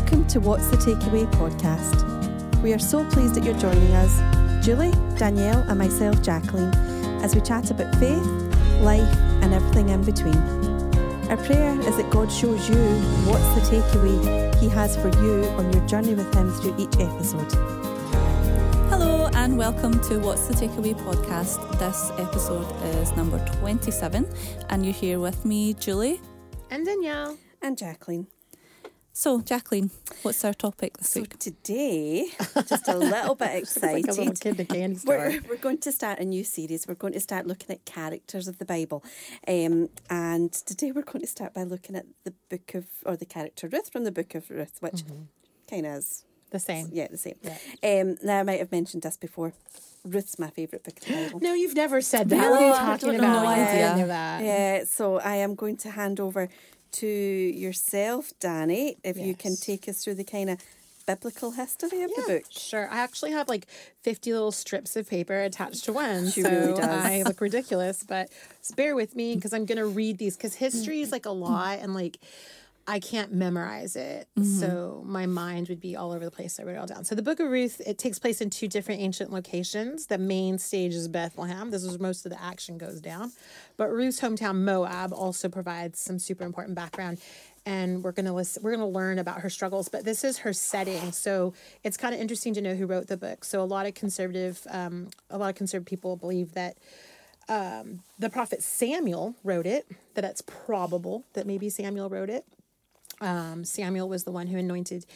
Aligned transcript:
Welcome 0.00 0.26
to 0.28 0.40
What's 0.40 0.66
the 0.68 0.78
Takeaway 0.78 1.30
podcast. 1.32 2.62
We 2.62 2.72
are 2.72 2.78
so 2.78 3.04
pleased 3.10 3.34
that 3.34 3.44
you're 3.44 3.58
joining 3.58 3.92
us, 3.92 4.64
Julie, 4.64 4.92
Danielle, 5.18 5.62
and 5.68 5.78
myself, 5.78 6.22
Jacqueline, 6.22 6.72
as 7.22 7.34
we 7.34 7.42
chat 7.42 7.70
about 7.70 7.94
faith, 7.96 8.24
life, 8.80 9.14
and 9.42 9.52
everything 9.52 9.90
in 9.90 10.02
between. 10.02 10.38
Our 11.28 11.36
prayer 11.36 11.78
is 11.80 11.98
that 11.98 12.08
God 12.08 12.32
shows 12.32 12.66
you 12.66 12.76
what's 13.28 13.44
the 13.54 13.76
takeaway 13.76 14.54
He 14.58 14.70
has 14.70 14.96
for 14.96 15.10
you 15.22 15.44
on 15.58 15.70
your 15.70 15.86
journey 15.86 16.14
with 16.14 16.34
Him 16.34 16.50
through 16.50 16.76
each 16.78 16.96
episode. 16.98 17.52
Hello 18.88 19.28
and 19.34 19.58
welcome 19.58 20.00
to 20.04 20.18
What's 20.18 20.48
the 20.48 20.54
Takeaway 20.54 20.94
podcast. 20.94 21.78
This 21.78 22.10
episode 22.18 22.66
is 22.96 23.14
number 23.16 23.38
27, 23.60 24.26
and 24.70 24.82
you're 24.82 24.94
here 24.94 25.20
with 25.20 25.44
me, 25.44 25.74
Julie. 25.74 26.22
And 26.70 26.86
Danielle. 26.86 27.36
And 27.60 27.76
Jacqueline. 27.76 28.28
So, 29.12 29.40
Jacqueline, 29.40 29.90
what's 30.22 30.44
our 30.44 30.54
topic 30.54 30.96
this 30.96 31.10
So 31.10 31.20
week? 31.22 31.36
today, 31.38 32.26
just 32.68 32.86
a 32.88 32.96
little 32.96 33.34
bit 33.34 33.54
excited. 33.56 34.06
Like 34.06 34.16
little 34.16 34.34
kid 34.34 34.60
in 34.60 34.66
candy 34.66 34.96
store. 34.96 35.18
We're, 35.18 35.40
we're 35.48 35.56
going 35.56 35.78
to 35.78 35.92
start 35.92 36.20
a 36.20 36.24
new 36.24 36.44
series. 36.44 36.86
We're 36.86 36.94
going 36.94 37.12
to 37.14 37.20
start 37.20 37.46
looking 37.46 37.70
at 37.74 37.84
characters 37.84 38.46
of 38.46 38.58
the 38.58 38.64
Bible. 38.64 39.02
Um, 39.48 39.88
and 40.08 40.52
today 40.52 40.92
we're 40.92 41.02
going 41.02 41.20
to 41.22 41.26
start 41.26 41.54
by 41.54 41.64
looking 41.64 41.96
at 41.96 42.06
the 42.24 42.32
book 42.48 42.74
of, 42.74 42.86
or 43.04 43.16
the 43.16 43.26
character 43.26 43.68
Ruth 43.68 43.90
from 43.92 44.04
the 44.04 44.12
book 44.12 44.34
of 44.36 44.48
Ruth, 44.48 44.76
which 44.80 45.02
kind 45.68 45.86
of 45.86 45.96
is, 45.96 46.24
the 46.50 46.60
same. 46.60 46.88
yeah, 46.92 47.08
the 47.10 47.18
same. 47.18 47.34
Yeah. 47.42 47.56
Um, 47.82 48.16
now, 48.22 48.38
I 48.38 48.42
might 48.44 48.60
have 48.60 48.72
mentioned 48.72 49.02
this 49.02 49.16
before. 49.16 49.52
Ruth's 50.04 50.38
my 50.38 50.48
favourite 50.50 50.82
book 50.84 50.96
of 50.98 51.04
the 51.04 51.12
Bible. 51.12 51.40
No, 51.40 51.52
you've 51.52 51.74
never 51.76 52.00
said 52.00 52.28
that. 52.30 52.36
No, 52.36 52.50
what 52.52 52.62
are 52.62 52.92
you 52.92 52.98
talking 52.98 53.18
about? 53.18 53.44
I 53.44 53.52
idea. 53.54 53.66
didn't 53.88 53.98
know 53.98 54.06
that. 54.06 54.42
Yeah, 54.44 54.84
so 54.84 55.18
I 55.18 55.34
am 55.36 55.54
going 55.56 55.76
to 55.78 55.90
hand 55.90 56.20
over 56.20 56.48
to 56.92 57.06
yourself, 57.06 58.32
Danny, 58.40 58.96
if 59.04 59.16
you 59.16 59.34
can 59.34 59.56
take 59.56 59.88
us 59.88 60.04
through 60.04 60.14
the 60.14 60.24
kind 60.24 60.50
of 60.50 60.58
biblical 61.06 61.52
history 61.52 62.02
of 62.02 62.10
Yeah, 62.16 62.22
the 62.26 62.32
book. 62.34 62.42
Sure. 62.50 62.88
I 62.90 63.00
actually 63.00 63.32
have 63.32 63.48
like 63.48 63.66
50 64.02 64.32
little 64.32 64.52
strips 64.52 64.96
of 64.96 65.08
paper 65.08 65.40
attached 65.40 65.84
to 65.84 65.92
one. 65.92 66.30
She 66.30 66.42
so 66.42 66.50
really 66.50 66.72
does. 66.74 67.04
I 67.04 67.22
look 67.26 67.40
ridiculous, 67.40 68.04
but 68.04 68.28
bear 68.76 68.94
with 68.94 69.16
me 69.16 69.34
because 69.34 69.52
I'm 69.52 69.64
going 69.64 69.78
to 69.78 69.86
read 69.86 70.18
these 70.18 70.36
because 70.36 70.54
history 70.54 71.00
is 71.00 71.10
like 71.12 71.26
a 71.26 71.30
lot 71.48 71.80
and 71.80 71.94
like 71.94 72.18
I 72.90 72.98
can't 72.98 73.32
memorize 73.32 73.94
it. 73.94 74.26
So 74.42 75.04
my 75.06 75.24
mind 75.24 75.68
would 75.68 75.78
be 75.78 75.94
all 75.94 76.10
over 76.10 76.24
the 76.24 76.30
place. 76.32 76.58
I 76.58 76.64
wrote 76.64 76.74
it 76.74 76.78
all 76.78 76.86
down. 76.88 77.04
So 77.04 77.14
the 77.14 77.22
book 77.22 77.38
of 77.38 77.48
Ruth, 77.48 77.80
it 77.86 77.98
takes 77.98 78.18
place 78.18 78.40
in 78.40 78.50
two 78.50 78.66
different 78.66 79.00
ancient 79.00 79.32
locations. 79.32 80.06
The 80.06 80.18
main 80.18 80.58
stage 80.58 80.94
is 80.94 81.06
Bethlehem. 81.06 81.70
This 81.70 81.84
is 81.84 81.90
where 81.90 82.08
most 82.08 82.26
of 82.26 82.32
the 82.32 82.42
action 82.42 82.78
goes 82.78 83.00
down. 83.00 83.30
But 83.76 83.92
Ruth's 83.92 84.20
hometown 84.20 84.56
Moab 84.62 85.12
also 85.12 85.48
provides 85.48 86.00
some 86.00 86.18
super 86.18 86.42
important 86.42 86.74
background. 86.74 87.20
And 87.64 88.02
we're 88.02 88.10
gonna 88.10 88.34
listen, 88.34 88.60
we're 88.64 88.72
gonna 88.72 88.88
learn 88.88 89.20
about 89.20 89.42
her 89.42 89.50
struggles, 89.50 89.88
but 89.88 90.04
this 90.04 90.24
is 90.24 90.38
her 90.38 90.52
setting. 90.52 91.12
So 91.12 91.54
it's 91.84 91.96
kind 91.96 92.12
of 92.12 92.20
interesting 92.20 92.54
to 92.54 92.60
know 92.60 92.74
who 92.74 92.86
wrote 92.86 93.06
the 93.06 93.16
book. 93.16 93.44
So 93.44 93.62
a 93.62 93.70
lot 93.76 93.86
of 93.86 93.94
conservative, 93.94 94.66
um, 94.68 95.10
a 95.30 95.38
lot 95.38 95.50
of 95.50 95.54
conservative 95.54 95.88
people 95.88 96.16
believe 96.16 96.54
that 96.54 96.76
um, 97.48 98.02
the 98.18 98.30
prophet 98.30 98.64
Samuel 98.64 99.36
wrote 99.44 99.66
it. 99.66 99.86
That 100.14 100.24
it's 100.24 100.42
probable 100.42 101.24
that 101.34 101.46
maybe 101.46 101.68
Samuel 101.68 102.08
wrote 102.08 102.30
it. 102.30 102.44
Um, 103.20 103.64
Samuel 103.64 104.08
was 104.08 104.24
the 104.24 104.32
one 104.32 104.46
who 104.46 104.58
anointed 104.58 105.06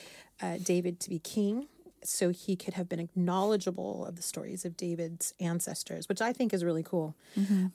uh, 0.42 0.58
David 0.62 1.00
to 1.00 1.10
be 1.10 1.18
king, 1.18 1.68
so 2.02 2.28
he 2.28 2.54
could 2.54 2.74
have 2.74 2.86
been 2.88 3.08
knowledgeable 3.16 4.04
of 4.04 4.16
the 4.16 4.22
stories 4.22 4.66
of 4.66 4.76
David's 4.76 5.32
ancestors, 5.40 6.06
which 6.08 6.20
I 6.20 6.32
think 6.34 6.52
is 6.52 6.62
really 6.62 6.82
cool. 6.82 7.16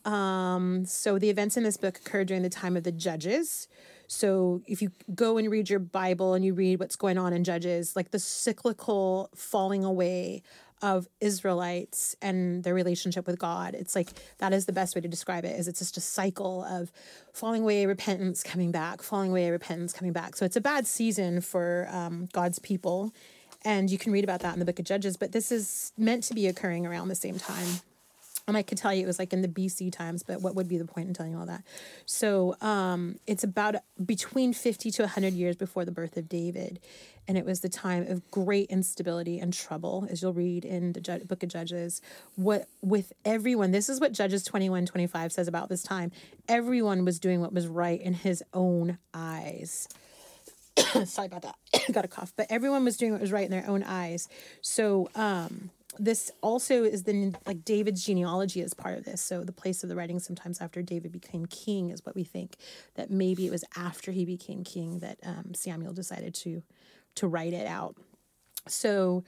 Um, 0.06 0.86
so 0.86 1.18
the 1.18 1.30
events 1.32 1.58
in 1.58 1.64
this 1.64 1.78
book 1.78 1.98
occurred 1.98 2.28
during 2.28 2.44
the 2.44 2.50
time 2.50 2.78
of 2.78 2.84
the 2.84 2.92
judges. 2.92 3.68
So 4.06 4.62
if 4.68 4.82
you 4.82 4.92
go 5.16 5.38
and 5.38 5.50
read 5.50 5.70
your 5.70 5.80
Bible 5.80 6.34
and 6.34 6.44
you 6.46 6.54
read 6.54 6.80
what's 6.80 6.96
going 6.96 7.18
on 7.18 7.32
in 7.34 7.44
Judges, 7.44 7.96
like 7.96 8.10
the 8.12 8.20
cyclical 8.20 9.30
falling 9.36 9.84
away 9.84 10.42
of 10.82 11.08
Israelites 11.20 12.16
and 12.22 12.64
their 12.64 12.74
relationship 12.74 13.28
with 13.28 13.38
God, 13.40 13.76
it's 13.76 13.96
like 13.96 14.10
that 14.38 14.54
is 14.54 14.66
the 14.66 14.74
best 14.74 14.96
way 14.96 15.02
to 15.02 15.08
describe 15.08 15.46
it. 15.46 15.60
Is 15.60 15.68
it's 15.68 15.80
just 15.80 15.98
a 15.98 16.02
cycle 16.02 16.64
of 16.64 16.92
falling 17.34 17.64
away, 17.64 17.86
repentance, 17.86 18.44
coming 18.44 18.72
back, 18.72 19.02
falling 19.02 19.32
away, 19.32 19.50
repentance, 19.50 19.94
coming 19.94 20.14
back. 20.14 20.36
So 20.36 20.46
it's 20.46 20.56
a 20.56 20.62
bad 20.62 20.88
season 20.88 21.42
for 21.42 21.88
um, 21.92 22.30
God's 22.34 22.60
people, 22.60 23.14
and 23.66 23.90
you 23.90 23.98
can 23.98 24.12
read 24.12 24.24
about 24.24 24.42
that 24.42 24.54
in 24.54 24.60
the 24.60 24.66
Book 24.66 24.80
of 24.80 24.86
Judges. 24.86 25.18
But 25.18 25.32
this 25.32 25.52
is 25.52 25.92
meant 25.98 26.24
to 26.26 26.34
be 26.34 26.48
occurring 26.48 26.86
around 26.86 27.10
the 27.10 27.16
same 27.16 27.38
time. 27.38 27.82
And 28.50 28.58
I 28.58 28.64
could 28.64 28.78
tell 28.78 28.94
you 28.94 29.04
it 29.04 29.08
was 29.08 29.20
like 29.20 29.32
in 29.32 29.42
the 29.42 29.48
BC 29.48 29.92
times, 29.92 30.24
but 30.24 30.42
what 30.42 30.56
would 30.56 30.68
be 30.68 30.78
the 30.78 30.86
point 30.86 31.08
in 31.08 31.14
telling 31.14 31.34
you 31.34 31.40
all 31.40 31.46
that? 31.46 31.64
So 32.06 32.56
um, 32.62 33.20
it's 33.28 33.44
about 33.44 33.76
between 34.04 34.54
50 34.54 34.92
to 34.92 35.04
100 35.04 35.34
years 35.34 35.56
before 35.56 35.86
the 35.86 35.92
birth 35.92 36.18
of 36.18 36.28
David. 36.28 36.80
And 37.28 37.38
it 37.38 37.46
was 37.46 37.60
the 37.60 37.70
time 37.70 38.08
of 38.08 38.30
great 38.32 38.72
instability 38.72 39.40
and 39.40 39.54
trouble, 39.54 40.08
as 40.10 40.24
you'll 40.24 40.34
read 40.34 40.66
in 40.66 40.94
the 40.94 41.00
Ju- 41.00 41.24
book 41.26 41.44
of 41.44 41.50
Judges. 41.50 42.02
What 42.36 42.68
with 42.82 43.14
everyone, 43.24 43.70
this 43.70 43.88
is 43.88 44.02
what 44.02 44.14
Judges 44.14 44.44
21 44.44 44.88
25 44.88 45.32
says 45.32 45.48
about 45.48 45.70
this 45.70 45.84
time. 45.84 46.12
Everyone 46.48 47.06
was 47.06 47.20
doing 47.20 47.40
what 47.40 47.54
was 47.54 47.68
right 47.68 48.02
in 48.02 48.16
his 48.16 48.44
own 48.52 48.98
eyes. 49.14 49.88
Sorry 51.06 51.28
about 51.28 51.44
that. 51.44 51.56
Got 51.92 52.06
a 52.06 52.08
cough. 52.08 52.34
But 52.36 52.48
everyone 52.50 52.84
was 52.84 52.98
doing 52.98 53.12
what 53.12 53.22
was 53.22 53.32
right 53.32 53.46
in 53.46 53.52
their 53.52 53.68
own 53.68 53.84
eyes. 53.84 54.28
So 54.62 55.10
um 55.14 55.70
this 56.00 56.32
also 56.42 56.84
is 56.84 57.04
the 57.04 57.34
like 57.46 57.66
David's 57.66 58.04
genealogy 58.04 58.62
is 58.62 58.74
part 58.74 58.98
of 58.98 59.04
this. 59.04 59.22
So 59.22 59.44
the 59.44 59.52
place 59.52 59.84
of 59.84 59.90
the 59.90 59.96
writing 59.96 60.20
sometimes 60.20 60.62
after 60.62 60.82
David 60.82 61.12
became 61.12 61.46
king 61.46 61.90
is 61.90 62.06
what 62.06 62.16
we 62.16 62.24
think 62.24 62.56
that 62.96 63.12
maybe 63.12 63.46
it 63.46 63.52
was 63.52 63.66
after 63.76 64.12
he 64.12 64.26
became 64.26 64.64
king 64.64 65.00
that 65.00 65.20
um, 65.24 65.54
Samuel 65.54 65.94
decided 65.94 66.34
to 66.36 66.64
to 67.16 67.28
write 67.28 67.54
it 67.54 67.68
out. 67.68 67.96
So 68.68 69.24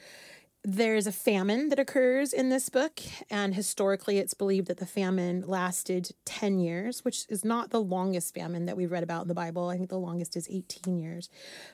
there's 0.64 1.08
a 1.08 1.12
famine 1.12 1.70
that 1.70 1.80
occurs 1.80 2.34
in 2.34 2.50
this 2.50 2.70
book, 2.70 3.02
and 3.32 3.56
historically, 3.56 4.20
it's 4.20 4.36
believed 4.36 4.68
that 4.68 4.78
the 4.78 4.86
famine 4.86 5.44
lasted 5.48 6.12
10 6.26 6.60
years, 6.60 7.04
which 7.04 7.26
is 7.30 7.44
not 7.44 7.72
the 7.72 7.82
longest 7.82 8.36
famine 8.36 8.68
that 8.68 8.78
we've 8.78 8.92
read 8.92 9.02
about 9.02 9.24
in 9.24 9.28
the 9.28 9.34
Bible. 9.34 9.70
I 9.70 9.78
think 9.78 9.90
the 9.90 9.98
longest 9.98 10.38
is 10.38 10.48
18 10.50 10.98
years, 10.98 11.30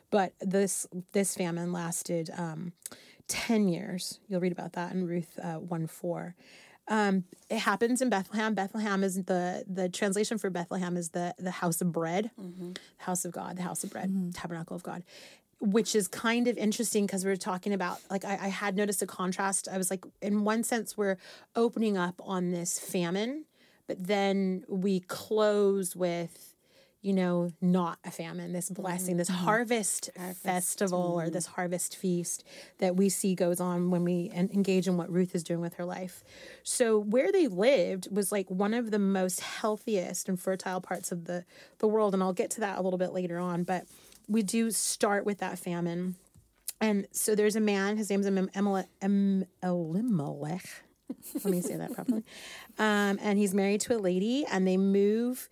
but 0.10 0.34
this 0.40 0.88
this 1.12 1.36
famine 1.36 1.74
lasted 1.74 2.30
um, 2.38 2.72
10 3.28 3.68
years. 3.68 4.20
You'll 4.28 4.42
read 4.42 4.52
about 4.52 4.74
that 4.74 4.94
in 4.94 5.08
Ruth 5.08 5.40
uh, 5.42 5.56
1 5.56 5.88
4. 5.88 6.36
Um, 6.90 7.26
it 7.50 7.60
happens 7.60 8.02
in 8.02 8.10
Bethlehem. 8.10 8.54
Bethlehem 8.54 9.04
is 9.04 9.24
the 9.26 9.66
the 9.68 9.90
translation 9.90 10.38
for 10.38 10.50
Bethlehem 10.50 10.96
is 10.96 11.10
the 11.10 11.36
the 11.38 11.52
house 11.52 11.82
of 11.82 11.92
bread, 11.92 12.32
house 12.98 13.26
of 13.26 13.34
God, 13.34 13.58
the 13.58 13.64
house 13.64 13.84
of 13.84 13.90
bread, 13.90 14.34
tabernacle 14.34 14.76
of 14.76 14.84
God 14.84 15.04
which 15.60 15.96
is 15.96 16.08
kind 16.08 16.48
of 16.48 16.58
interesting 16.58 17.06
because 17.06 17.26
we 17.26 17.32
are 17.32 17.36
talking 17.36 17.74
about 17.74 18.00
like 18.10 18.24
I, 18.24 18.34
I 18.34 18.48
had 18.48 18.76
noticed 18.76 19.02
a 19.02 19.08
contrast 19.08 19.68
i 19.72 19.78
was 19.78 19.90
like 19.90 20.06
in 20.22 20.44
one 20.44 20.64
sense 20.64 20.96
we're 20.96 21.18
opening 21.56 21.98
up 21.98 22.22
on 22.24 22.52
this 22.52 22.78
famine 22.80 23.46
but 23.88 24.06
then 24.06 24.64
we 24.68 25.00
close 25.00 25.96
with 25.96 26.54
you 27.02 27.14
know 27.14 27.50
not 27.62 28.00
a 28.04 28.12
famine 28.12 28.54
this 28.54 28.70
blessing 28.70 29.18
this 29.18 29.30
harvest, 29.30 30.10
festival 30.42 31.20
or 31.20 31.30
this 31.30 31.46
harvest 31.46 31.96
feast 31.96 32.44
that 32.80 32.96
we 32.96 33.08
see 33.08 33.36
goes 33.36 33.60
on 33.60 33.92
when 33.92 34.04
we 34.04 34.30
en- 34.34 34.50
engage 34.54 34.88
in 34.88 34.98
what 34.98 35.12
ruth 35.12 35.36
is 35.36 35.44
doing 35.44 35.62
with 35.62 35.76
her 35.76 35.86
life 35.86 36.24
so 36.64 37.00
where 37.00 37.32
they 37.32 37.48
lived 37.48 38.08
was 38.12 38.32
like 38.32 38.50
one 38.50 38.74
of 38.74 38.92
the 38.92 39.00
most 39.00 39.42
healthiest 39.42 40.28
and 40.28 40.40
fertile 40.40 40.82
parts 40.82 41.12
of 41.12 41.26
the 41.26 41.46
the 41.80 41.88
world 41.88 42.14
and 42.14 42.24
i'll 42.24 42.34
get 42.34 42.50
to 42.50 42.60
that 42.62 42.78
a 42.78 42.82
little 42.82 42.98
bit 43.00 43.14
later 43.14 43.38
on 43.38 43.64
but 43.64 43.86
we 44.28 44.44
do 44.44 44.72
start 44.72 45.26
with 45.26 45.40
that 45.40 45.58
famine. 45.58 46.16
And 46.80 47.08
so 47.12 47.34
there's 47.34 47.56
a 47.56 47.62
man, 47.62 47.98
his 47.98 48.10
name's 48.10 48.26
Em- 48.28 48.50
Emele- 48.50 48.88
Em- 49.02 49.46
Elimelech. 49.64 50.66
Let 51.34 51.46
me 51.46 51.62
say 51.62 51.78
that 51.78 51.94
properly. 51.94 52.24
Um, 52.80 53.18
and 53.24 53.40
he's 53.40 53.56
married 53.56 53.82
to 53.82 53.96
a 53.96 53.98
lady, 53.98 54.46
and 54.52 54.68
they 54.68 54.78
move 54.78 55.50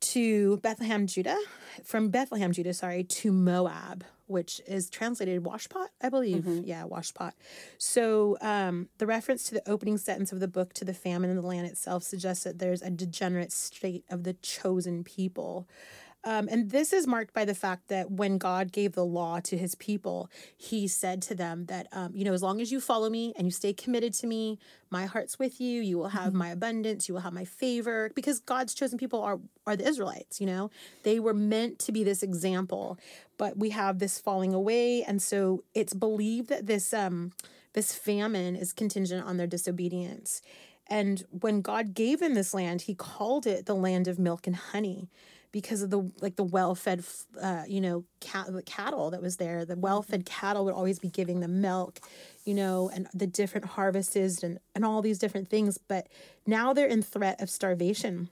to 0.00 0.58
Bethlehem, 0.58 1.06
Judah, 1.06 1.38
from 1.84 2.08
Bethlehem, 2.10 2.52
Judah, 2.52 2.74
sorry, 2.74 3.04
to 3.04 3.32
Moab, 3.32 4.04
which 4.26 4.60
is 4.66 4.90
translated 4.90 5.42
washpot, 5.42 5.88
I 6.02 6.08
believe. 6.08 6.44
Yeah, 6.66 6.84
washpot. 6.84 7.32
So 7.78 8.36
um, 8.40 8.88
the 8.98 9.06
reference 9.06 9.44
to 9.44 9.54
the 9.54 9.68
opening 9.70 9.98
sentence 9.98 10.32
of 10.32 10.40
the 10.40 10.48
book 10.48 10.72
to 10.74 10.84
the 10.84 10.94
famine 10.94 11.30
in 11.30 11.36
the 11.36 11.42
land 11.42 11.66
itself 11.66 12.02
suggests 12.02 12.44
that 12.44 12.58
there's 12.58 12.82
a 12.82 12.90
degenerate 12.90 13.52
state 13.52 14.04
of 14.10 14.24
the 14.24 14.34
chosen 14.34 15.02
people. 15.04 15.68
Um, 16.28 16.46
and 16.50 16.70
this 16.70 16.92
is 16.92 17.06
marked 17.06 17.32
by 17.32 17.46
the 17.46 17.54
fact 17.54 17.88
that 17.88 18.10
when 18.10 18.36
God 18.36 18.70
gave 18.70 18.92
the 18.92 19.04
law 19.04 19.40
to 19.40 19.56
his 19.56 19.74
people, 19.74 20.28
he 20.58 20.86
said 20.86 21.22
to 21.22 21.34
them 21.34 21.64
that, 21.66 21.86
um, 21.90 22.14
you 22.14 22.22
know, 22.22 22.34
as 22.34 22.42
long 22.42 22.60
as 22.60 22.70
you 22.70 22.82
follow 22.82 23.08
me 23.08 23.32
and 23.38 23.46
you 23.46 23.50
stay 23.50 23.72
committed 23.72 24.12
to 24.12 24.26
me, 24.26 24.58
my 24.90 25.06
heart's 25.06 25.38
with 25.38 25.58
you, 25.58 25.80
you 25.80 25.96
will 25.96 26.10
have 26.10 26.34
my 26.34 26.50
abundance, 26.50 27.08
you 27.08 27.14
will 27.14 27.22
have 27.22 27.32
my 27.32 27.46
favor, 27.46 28.10
because 28.14 28.40
God's 28.40 28.74
chosen 28.74 28.98
people 28.98 29.22
are, 29.22 29.40
are 29.66 29.74
the 29.74 29.88
Israelites, 29.88 30.38
you 30.38 30.46
know, 30.46 30.70
they 31.02 31.18
were 31.18 31.32
meant 31.32 31.78
to 31.78 31.92
be 31.92 32.04
this 32.04 32.22
example, 32.22 32.98
but 33.38 33.56
we 33.56 33.70
have 33.70 33.98
this 33.98 34.18
falling 34.18 34.52
away. 34.52 35.02
And 35.02 35.22
so 35.22 35.64
it's 35.74 35.94
believed 35.94 36.50
that 36.50 36.66
this, 36.66 36.92
um, 36.92 37.32
this 37.72 37.94
famine 37.94 38.54
is 38.54 38.74
contingent 38.74 39.26
on 39.26 39.38
their 39.38 39.46
disobedience. 39.46 40.42
And 40.88 41.24
when 41.30 41.62
God 41.62 41.94
gave 41.94 42.20
them 42.20 42.34
this 42.34 42.52
land, 42.52 42.82
he 42.82 42.94
called 42.94 43.46
it 43.46 43.64
the 43.64 43.74
land 43.74 44.08
of 44.08 44.18
milk 44.18 44.46
and 44.46 44.56
honey 44.56 45.08
because 45.52 45.82
of 45.82 45.90
the 45.90 46.10
like 46.20 46.36
the 46.36 46.44
well-fed 46.44 47.04
uh, 47.40 47.64
you 47.66 47.80
know 47.80 48.04
cat, 48.20 48.52
the 48.52 48.62
cattle 48.62 49.10
that 49.10 49.22
was 49.22 49.36
there. 49.36 49.64
The 49.64 49.76
well-fed 49.76 50.26
cattle 50.26 50.64
would 50.64 50.74
always 50.74 50.98
be 50.98 51.08
giving 51.08 51.40
them 51.40 51.60
milk 51.60 52.00
you 52.44 52.54
know 52.54 52.90
and 52.92 53.08
the 53.14 53.26
different 53.26 53.66
harvests 53.66 54.42
and 54.42 54.58
and 54.74 54.84
all 54.84 55.02
these 55.02 55.18
different 55.18 55.48
things. 55.48 55.78
But 55.78 56.08
now 56.46 56.72
they're 56.72 56.86
in 56.86 57.02
threat 57.02 57.40
of 57.40 57.50
starvation. 57.50 58.28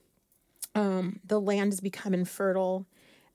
Um, 0.74 1.20
the 1.24 1.40
land 1.40 1.72
has 1.72 1.80
become 1.80 2.12
infertile 2.12 2.86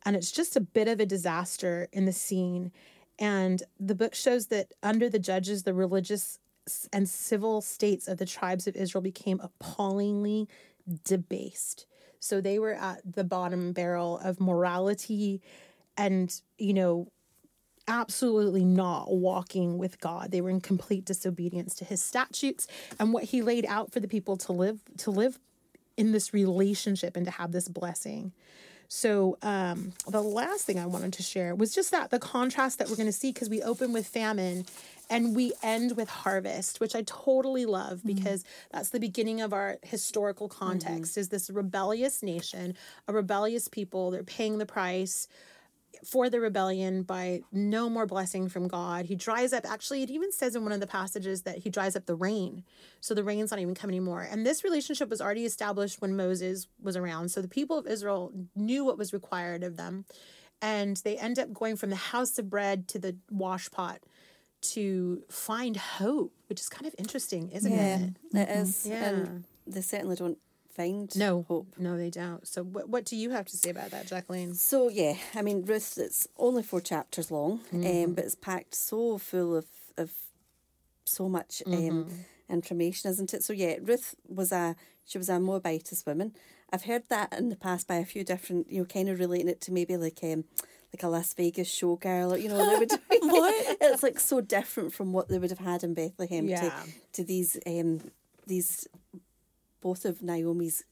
and 0.05 0.15
it's 0.15 0.31
just 0.31 0.55
a 0.55 0.61
bit 0.61 0.87
of 0.87 0.99
a 0.99 1.05
disaster 1.05 1.87
in 1.91 2.05
the 2.05 2.13
scene. 2.13 2.71
And 3.19 3.61
the 3.79 3.95
book 3.95 4.15
shows 4.15 4.47
that 4.47 4.73
under 4.81 5.09
the 5.09 5.19
judges 5.19 5.63
the 5.63 5.73
religious 5.73 6.39
and 6.93 7.07
civil 7.09 7.61
states 7.61 8.07
of 8.07 8.17
the 8.17 8.25
tribes 8.25 8.67
of 8.67 8.75
israel 8.75 9.01
became 9.01 9.39
appallingly 9.39 10.47
debased 11.03 11.85
so 12.21 12.39
they 12.39 12.59
were 12.59 12.73
at 12.73 13.01
the 13.03 13.23
bottom 13.23 13.73
barrel 13.73 14.19
of 14.19 14.39
morality 14.39 15.41
and, 15.97 16.41
you 16.57 16.73
know, 16.73 17.07
absolutely 17.87 18.63
not 18.63 19.11
walking 19.11 19.79
with 19.79 19.99
God. 19.99 20.31
They 20.31 20.39
were 20.39 20.51
in 20.51 20.61
complete 20.61 21.03
disobedience 21.03 21.73
to 21.75 21.85
his 21.85 22.01
statutes 22.01 22.67
and 22.99 23.11
what 23.11 23.25
he 23.25 23.41
laid 23.41 23.65
out 23.65 23.91
for 23.91 23.99
the 23.99 24.07
people 24.07 24.37
to 24.37 24.53
live 24.53 24.79
to 24.99 25.11
live 25.11 25.39
in 25.97 26.11
this 26.11 26.33
relationship 26.33 27.17
and 27.17 27.25
to 27.25 27.31
have 27.31 27.51
this 27.51 27.67
blessing. 27.67 28.31
So 28.93 29.37
um, 29.41 29.93
the 30.05 30.21
last 30.21 30.65
thing 30.65 30.77
I 30.77 30.85
wanted 30.85 31.13
to 31.13 31.23
share 31.23 31.55
was 31.55 31.73
just 31.73 31.91
that 31.91 32.11
the 32.11 32.19
contrast 32.19 32.77
that 32.79 32.89
we're 32.89 32.97
going 32.97 33.05
to 33.05 33.13
see 33.13 33.31
because 33.31 33.49
we 33.49 33.63
open 33.63 33.93
with 33.93 34.05
famine 34.05 34.65
and 35.09 35.33
we 35.33 35.53
end 35.63 35.95
with 35.95 36.09
harvest, 36.09 36.81
which 36.81 36.93
I 36.93 37.03
totally 37.03 37.65
love 37.65 37.99
mm-hmm. 37.99 38.15
because 38.15 38.43
that's 38.69 38.89
the 38.89 38.99
beginning 38.99 39.39
of 39.39 39.53
our 39.53 39.77
historical 39.81 40.49
context. 40.49 41.13
Mm-hmm. 41.13 41.19
Is 41.21 41.29
this 41.29 41.49
rebellious 41.49 42.21
nation, 42.21 42.75
a 43.07 43.13
rebellious 43.13 43.69
people? 43.69 44.11
They're 44.11 44.23
paying 44.23 44.57
the 44.57 44.65
price 44.65 45.29
for 46.05 46.29
the 46.29 46.39
rebellion 46.39 47.03
by 47.03 47.41
no 47.51 47.89
more 47.89 48.05
blessing 48.05 48.49
from 48.49 48.67
God. 48.67 49.05
He 49.05 49.15
dries 49.15 49.53
up, 49.53 49.69
actually, 49.69 50.03
it 50.03 50.09
even 50.09 50.31
says 50.31 50.55
in 50.55 50.63
one 50.63 50.71
of 50.71 50.79
the 50.79 50.87
passages 50.87 51.43
that 51.43 51.59
he 51.59 51.69
dries 51.69 51.95
up 51.95 52.05
the 52.05 52.15
rain. 52.15 52.63
So 53.01 53.13
the 53.13 53.23
rain's 53.23 53.51
not 53.51 53.59
even 53.59 53.75
coming 53.75 53.95
anymore. 53.95 54.27
And 54.29 54.45
this 54.45 54.63
relationship 54.63 55.09
was 55.09 55.21
already 55.21 55.45
established 55.45 56.01
when 56.01 56.15
Moses 56.15 56.67
was 56.81 56.95
around. 56.95 57.29
So 57.29 57.41
the 57.41 57.47
people 57.47 57.77
of 57.77 57.87
Israel 57.87 58.31
knew 58.55 58.85
what 58.85 58.97
was 58.97 59.13
required 59.13 59.63
of 59.63 59.77
them. 59.77 60.05
And 60.61 60.97
they 60.97 61.17
end 61.17 61.39
up 61.39 61.53
going 61.53 61.75
from 61.75 61.89
the 61.89 61.95
house 61.95 62.37
of 62.37 62.49
bread 62.49 62.87
to 62.89 62.99
the 62.99 63.17
wash 63.29 63.69
pot 63.71 63.99
to 64.61 65.23
find 65.29 65.75
hope, 65.75 66.33
which 66.47 66.61
is 66.61 66.69
kind 66.69 66.85
of 66.85 66.93
interesting, 66.97 67.49
isn't 67.49 67.71
yeah, 67.71 67.97
it? 67.97 68.37
It 68.37 68.49
is. 68.49 68.85
Yeah. 68.87 69.05
And 69.05 69.43
they 69.65 69.81
certainly 69.81 70.15
don't 70.15 70.37
find 70.81 71.15
no 71.17 71.45
hope. 71.47 71.75
No, 71.77 71.97
they 71.97 72.09
don't. 72.09 72.47
So, 72.47 72.63
what 72.63 72.89
what 72.89 73.05
do 73.05 73.15
you 73.15 73.31
have 73.31 73.45
to 73.47 73.57
say 73.57 73.69
about 73.69 73.91
that, 73.91 74.07
Jacqueline? 74.07 74.55
So 74.55 74.89
yeah, 74.89 75.15
I 75.35 75.41
mean, 75.41 75.65
Ruth. 75.65 75.97
It's 75.97 76.27
only 76.37 76.63
four 76.63 76.81
chapters 76.81 77.31
long, 77.31 77.59
mm-hmm. 77.73 78.05
um, 78.05 78.13
but 78.13 78.25
it's 78.25 78.35
packed 78.35 78.75
so 78.75 79.17
full 79.17 79.55
of 79.55 79.65
of 79.97 80.11
so 81.05 81.27
much 81.27 81.61
um, 81.65 81.73
mm-hmm. 81.73 82.15
information, 82.49 83.11
isn't 83.11 83.33
it? 83.33 83.43
So 83.43 83.53
yeah, 83.53 83.75
Ruth 83.81 84.15
was 84.27 84.51
a 84.51 84.75
she 85.05 85.17
was 85.17 85.29
a 85.29 85.39
Moabitess 85.39 86.05
woman. 86.05 86.33
I've 86.73 86.83
heard 86.83 87.03
that 87.09 87.33
in 87.37 87.49
the 87.49 87.57
past 87.57 87.87
by 87.87 87.95
a 87.95 88.05
few 88.05 88.23
different, 88.23 88.71
you 88.71 88.79
know, 88.79 88.85
kind 88.85 89.09
of 89.09 89.19
relating 89.19 89.49
it 89.49 89.59
to 89.61 89.73
maybe 89.73 89.97
like 89.97 90.19
um, 90.23 90.45
like 90.93 91.03
a 91.03 91.07
Las 91.07 91.33
Vegas 91.33 91.69
showgirl, 91.69 92.31
or 92.31 92.37
you 92.37 92.49
know, 92.49 92.57
they 92.57 92.77
would. 92.77 92.91
what? 93.21 93.77
It's 93.81 94.03
like 94.03 94.19
so 94.19 94.41
different 94.41 94.93
from 94.93 95.11
what 95.11 95.27
they 95.27 95.37
would 95.37 95.49
have 95.49 95.59
had 95.59 95.83
in 95.83 95.93
Bethlehem 95.93 96.47
yeah. 96.47 96.61
to 96.61 96.73
to 97.13 97.23
these 97.23 97.57
um 97.65 98.01
these 98.47 98.87
both 99.81 100.05
of 100.05 100.21
Naomi's 100.21 100.83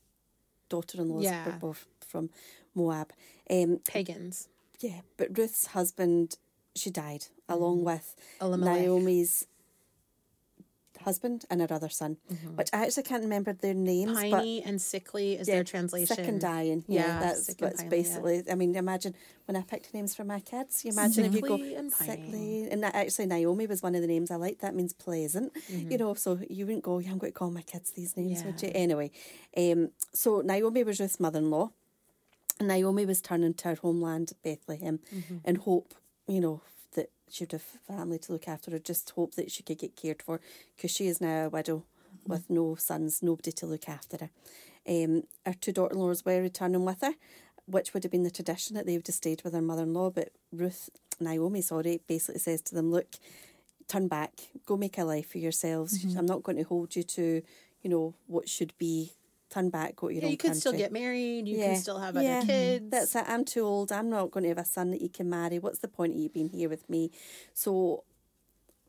daughter-in-laws 0.69 1.23
yeah. 1.23 1.45
were 1.45 1.51
both 1.53 1.85
from 2.07 2.29
Moab. 2.75 3.11
Um, 3.49 3.79
Pagans. 3.87 4.47
Yeah, 4.79 5.01
but 5.17 5.37
Ruth's 5.37 5.67
husband, 5.67 6.37
she 6.75 6.89
died 6.89 7.25
along 7.47 7.79
mm. 7.79 7.83
with 7.83 8.15
Elimelech. 8.41 8.81
Naomi's 8.81 9.45
husband 11.03 11.45
and 11.49 11.61
her 11.61 11.67
other 11.71 11.89
son, 11.89 12.17
mm-hmm. 12.31 12.55
which 12.55 12.69
I 12.73 12.83
actually 12.83 13.03
can't 13.03 13.23
remember 13.23 13.53
their 13.53 13.73
names. 13.73 14.13
Piney 14.13 14.63
and 14.63 14.81
sickly 14.81 15.33
is 15.33 15.47
yeah, 15.47 15.55
their 15.55 15.63
translation. 15.63 16.15
Sick 16.15 16.27
and 16.27 16.39
dying. 16.39 16.83
Yeah, 16.87 17.07
yeah 17.07 17.19
that's 17.19 17.55
what's 17.59 17.83
basically. 17.83 18.43
Yeah. 18.45 18.53
I 18.53 18.55
mean, 18.55 18.75
imagine 18.75 19.15
when 19.45 19.55
I 19.55 19.61
picked 19.61 19.93
names 19.93 20.15
for 20.15 20.23
my 20.23 20.39
kids. 20.39 20.83
You 20.85 20.91
imagine 20.91 21.31
sickly 21.31 21.37
if 21.37 21.59
you 21.59 21.73
go 21.73 21.79
and 21.79 21.91
sickly, 21.91 22.67
and 22.69 22.85
actually 22.85 23.27
Naomi 23.27 23.67
was 23.67 23.81
one 23.81 23.95
of 23.95 24.01
the 24.01 24.07
names 24.07 24.31
I 24.31 24.35
liked. 24.35 24.61
That 24.61 24.75
means 24.75 24.93
pleasant. 24.93 25.53
Mm-hmm. 25.53 25.91
You 25.91 25.97
know, 25.97 26.13
so 26.13 26.39
you 26.49 26.65
wouldn't 26.65 26.83
go. 26.83 26.99
Yeah, 26.99 27.11
I'm 27.11 27.17
going 27.17 27.33
to 27.33 27.37
call 27.37 27.51
my 27.51 27.61
kids 27.61 27.91
these 27.91 28.15
names, 28.15 28.43
would 28.43 28.61
you? 28.61 28.71
Anyway, 28.73 29.11
um, 29.57 29.91
so 30.13 30.41
Naomi 30.41 30.83
was 30.83 30.99
Ruth's 30.99 31.19
mother-in-law. 31.19 31.71
Naomi 32.61 33.05
was 33.05 33.21
turning 33.21 33.53
to 33.53 33.69
her 33.69 33.75
homeland, 33.75 34.33
Bethlehem, 34.43 34.99
mm-hmm. 35.15 35.37
in 35.45 35.55
hope, 35.55 35.93
you 36.27 36.41
know, 36.41 36.61
she 37.29 37.43
would 37.43 37.51
have 37.51 37.61
family 37.61 38.19
to 38.19 38.33
look 38.33 38.47
after 38.47 38.71
her. 38.71 38.79
Just 38.79 39.11
hope 39.11 39.35
that 39.35 39.51
she 39.51 39.63
could 39.63 39.77
get 39.77 39.95
cared 39.95 40.21
for 40.21 40.41
because 40.75 40.91
she 40.91 41.07
is 41.07 41.21
now 41.21 41.45
a 41.45 41.49
widow 41.49 41.77
mm-hmm. 41.77 42.31
with 42.31 42.49
no 42.49 42.75
sons, 42.75 43.21
nobody 43.21 43.51
to 43.51 43.65
look 43.65 43.87
after 43.87 44.17
her. 44.17 44.29
Um, 44.87 45.23
her 45.45 45.53
two 45.53 45.71
daughter 45.71 45.93
in 45.93 45.99
laws 45.99 46.25
were 46.25 46.41
returning 46.41 46.85
with 46.85 47.01
her, 47.01 47.13
which 47.65 47.93
would 47.93 48.03
have 48.03 48.11
been 48.11 48.23
the 48.23 48.31
tradition 48.31 48.75
that 48.75 48.85
they 48.85 48.97
would 48.97 49.07
have 49.07 49.15
stayed 49.15 49.43
with 49.43 49.53
her 49.53 49.61
mother 49.61 49.83
in 49.83 49.93
law. 49.93 50.09
But 50.09 50.29
Ruth, 50.51 50.89
Naomi, 51.19 51.61
sorry, 51.61 52.01
basically 52.07 52.39
says 52.39 52.61
to 52.63 52.75
them, 52.75 52.91
Look, 52.91 53.15
turn 53.87 54.07
back, 54.07 54.31
go 54.65 54.77
make 54.77 54.97
a 54.97 55.03
life 55.03 55.31
for 55.31 55.37
yourselves. 55.37 56.03
Mm-hmm. 56.03 56.17
I'm 56.17 56.25
not 56.25 56.43
going 56.43 56.57
to 56.57 56.63
hold 56.63 56.95
you 56.95 57.03
to, 57.03 57.41
you 57.81 57.89
know, 57.89 58.15
what 58.27 58.49
should 58.49 58.73
be 58.77 59.13
turn 59.49 59.69
back, 59.69 59.95
go 59.95 60.07
to 60.07 60.13
your 60.13 60.21
yeah, 60.21 60.27
own 60.27 60.31
you 60.31 60.37
can 60.37 60.49
country. 60.49 60.59
still 60.59 60.73
get 60.73 60.91
married. 60.91 61.47
You 61.47 61.57
yeah. 61.57 61.73
can 61.73 61.75
still 61.77 61.99
have 61.99 62.15
other 62.15 62.41
kids. 62.45 62.89
That's 62.89 63.15
it. 63.15 63.25
I'm 63.27 63.45
too 63.45 63.65
old. 63.65 63.91
I'm 63.91 64.09
not 64.09 64.31
going 64.31 64.43
to 64.43 64.49
have 64.49 64.57
a 64.57 64.65
son 64.65 64.91
that 64.91 65.01
you 65.01 65.09
can 65.09 65.29
marry. 65.29 65.59
What's 65.59 65.79
the 65.79 65.87
point 65.87 66.13
of 66.13 66.19
you 66.19 66.29
being 66.29 66.49
here 66.49 66.69
with 66.69 66.89
me? 66.89 67.11
So, 67.53 68.03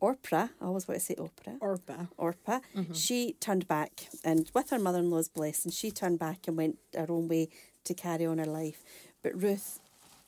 Orpah, 0.01 0.49
I 0.61 0.65
always 0.65 0.89
want 0.89 1.01
to 1.01 1.07
say 1.07 1.15
Oprah. 1.17 1.57
Orpah. 1.61 2.07
Orpah. 2.17 2.61
Mm-hmm. 2.77 2.93
She 2.93 3.35
turned 3.41 3.69
back, 3.69 4.09
and 4.25 4.51
with 4.55 4.71
her 4.71 4.79
mother-in-law's 4.79 5.29
blessing, 5.29 5.73
she 5.73 5.91
turned 5.91 6.19
back 6.19 6.47
and 6.47 6.57
went 6.57 6.79
her 6.95 7.07
own 7.11 7.29
way 7.29 7.49
to 7.85 7.95
carry 7.95 8.27
on 8.27 8.39
her 8.39 8.47
life. 8.47 8.83
But 9.23 9.41
Ruth 9.41 9.81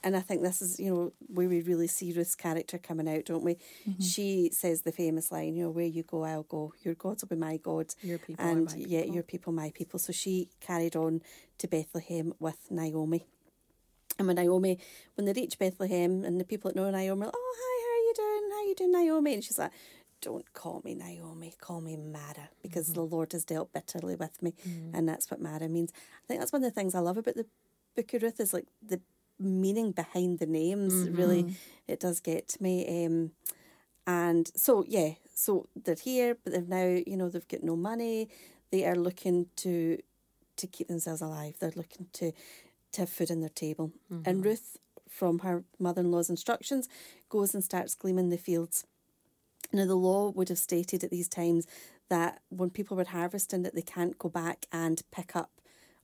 and 0.04 0.16
I 0.16 0.20
think 0.20 0.42
this 0.42 0.60
is, 0.60 0.80
you 0.80 0.92
know, 0.92 1.12
where 1.28 1.48
we 1.48 1.60
really 1.62 1.86
see 1.86 2.12
Ruth's 2.12 2.34
character 2.34 2.78
coming 2.78 3.08
out, 3.08 3.24
don't 3.24 3.44
we? 3.44 3.54
Mm-hmm. 3.88 4.02
She 4.02 4.50
says 4.52 4.82
the 4.82 4.92
famous 4.92 5.30
line, 5.30 5.54
you 5.54 5.64
know, 5.64 5.70
where 5.70 5.86
you 5.86 6.02
go, 6.02 6.24
I'll 6.24 6.42
go. 6.42 6.72
Your 6.82 6.94
gods 6.94 7.22
will 7.22 7.28
be 7.28 7.40
my 7.40 7.56
gods. 7.56 7.96
Your 8.02 8.18
people 8.18 8.44
and 8.44 8.66
my 8.66 8.74
yeah, 8.76 9.04
your 9.04 9.22
people, 9.22 9.52
my 9.52 9.70
people. 9.74 9.98
So 9.98 10.12
she 10.12 10.48
carried 10.60 10.96
on 10.96 11.22
to 11.58 11.68
Bethlehem 11.68 12.34
with 12.40 12.70
Naomi. 12.70 13.26
And 14.18 14.26
when 14.26 14.36
Naomi, 14.36 14.78
when 15.14 15.24
they 15.24 15.32
reach 15.32 15.58
Bethlehem 15.58 16.24
and 16.24 16.40
the 16.40 16.44
people 16.44 16.70
that 16.70 16.76
know 16.76 16.90
Naomi 16.90 17.22
are 17.22 17.26
like, 17.26 17.34
oh, 17.34 17.54
hi, 17.58 17.84
how 17.84 17.92
are 17.92 18.04
you 18.04 18.14
doing? 18.14 18.50
How 18.50 18.58
are 18.58 18.68
you 18.68 18.74
doing, 18.74 18.92
Naomi? 18.92 19.34
And 19.34 19.44
she's 19.44 19.58
like, 19.58 19.72
don't 20.20 20.52
call 20.52 20.82
me 20.84 20.94
Naomi, 20.94 21.54
call 21.60 21.80
me 21.80 21.96
Mara, 21.96 22.50
because 22.62 22.86
mm-hmm. 22.86 22.94
the 22.94 23.06
Lord 23.06 23.32
has 23.32 23.44
dealt 23.44 23.72
bitterly 23.72 24.14
with 24.14 24.42
me. 24.42 24.54
Mm-hmm. 24.66 24.94
And 24.96 25.08
that's 25.08 25.30
what 25.30 25.40
Mara 25.40 25.68
means. 25.68 25.92
I 25.94 26.26
think 26.26 26.40
that's 26.40 26.52
one 26.52 26.62
of 26.64 26.72
the 26.72 26.74
things 26.74 26.94
I 26.94 27.00
love 27.00 27.16
about 27.16 27.34
the 27.34 27.46
book 27.96 28.14
of 28.14 28.22
Ruth 28.22 28.40
is 28.40 28.54
like 28.54 28.66
the 28.86 29.00
meaning 29.42 29.92
behind 29.92 30.38
the 30.38 30.46
names. 30.46 30.94
Mm-hmm. 30.94 31.16
Really, 31.16 31.56
it 31.86 32.00
does 32.00 32.20
get 32.20 32.48
to 32.48 32.62
me. 32.62 33.04
Um, 33.04 33.32
and 34.06 34.50
so 34.56 34.84
yeah, 34.86 35.12
so 35.34 35.68
they're 35.76 35.94
here, 35.94 36.36
but 36.42 36.52
they've 36.52 36.68
now 36.68 37.00
you 37.06 37.16
know 37.16 37.28
they've 37.28 37.48
got 37.48 37.62
no 37.62 37.76
money. 37.76 38.28
They 38.70 38.84
are 38.84 38.96
looking 38.96 39.46
to 39.56 39.98
to 40.56 40.66
keep 40.66 40.88
themselves 40.88 41.20
alive. 41.20 41.56
They're 41.60 41.72
looking 41.76 42.06
to 42.14 42.32
to 42.92 43.00
have 43.02 43.10
food 43.10 43.30
on 43.30 43.40
their 43.40 43.48
table. 43.48 43.92
Mm-hmm. 44.12 44.28
And 44.28 44.44
Ruth, 44.44 44.78
from 45.08 45.40
her 45.40 45.64
mother 45.78 46.02
in 46.02 46.10
law's 46.10 46.30
instructions, 46.30 46.88
goes 47.28 47.54
and 47.54 47.64
starts 47.64 47.94
gleaning 47.94 48.30
the 48.30 48.36
fields. 48.36 48.86
Now 49.72 49.86
the 49.86 49.94
law 49.94 50.30
would 50.30 50.48
have 50.48 50.58
stated 50.58 51.02
at 51.02 51.10
these 51.10 51.28
times 51.28 51.66
that 52.08 52.42
when 52.50 52.70
people 52.70 52.96
were 52.96 53.04
harvesting 53.04 53.62
that 53.62 53.74
they 53.74 53.82
can't 53.82 54.18
go 54.18 54.28
back 54.28 54.66
and 54.70 55.00
pick 55.10 55.34
up 55.34 55.50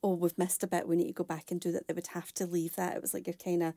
oh, 0.02 0.14
we've 0.14 0.37
missed 0.38 0.62
a 0.62 0.67
bit, 0.67 0.88
we 0.88 0.97
need 0.97 1.09
to 1.09 1.12
go 1.12 1.25
back 1.25 1.50
and 1.50 1.61
do 1.61 1.73
that, 1.73 1.88
they 1.88 1.95
would 1.95 2.09
have 2.09 2.33
to 2.35 2.47
leave 2.47 2.76
that. 2.76 2.97
It 2.97 3.02
was 3.02 3.14
like 3.14 3.26
you're 3.26 3.35
kind 3.35 3.62
of. 3.62 3.75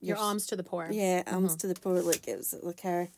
Your 0.00 0.18
alms 0.18 0.46
to 0.48 0.56
the 0.56 0.62
poor. 0.62 0.88
Yeah, 0.90 1.22
alms 1.26 1.52
mm-hmm. 1.52 1.58
to 1.58 1.66
the 1.68 1.80
poor. 1.80 2.00
Like 2.00 2.28
it 2.28 2.36
was 2.36 2.54
like 2.62 2.82
her. 2.82 3.08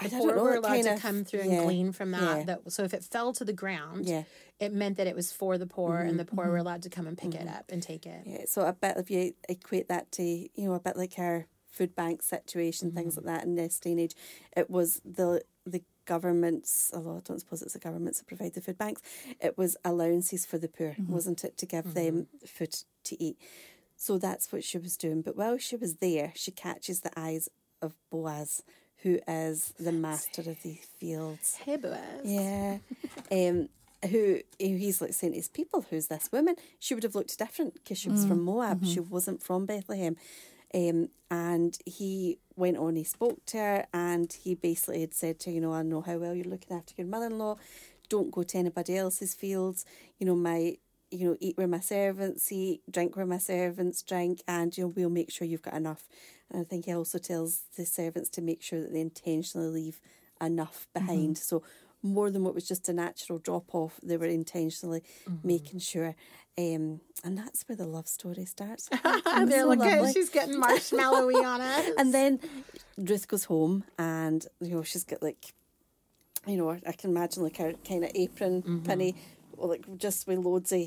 The 0.00 0.08
poor 0.10 0.36
know, 0.36 0.44
were 0.44 0.54
allowed 0.54 0.74
kinda, 0.74 0.94
to 0.94 1.00
come 1.00 1.24
through 1.24 1.44
yeah, 1.44 1.52
and 1.52 1.64
glean 1.64 1.92
from 1.92 2.12
that. 2.12 2.38
Yeah. 2.38 2.44
That 2.44 2.72
so 2.72 2.84
if 2.84 2.94
it 2.94 3.02
fell 3.02 3.32
to 3.34 3.44
the 3.44 3.52
ground, 3.52 4.06
yeah. 4.06 4.24
it 4.60 4.72
meant 4.72 4.96
that 4.98 5.06
it 5.06 5.16
was 5.16 5.32
for 5.32 5.58
the 5.58 5.66
poor, 5.66 5.98
mm-hmm, 5.98 6.10
and 6.10 6.20
the 6.20 6.24
poor 6.24 6.44
mm-hmm. 6.44 6.52
were 6.52 6.58
allowed 6.58 6.82
to 6.82 6.90
come 6.90 7.06
and 7.06 7.16
pick 7.16 7.30
mm-hmm. 7.30 7.48
it 7.48 7.54
up 7.54 7.70
and 7.70 7.82
take 7.82 8.06
it. 8.06 8.22
Yeah, 8.26 8.44
so 8.46 8.62
a 8.62 8.72
bit 8.72 8.96
if 8.96 9.10
you 9.10 9.34
equate 9.48 9.88
that 9.88 10.12
to 10.12 10.22
you 10.22 10.48
know 10.56 10.74
a 10.74 10.80
bit 10.80 10.96
like 10.96 11.18
our 11.18 11.46
food 11.70 11.96
bank 11.96 12.22
situation, 12.22 12.92
things 12.92 13.16
mm-hmm. 13.16 13.26
like 13.26 13.40
that 13.40 13.46
in 13.46 13.56
this 13.56 13.80
day 13.80 13.92
and 13.92 14.00
age, 14.00 14.14
it 14.56 14.70
was 14.70 15.00
the 15.04 15.42
the 15.66 15.82
governments, 16.04 16.90
although 16.94 17.16
I 17.16 17.20
don't 17.20 17.40
suppose 17.40 17.62
it's 17.62 17.74
the 17.74 17.78
governments 17.78 18.18
that 18.18 18.26
provide 18.26 18.54
the 18.54 18.60
food 18.60 18.78
banks, 18.78 19.02
it 19.40 19.56
was 19.56 19.76
allowances 19.84 20.46
for 20.46 20.58
the 20.58 20.68
poor, 20.68 20.90
mm-hmm. 20.90 21.12
wasn't 21.12 21.44
it, 21.44 21.56
to 21.58 21.66
give 21.66 21.84
mm-hmm. 21.86 21.94
them 21.94 22.26
food 22.46 22.76
to 23.04 23.22
eat. 23.22 23.38
So 23.96 24.18
that's 24.18 24.52
what 24.52 24.64
she 24.64 24.78
was 24.78 24.96
doing. 24.96 25.22
But 25.22 25.36
while 25.36 25.58
she 25.58 25.76
was 25.76 25.96
there, 25.96 26.32
she 26.34 26.50
catches 26.50 27.00
the 27.00 27.12
eyes 27.16 27.48
of 27.80 27.94
Boaz, 28.10 28.62
who 29.02 29.20
is 29.28 29.74
the 29.78 29.92
master 29.92 30.42
of 30.42 30.62
the 30.62 30.78
fields. 30.98 31.56
Hey, 31.64 31.76
Boaz. 31.76 32.22
Yeah. 32.24 32.78
um, 33.30 33.68
who 34.10 34.40
he's 34.58 35.00
like 35.00 35.12
saying 35.12 35.32
to 35.32 35.38
his 35.38 35.48
people, 35.48 35.86
who's 35.88 36.08
this 36.08 36.30
woman? 36.32 36.56
She 36.78 36.94
would 36.94 37.04
have 37.04 37.14
looked 37.14 37.38
different 37.38 37.74
because 37.74 37.98
she 37.98 38.08
was 38.08 38.26
from 38.26 38.42
Moab. 38.42 38.84
She 38.84 38.98
wasn't 38.98 39.42
from 39.42 39.66
Bethlehem. 39.66 40.16
Um, 40.74 41.08
and 41.30 41.76
he 41.86 42.38
went 42.56 42.76
on, 42.76 42.96
he 42.96 43.04
spoke 43.04 43.44
to 43.46 43.58
her, 43.58 43.86
and 43.92 44.32
he 44.32 44.54
basically 44.54 45.00
had 45.00 45.14
said 45.14 45.38
to 45.40 45.50
her, 45.50 45.54
you 45.54 45.60
know, 45.60 45.72
I 45.72 45.82
know 45.82 46.00
how 46.00 46.16
well 46.18 46.34
you're 46.34 46.44
looking 46.44 46.76
after 46.76 46.94
your 46.96 47.06
mother 47.06 47.26
in 47.26 47.38
law. 47.38 47.56
Don't 48.08 48.30
go 48.30 48.42
to 48.42 48.58
anybody 48.58 48.96
else's 48.96 49.34
fields. 49.34 49.84
You 50.18 50.26
know, 50.26 50.34
my, 50.34 50.76
you 51.10 51.28
know, 51.28 51.36
eat 51.40 51.56
where 51.56 51.66
my 51.68 51.80
servants 51.80 52.50
eat, 52.52 52.82
drink 52.90 53.16
where 53.16 53.26
my 53.26 53.38
servants 53.38 54.02
drink, 54.02 54.42
and, 54.46 54.76
you 54.76 54.84
know, 54.84 54.88
we'll 54.94 55.10
make 55.10 55.30
sure 55.30 55.46
you've 55.46 55.62
got 55.62 55.74
enough. 55.74 56.06
And 56.50 56.60
I 56.60 56.64
think 56.64 56.84
he 56.84 56.92
also 56.92 57.18
tells 57.18 57.62
the 57.76 57.86
servants 57.86 58.28
to 58.30 58.42
make 58.42 58.62
sure 58.62 58.80
that 58.80 58.92
they 58.92 59.00
intentionally 59.00 59.68
leave 59.68 60.00
enough 60.40 60.86
behind. 60.92 61.38
So, 61.38 61.62
more 62.04 62.30
than 62.30 62.42
what 62.42 62.54
was 62.54 62.66
just 62.66 62.88
a 62.88 62.92
natural 62.92 63.38
drop 63.38 63.74
off, 63.74 64.00
they 64.02 64.16
were 64.16 64.26
intentionally 64.26 65.02
making 65.44 65.78
sure. 65.78 66.16
Um, 66.58 67.00
and 67.24 67.38
that's 67.38 67.62
where 67.66 67.76
the 67.76 67.86
love 67.86 68.06
story 68.06 68.44
starts. 68.44 68.88
And 68.92 69.50
they're 69.50 69.62
So 69.62 69.68
like, 69.68 69.78
lovely. 69.78 70.12
she's 70.12 70.28
getting 70.28 70.60
marshmallowy 70.60 71.42
on 71.44 71.60
us. 71.62 71.90
And 71.96 72.12
then 72.12 72.40
Ruth 72.98 73.26
goes 73.26 73.44
home 73.44 73.84
and, 73.98 74.46
you 74.60 74.74
know, 74.74 74.82
she's 74.82 75.04
got 75.04 75.22
like, 75.22 75.54
you 76.46 76.56
know, 76.56 76.70
I 76.70 76.92
can 76.92 77.10
imagine 77.10 77.42
like 77.42 77.56
her 77.56 77.72
kind 77.88 78.04
of 78.04 78.10
apron 78.14 78.62
mm-hmm. 78.62 78.78
penny, 78.80 79.14
or 79.56 79.68
like 79.68 79.86
just 79.96 80.26
with 80.26 80.38
loads 80.38 80.72
of 80.72 80.80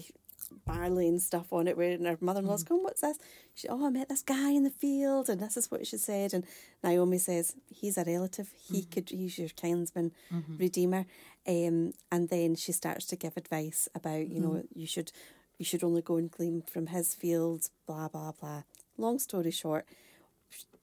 barley 0.66 1.08
and 1.08 1.22
stuff 1.22 1.52
on 1.52 1.68
it, 1.68 1.78
where 1.78 1.92
and 1.92 2.06
her 2.06 2.18
mother 2.20 2.42
in 2.42 2.46
law's 2.46 2.64
mm. 2.64 2.70
going, 2.70 2.84
What's 2.84 3.02
this? 3.02 3.18
She, 3.54 3.68
Oh, 3.70 3.86
I 3.86 3.90
met 3.90 4.10
this 4.10 4.22
guy 4.22 4.52
in 4.52 4.64
the 4.64 4.70
field, 4.70 5.30
and 5.30 5.40
this 5.40 5.58
is 5.58 5.72
what 5.72 5.88
she 5.88 5.98
said. 5.98 6.34
And 6.34 6.46
Naomi 6.84 7.18
says, 7.18 7.56
He's 7.70 7.98
a 7.98 8.04
relative, 8.04 8.50
he 8.68 8.82
mm-hmm. 8.82 8.92
could, 8.92 9.10
he's 9.10 9.38
your 9.38 9.50
kinsman, 9.50 10.12
mm-hmm. 10.32 10.58
redeemer. 10.58 11.06
Um, 11.48 11.94
and 12.12 12.30
then 12.30 12.56
she 12.56 12.72
starts 12.72 13.06
to 13.08 13.16
give 13.16 13.38
advice 13.38 13.88
about, 13.96 14.28
you 14.28 14.40
know, 14.40 14.64
you 14.74 14.88
should 14.88 15.12
you 15.58 15.66
should 15.66 15.84
only 15.84 16.02
go 16.02 16.18
and 16.18 16.32
glean 16.32 16.62
from 16.62 16.88
his 16.88 17.14
fields, 17.14 17.72
blah, 17.86 18.08
blah, 18.08 18.32
blah. 18.32 18.64
Long 18.98 19.20
story 19.20 19.52
short, 19.52 19.86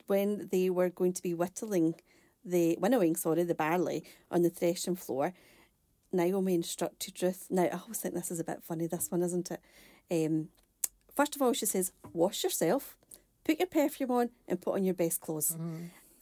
when 0.06 0.48
they 0.50 0.70
were 0.70 0.90
going 0.90 1.12
to 1.12 1.22
be 1.22 1.34
whittling 1.34 1.94
the 2.44 2.76
winnowing, 2.80 3.16
sorry, 3.16 3.44
the 3.44 3.54
barley 3.54 4.04
on 4.30 4.42
the 4.42 4.50
threshing 4.50 4.96
floor, 4.96 5.32
Naomi 6.12 6.54
instructed 6.54 7.22
Ruth. 7.22 7.46
Now 7.50 7.62
I 7.64 7.78
always 7.78 7.98
think 7.98 8.14
this 8.14 8.30
is 8.30 8.40
a 8.40 8.44
bit 8.44 8.62
funny, 8.62 8.86
this 8.86 9.10
one, 9.10 9.22
isn't 9.22 9.50
it? 9.50 9.60
Um, 10.10 10.48
first 11.14 11.36
of 11.36 11.42
all, 11.42 11.52
she 11.52 11.66
says, 11.66 11.92
wash 12.12 12.44
yourself, 12.44 12.96
put 13.44 13.58
your 13.58 13.68
perfume 13.68 14.10
on, 14.10 14.30
and 14.48 14.60
put 14.60 14.74
on 14.74 14.84
your 14.84 14.94
best 14.94 15.20
clothes, 15.20 15.56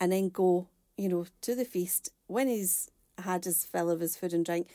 and 0.01 0.13
then 0.13 0.29
go, 0.29 0.69
you 0.97 1.09
know, 1.09 1.27
to 1.41 1.55
the 1.55 1.65
feast. 1.65 2.11
When 2.27 2.49
he's 2.49 2.91
had 3.19 3.45
his 3.45 3.65
fill 3.65 3.91
of 3.91 4.01
his 4.01 4.17
food 4.17 4.33
and 4.33 4.45
drink, 4.45 4.69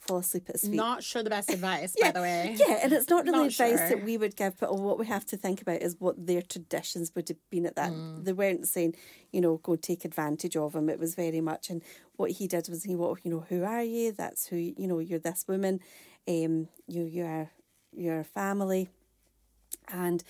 fall 0.00 0.18
asleep 0.18 0.44
at 0.48 0.56
his 0.56 0.62
feet. 0.62 0.76
Not 0.76 1.02
sure 1.02 1.22
the 1.22 1.30
best 1.30 1.50
advice, 1.52 1.94
by 2.00 2.10
the 2.10 2.20
way. 2.20 2.56
Yeah, 2.58 2.80
and 2.82 2.92
it's 2.92 3.08
not 3.08 3.24
really 3.24 3.38
Not 3.38 3.46
advice 3.48 3.78
sure. 3.78 3.88
that 3.88 4.04
we 4.04 4.16
would 4.16 4.36
give, 4.36 4.58
but 4.58 4.76
what 4.78 4.98
we 4.98 5.06
have 5.06 5.26
to 5.26 5.36
think 5.36 5.60
about 5.62 5.82
is 5.82 5.96
what 5.98 6.26
their 6.26 6.42
traditions 6.42 7.12
would 7.14 7.28
have 7.28 7.38
been 7.50 7.66
at 7.66 7.76
that. 7.76 7.92
They 8.24 8.32
weren't 8.32 8.66
saying, 8.66 8.94
you 9.32 9.40
know, 9.40 9.58
go 9.58 9.76
take 9.76 10.04
advantage 10.04 10.56
of 10.56 10.74
him. 10.74 10.88
It 10.88 10.98
was 10.98 11.14
very 11.14 11.40
much, 11.40 11.70
and 11.70 11.82
what 12.16 12.32
he 12.32 12.46
did 12.46 12.68
was 12.68 12.84
he, 12.84 12.96
what 12.96 13.24
you 13.24 13.30
know, 13.30 13.44
who 13.48 13.64
are 13.64 13.82
you? 13.82 14.12
That's 14.12 14.46
who 14.46 14.56
you 14.56 14.86
know. 14.86 14.98
You're 14.98 15.18
this 15.18 15.44
woman. 15.48 15.80
Um, 16.28 16.68
you 16.86 17.04
you're 17.04 17.50
your 17.92 18.24
family, 18.24 18.88
and 19.88 20.22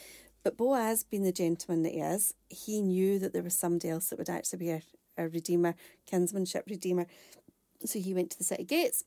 but 0.43 0.57
Boaz, 0.57 1.05
being 1.05 1.23
the 1.25 1.33
gentleman 1.33 1.83
that 1.83 1.93
he 1.93 2.01
is, 2.01 2.35
he 2.49 2.81
knew 2.81 3.19
that 3.19 3.33
there 3.33 3.43
was 3.43 3.55
somebody 3.55 3.91
else 3.91 4.09
that 4.09 4.19
would 4.19 4.31
actually 4.31 4.59
be 4.59 4.71
a, 4.71 4.83
a 5.19 5.29
redeemer, 5.29 5.75
kinsmanship 6.11 6.63
redeemer. 6.69 7.07
So 7.85 7.99
he 7.99 8.15
went 8.15 8.31
to 8.31 8.39
the 8.39 8.45
city 8.45 8.65
gates 8.65 9.05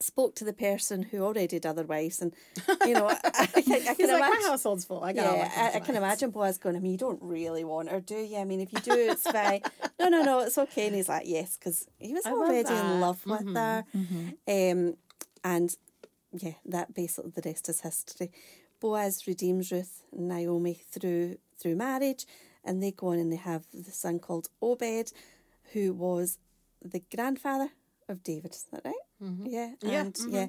spoke 0.00 0.34
to 0.36 0.44
the 0.44 0.52
person 0.52 1.02
who 1.02 1.22
already 1.22 1.56
had 1.56 1.66
other 1.66 1.84
wives, 1.84 2.20
and 2.20 2.34
you 2.86 2.94
know, 2.94 3.08
I, 3.24 3.48
I, 3.56 3.62
can, 3.62 3.88
I 3.88 3.94
can 3.94 4.08
like, 4.08 4.20
my 4.20 4.26
imagine. 4.28 4.42
household's 4.46 4.84
full. 4.84 5.02
I 5.02 5.12
Yeah, 5.12 5.50
my 5.56 5.62
I, 5.62 5.76
I 5.76 5.80
can 5.80 5.96
imagine 5.96 6.30
Boaz 6.30 6.58
going. 6.58 6.76
I 6.76 6.80
mean, 6.80 6.92
you 6.92 6.98
don't 6.98 7.22
really 7.22 7.64
want 7.64 7.90
her, 7.90 8.00
do 8.00 8.16
you? 8.16 8.38
I 8.38 8.44
mean, 8.44 8.60
if 8.60 8.72
you 8.72 8.80
do, 8.80 8.92
it's 8.92 9.30
fine. 9.30 9.62
no, 10.00 10.08
no, 10.08 10.22
no, 10.22 10.40
it's 10.40 10.58
okay. 10.58 10.86
And 10.86 10.96
he's 10.96 11.08
like, 11.08 11.26
yes, 11.26 11.56
because 11.56 11.86
he 11.98 12.12
was 12.12 12.24
love 12.24 12.34
already 12.34 12.62
that. 12.64 12.94
in 12.94 13.00
love 13.00 13.24
with 13.26 13.54
her, 13.54 13.84
um, 14.48 14.96
and 15.42 15.76
yeah, 16.32 16.54
that 16.66 16.94
basically 16.94 17.30
the 17.34 17.42
rest 17.44 17.68
is 17.68 17.80
history. 17.80 18.30
Boaz 18.80 19.26
redeems 19.26 19.70
Ruth 19.72 20.02
and 20.12 20.28
Naomi 20.28 20.80
through 20.90 21.38
through 21.58 21.76
marriage, 21.76 22.26
and 22.64 22.82
they 22.82 22.90
go 22.90 23.08
on 23.08 23.18
and 23.18 23.32
they 23.32 23.36
have 23.36 23.64
the 23.72 23.90
son 23.90 24.18
called 24.18 24.48
Obed, 24.60 25.12
who 25.72 25.92
was 25.92 26.38
the 26.82 27.02
grandfather 27.14 27.70
of 28.08 28.22
David. 28.22 28.52
Is 28.52 28.66
that 28.72 28.82
right? 28.84 28.94
Mm-hmm. 29.24 29.46
Yeah, 29.46 29.72
Yeah, 29.82 30.00
and 30.00 30.14
mm-hmm. 30.14 30.34
yeah, 30.34 30.46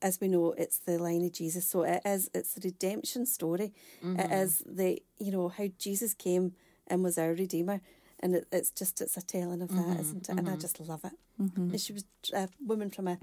as 0.00 0.20
we 0.20 0.28
know, 0.28 0.54
it's 0.56 0.78
the 0.78 0.98
line 0.98 1.24
of 1.24 1.32
Jesus. 1.32 1.68
So 1.68 1.82
it 1.82 2.02
is. 2.04 2.30
It's 2.34 2.54
the 2.54 2.60
redemption 2.64 3.26
story. 3.26 3.72
It 4.02 4.06
mm-hmm. 4.06 4.32
is 4.32 4.62
the 4.66 5.02
you 5.18 5.32
know 5.32 5.48
how 5.48 5.68
Jesus 5.78 6.14
came 6.14 6.52
and 6.86 7.02
was 7.02 7.18
our 7.18 7.30
redeemer, 7.30 7.80
and 8.20 8.34
it, 8.34 8.46
it's 8.52 8.70
just 8.70 9.00
it's 9.00 9.16
a 9.16 9.22
telling 9.22 9.62
of 9.62 9.68
that, 9.68 10.00
isn't 10.00 10.28
it? 10.28 10.36
And 10.36 10.48
I 10.48 10.56
just 10.56 10.80
love 10.80 11.04
it. 11.04 11.12
And 11.38 11.80
she 11.80 11.92
was 11.92 12.04
a 12.32 12.48
woman 12.64 12.90
from 12.90 13.08
a 13.08 13.18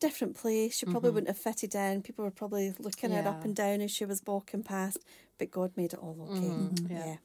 different 0.00 0.36
place. 0.36 0.76
She 0.76 0.86
probably 0.86 1.10
wouldn't 1.10 1.28
have 1.28 1.38
fitted 1.38 1.74
in. 1.74 2.02
People 2.02 2.24
were 2.24 2.30
probably 2.30 2.74
looking 2.78 3.14
at 3.14 3.24
her 3.24 3.30
up 3.30 3.44
and 3.44 3.54
down 3.54 3.80
as 3.80 3.90
she 3.90 4.04
was 4.04 4.22
walking 4.26 4.62
past, 4.62 4.98
but 5.38 5.50
God 5.50 5.72
made 5.76 5.92
it 5.92 5.98
all 6.00 6.28
okay. 6.30 6.92
yeah. 6.92 7.06
yeah. 7.06 7.16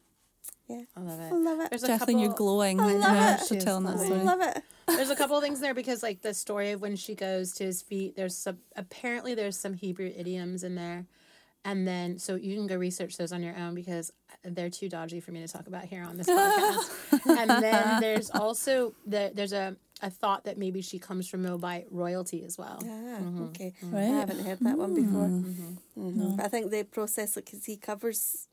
yeah, 0.67 0.83
I 0.95 0.99
love 1.01 1.19
it. 1.19 1.33
I 1.33 1.35
love 1.35 1.59
it. 1.61 1.69
There's 1.71 1.83
a 1.83 1.87
Kathleen, 1.87 2.19
you're 2.19 2.33
glowing. 2.33 2.79
I 2.79 2.93
love 2.93 3.15
yeah, 3.15 3.33
it. 3.33 3.39
for 3.39 3.55
She's 3.55 3.63
telling 3.63 3.85
that 3.85 3.97
glowing. 3.97 4.21
I 4.21 4.23
love 4.23 4.41
it. 4.41 4.63
There's 4.87 5.09
a 5.09 5.15
couple 5.15 5.37
of 5.37 5.43
things 5.43 5.59
there 5.59 5.73
because 5.73 6.01
like 6.01 6.21
the 6.21 6.33
story 6.33 6.71
of 6.71 6.81
when 6.81 6.95
she 6.95 7.13
goes 7.15 7.51
to 7.53 7.63
his 7.65 7.81
feet. 7.81 8.15
There's 8.15 8.35
some 8.35 8.57
apparently 8.75 9.35
there's 9.35 9.57
some 9.57 9.73
Hebrew 9.73 10.11
idioms 10.15 10.63
in 10.63 10.75
there, 10.75 11.05
and 11.65 11.87
then 11.87 12.17
so 12.19 12.35
you 12.35 12.55
can 12.55 12.67
go 12.67 12.75
research 12.77 13.17
those 13.17 13.31
on 13.33 13.43
your 13.43 13.55
own 13.57 13.75
because 13.75 14.11
they're 14.43 14.69
too 14.69 14.87
dodgy 14.89 15.19
for 15.19 15.31
me 15.31 15.41
to 15.45 15.47
talk 15.51 15.67
about 15.67 15.85
here 15.85 16.03
on 16.03 16.17
this 16.17 16.27
podcast. 16.27 16.89
and 17.37 17.49
then 17.63 17.99
there's 18.01 18.29
also 18.31 18.93
the 19.05 19.31
there's 19.33 19.53
a 19.53 19.75
a 20.01 20.09
thought 20.11 20.43
that 20.45 20.57
maybe 20.59 20.81
she 20.81 20.99
comes 20.99 21.27
from 21.27 21.41
Moabite 21.41 21.87
royalty 21.89 22.43
as 22.45 22.55
well. 22.57 22.79
Ah, 22.85 23.45
okay. 23.49 23.73
Right. 23.81 24.03
I 24.03 24.05
haven't 24.05 24.45
heard 24.45 24.59
that 24.61 24.77
one 24.77 24.93
before. 24.93 25.27
Mhm. 25.97 26.37
But 26.37 26.45
I 26.45 26.47
think 26.49 26.69
they 26.71 26.83
process 26.83 27.35
it 27.35 27.45
because 27.45 27.65
he 27.65 27.77
covers 27.77 28.47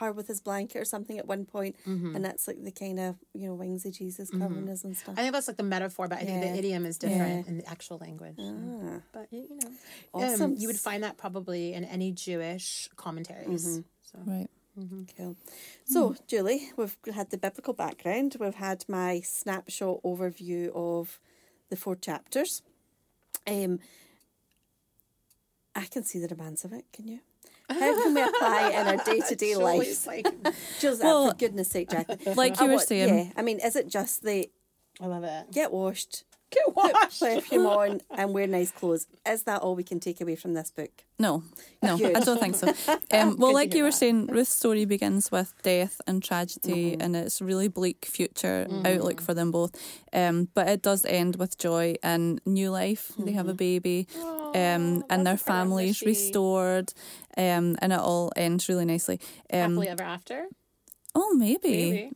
her 0.00 0.12
with 0.12 0.26
his 0.28 0.40
blanket 0.40 0.78
or 0.78 0.84
something 0.84 1.18
at 1.18 1.26
one 1.26 1.44
point, 1.44 1.76
and 1.84 2.24
that's 2.24 2.46
like 2.48 2.62
the 2.64 2.70
kind 2.72 2.98
of 3.00 3.16
you 3.34 3.48
know 3.48 3.54
wings 3.54 3.84
of 3.86 3.92
Jesus 3.92 4.30
covering 4.30 4.68
us 4.68 4.84
and 4.84 4.96
stuff. 4.96 5.14
I 5.18 5.22
think 5.22 5.32
that's 5.32 5.48
like 5.48 5.56
the 5.56 5.62
metaphor, 5.62 6.08
but 6.08 6.18
I 6.18 6.24
think 6.24 6.40
the 6.42 6.54
idiom 6.58 6.86
is 6.86 6.98
different 6.98 7.46
Yeah. 7.46 7.50
in 7.50 7.58
the 7.58 7.68
actual 7.68 7.98
language. 7.98 8.36
Ah, 8.38 9.00
But 9.12 9.28
you, 9.32 9.46
you 9.50 9.56
know, 9.56 9.70
Awesome. 10.12 10.52
um, 10.52 10.56
you 10.58 10.66
would 10.68 10.78
find 10.78 11.02
that 11.02 11.16
probably 11.16 11.72
in 11.74 11.84
any 11.84 12.12
Jewish 12.12 12.88
commentaries. 12.96 13.80
So. 14.02 14.18
Right. 14.24 14.48
cool. 15.16 15.36
So, 15.84 16.16
Julie, 16.26 16.70
we've 16.76 16.96
had 17.14 17.30
the 17.30 17.38
biblical 17.38 17.74
background. 17.74 18.36
We've 18.40 18.54
had 18.54 18.84
my 18.88 19.20
snapshot 19.20 20.02
overview 20.02 20.70
of 20.74 21.20
the 21.70 21.76
four 21.76 21.94
chapters. 21.96 22.62
Um, 23.46 23.78
I 25.76 25.86
can 25.86 26.04
see 26.04 26.18
the 26.18 26.28
demands 26.28 26.64
of 26.64 26.72
it. 26.72 26.84
Can 26.92 27.08
you? 27.08 27.20
How 27.70 28.02
can 28.02 28.14
we 28.14 28.22
apply 28.22 28.70
in 28.70 28.86
our 28.86 29.04
day 29.04 29.20
to 29.28 29.34
day 29.36 29.56
life? 29.56 30.06
Like, 30.06 30.26
Just 30.80 31.02
Well, 31.02 31.30
for 31.30 31.36
goodness 31.36 31.68
sake, 31.70 31.90
Jackie. 31.90 32.30
like 32.34 32.60
you 32.60 32.66
were 32.66 32.72
want- 32.74 32.88
saying- 32.88 33.18
yeah. 33.26 33.30
I 33.36 33.42
mean, 33.42 33.58
is 33.60 33.74
it 33.76 33.88
just 33.88 34.22
the 34.22 34.50
I 35.00 35.06
love 35.06 35.24
it. 35.24 35.50
get 35.50 35.72
washed, 35.72 36.24
Get 36.50 36.66
put 36.66 36.76
washed. 36.76 37.20
perfume 37.20 37.66
on, 37.66 38.00
and 38.10 38.32
wear 38.32 38.46
nice 38.46 38.70
clothes? 38.70 39.06
Is 39.26 39.42
that 39.44 39.60
all 39.62 39.74
we 39.74 39.82
can 39.82 39.98
take 39.98 40.20
away 40.20 40.36
from 40.36 40.54
this 40.54 40.70
book? 40.70 40.90
No, 41.18 41.42
no, 41.82 41.96
Good. 41.98 42.16
I 42.16 42.20
don't 42.20 42.38
think 42.38 42.54
so. 42.54 42.68
Um, 43.10 43.36
well, 43.38 43.50
to 43.50 43.54
like 43.54 43.74
you 43.74 43.82
were 43.84 43.90
that. 43.90 43.96
saying, 43.96 44.26
Ruth's 44.26 44.50
story 44.52 44.84
begins 44.84 45.32
with 45.32 45.52
death 45.62 46.00
and 46.06 46.22
tragedy, 46.22 46.96
and 47.00 47.16
it's 47.16 47.40
really 47.42 47.66
bleak 47.68 48.04
future 48.04 48.66
outlook 48.84 49.20
for 49.20 49.32
them 49.34 49.50
both. 49.50 49.74
Um, 50.12 50.48
but 50.54 50.68
it 50.68 50.82
does 50.82 51.04
end 51.06 51.36
with 51.36 51.56
joy 51.58 51.94
and 52.04 52.40
new 52.46 52.70
life. 52.70 53.12
They 53.18 53.32
have 53.32 53.48
a 53.48 53.54
baby, 53.54 54.06
um, 54.54 55.04
and 55.10 55.26
their 55.26 55.34
that's 55.34 55.42
the 55.42 55.46
part 55.48 55.58
where 55.58 55.66
family's 55.66 55.96
she- 55.96 56.06
restored, 56.06 56.92
um, 57.36 57.76
and 57.80 57.92
it 57.92 57.98
all 57.98 58.32
ends 58.36 58.68
really 58.68 58.84
nicely. 58.84 59.20
Um, 59.52 59.58
Happily 59.60 59.88
ever 59.88 60.02
after. 60.04 60.46
oh, 61.14 61.34
maybe. 61.34 61.90
Maybe. 61.90 62.10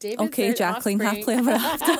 David's 0.00 0.22
Okay, 0.22 0.54
Jacqueline, 0.54 1.02
offspring. 1.02 1.18
happily 1.18 1.36
ever 1.36 1.50
after. 1.66 1.92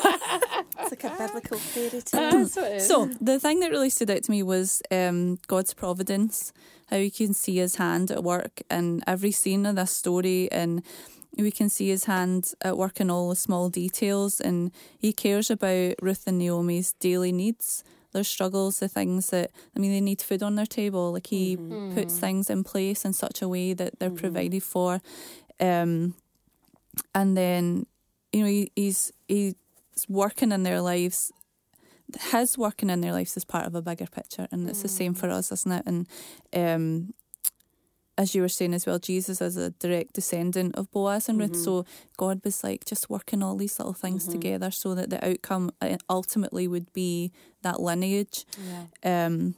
It's 0.81 0.91
like 0.91 1.05
a 1.05 1.17
biblical 1.19 1.59
fairy 1.59 1.91
tale. 2.03 2.31
That's 2.31 2.57
it 2.57 2.73
is. 2.77 2.89
So 2.89 3.11
the 3.21 3.39
thing 3.39 3.61
that 3.61 3.71
really 3.71 3.91
stood 3.91 4.11
out 4.11 4.23
to 4.23 4.31
me 4.31 4.43
was 4.43 4.81
um, 4.91 5.39
God's 5.49 5.75
providence, 5.75 6.55
how 6.89 6.97
you 6.97 7.11
can 7.11 7.35
see 7.35 7.57
His 7.57 7.77
hand 7.77 8.11
at 8.11 8.25
work 8.25 8.63
in 8.71 9.03
every 9.07 9.33
scene 9.33 9.67
of 9.67 9.77
this 9.77 9.91
story, 9.91 10.51
and 10.51 10.83
we 11.37 11.51
can 11.51 11.69
see 11.69 11.89
His 11.91 12.05
hand 12.07 12.55
at 12.63 12.79
work 12.79 13.01
in 13.03 13.11
all 13.11 13.29
the 13.29 13.37
small 13.37 13.69
details, 13.69 14.41
and 14.41 14.73
He 14.99 15.13
cares 15.13 15.51
about 15.51 15.97
Ruth 16.01 16.27
and 16.27 16.39
Naomi's 16.39 16.93
daily 17.01 17.33
needs. 17.33 17.85
Their 18.13 18.25
struggles, 18.25 18.81
the 18.81 18.89
things 18.89 19.31
that 19.31 19.51
I 19.77 19.79
mean, 19.81 19.93
they 19.93 20.01
need 20.01 20.21
food 20.21 20.43
on 20.43 20.57
their 20.57 20.67
table. 20.67 21.13
Like 21.13 21.29
he 21.29 21.57
puts 21.95 22.19
things 22.19 22.51
in 22.51 22.65
place 22.65 23.05
in 23.05 23.13
such 23.13 23.43
a 23.43 23.49
way 23.49 23.73
that 23.75 23.99
they're 23.99 24.11
provided 24.11 24.63
for, 24.63 25.01
um, 25.61 26.15
and 27.15 27.37
then 27.37 27.87
you 28.33 28.41
know 28.41 28.47
he, 28.49 28.73
he's 28.75 29.13
he's 29.29 29.55
working 30.09 30.53
in 30.53 30.63
their 30.63 30.81
lives. 30.81 31.33
His 32.33 32.59
working 32.59 32.91
in 32.91 33.01
their 33.01 33.13
lives 33.13 33.37
is 33.37 33.45
part 33.45 33.67
of 33.67 33.75
a 33.77 33.83
bigger 33.83 34.07
picture, 34.07 34.49
and 34.51 34.69
it's 34.69 34.83
the 34.83 34.89
same 34.89 35.15
for 35.15 35.31
us, 35.31 35.53
isn't 35.53 35.71
it? 35.71 35.85
And 35.87 36.09
um, 36.53 37.15
as 38.21 38.35
you 38.35 38.43
were 38.43 38.49
saying 38.51 38.75
as 38.75 38.85
well, 38.85 38.99
Jesus 38.99 39.41
is 39.41 39.57
a 39.57 39.71
direct 39.71 40.13
descendant 40.13 40.77
of 40.77 40.91
Boaz 40.91 41.27
and 41.31 41.41
Ruth, 41.41 41.57
so 41.57 41.87
God 42.19 42.43
was 42.45 42.63
like 42.63 42.85
just 42.85 43.09
working 43.09 43.43
all 43.43 43.57
these 43.57 43.79
little 43.79 43.95
things 43.95 44.29
together 44.29 44.71
so 44.71 44.95
that 44.95 45.09
the 45.09 45.27
outcome 45.27 45.71
uh, 45.81 45.97
ultimately 46.11 46.69
would 46.69 46.93
be 46.93 47.33
that 47.63 47.81
lineage. 47.81 48.45
Yeah. 49.03 49.25
Um, 49.25 49.55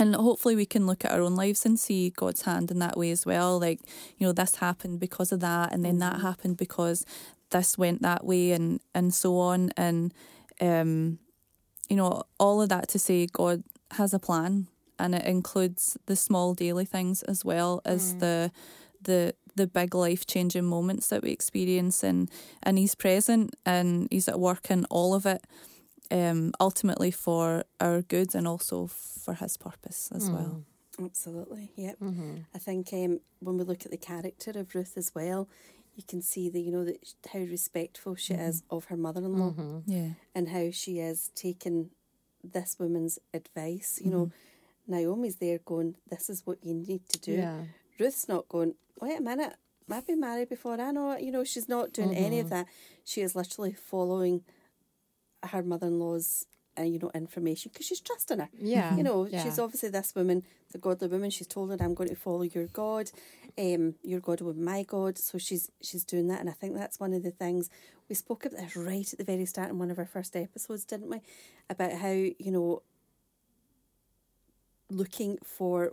and 0.00 0.16
hopefully 0.16 0.56
we 0.56 0.66
can 0.66 0.88
look 0.88 1.04
at 1.04 1.12
our 1.12 1.20
own 1.20 1.36
lives 1.36 1.64
and 1.64 1.78
see 1.78 2.10
God's 2.10 2.42
hand 2.42 2.72
in 2.72 2.80
that 2.80 2.96
way 2.96 3.12
as 3.12 3.24
well. 3.24 3.60
Like, 3.60 3.78
you 4.18 4.26
know, 4.26 4.32
this 4.32 4.56
happened 4.56 4.98
because 4.98 5.30
of 5.30 5.38
that, 5.38 5.72
and 5.72 5.84
then 5.84 6.00
that 6.00 6.20
happened 6.20 6.56
because 6.56 7.06
this 7.50 7.78
went 7.78 8.02
that 8.02 8.24
way, 8.24 8.50
and 8.50 8.80
and 8.92 9.14
so 9.14 9.38
on. 9.38 9.70
And 9.76 10.12
um, 10.60 11.20
you 11.88 11.94
know, 11.94 12.24
all 12.40 12.60
of 12.60 12.70
that 12.70 12.88
to 12.88 12.98
say 12.98 13.26
God 13.26 13.62
has 13.92 14.12
a 14.12 14.18
plan, 14.18 14.66
and 14.98 15.14
it 15.14 15.24
includes 15.24 15.96
the 16.06 16.16
small 16.16 16.54
daily 16.54 16.84
things 16.84 17.22
as 17.22 17.44
well 17.44 17.80
as 17.84 18.14
the 18.16 18.50
the 19.02 19.34
the 19.56 19.66
big 19.66 19.94
life 19.94 20.26
changing 20.26 20.64
moments 20.64 21.08
that 21.08 21.22
we 21.22 21.30
experience, 21.30 22.02
and 22.02 22.30
and 22.62 22.78
He's 22.78 22.94
present 22.94 23.54
and 23.64 24.08
He's 24.10 24.28
at 24.28 24.40
work 24.40 24.70
in 24.70 24.84
all 24.90 25.14
of 25.14 25.26
it 25.26 25.42
um, 26.10 26.52
ultimately 26.60 27.10
for 27.10 27.64
our 27.80 28.02
good 28.02 28.34
and 28.34 28.46
also 28.48 28.86
for 28.86 29.34
his 29.34 29.56
purpose 29.56 30.10
as 30.14 30.30
well. 30.30 30.64
Absolutely. 31.02 31.70
Yep. 31.76 31.98
Mm-hmm. 32.00 32.36
I 32.54 32.58
think 32.58 32.92
um, 32.92 33.20
when 33.40 33.56
we 33.58 33.64
look 33.64 33.84
at 33.84 33.90
the 33.90 33.96
character 33.96 34.52
of 34.54 34.74
Ruth 34.74 34.96
as 34.96 35.12
well, 35.14 35.48
you 35.96 36.02
can 36.06 36.22
see 36.22 36.48
the 36.50 36.60
you 36.60 36.72
know 36.72 36.84
that 36.84 36.98
how 37.32 37.40
respectful 37.40 38.14
she 38.16 38.34
is 38.34 38.62
of 38.70 38.86
her 38.86 38.96
mother-in-law 38.96 39.50
Mm-hmm. 39.52 39.78
Yeah. 39.86 40.08
and 40.34 40.48
how 40.48 40.70
she 40.70 40.98
is 41.00 41.30
taking 41.34 41.90
this 42.42 42.76
woman's 42.78 43.18
advice. 43.32 44.00
You 44.04 44.10
know, 44.10 44.30
Naomi's 44.86 45.36
there 45.36 45.58
going, 45.64 45.96
"This 46.08 46.28
is 46.30 46.46
what 46.46 46.58
you 46.62 46.74
need 46.74 47.08
to 47.10 47.18
do." 47.20 47.32
Yeah. 47.32 47.64
Ruth's 47.98 48.28
not 48.28 48.48
going. 48.48 48.74
Wait 49.00 49.18
a 49.18 49.22
minute. 49.22 49.54
I've 49.90 50.06
been 50.06 50.20
married 50.20 50.48
before. 50.48 50.80
I 50.80 50.90
know. 50.92 51.16
You 51.16 51.30
know, 51.32 51.44
she's 51.44 51.68
not 51.68 51.92
doing 51.92 52.14
any 52.14 52.40
of 52.40 52.48
that. 52.50 52.66
She 53.04 53.20
is 53.20 53.34
literally 53.36 53.72
following 53.74 54.42
her 55.42 55.62
mother-in-law's, 55.62 56.46
uh, 56.78 56.82
you 56.82 56.98
know, 56.98 57.10
information 57.14 57.70
because 57.72 57.86
she's 57.86 58.00
trusting 58.00 58.38
her. 58.38 58.48
Yeah. 58.58 58.96
You 58.96 59.02
know, 59.02 59.26
Yeah. 59.26 59.42
she's 59.44 59.58
obviously 59.58 59.90
this 59.90 60.14
woman, 60.14 60.42
the 60.72 60.78
godly 60.78 61.08
woman. 61.08 61.28
She's 61.30 61.46
told 61.46 61.70
her, 61.70 61.76
"I'm 61.80 61.94
going 61.94 62.08
to 62.08 62.16
follow 62.16 62.42
your 62.42 62.66
God. 62.66 63.10
Um, 63.58 63.96
your 64.02 64.20
God 64.20 64.40
will 64.40 64.54
be 64.54 64.60
my 64.60 64.82
God." 64.84 65.18
So 65.18 65.36
she's 65.38 65.70
she's 65.82 66.04
doing 66.04 66.28
that, 66.28 66.40
and 66.40 66.48
I 66.48 66.54
think 66.54 66.74
that's 66.74 66.98
one 66.98 67.12
of 67.12 67.22
the 67.22 67.30
things 67.30 67.68
we 68.08 68.14
spoke 68.14 68.44
about 68.46 68.60
this 68.60 68.76
right 68.76 69.10
at 69.12 69.18
the 69.18 69.24
very 69.24 69.46
start 69.46 69.70
in 69.70 69.78
one 69.78 69.90
of 69.90 69.98
our 69.98 70.06
first 70.06 70.34
episodes, 70.34 70.84
didn't 70.84 71.10
we? 71.10 71.20
About 71.68 71.92
how 71.92 72.10
you 72.10 72.50
know 72.50 72.82
looking 74.94 75.38
for 75.44 75.92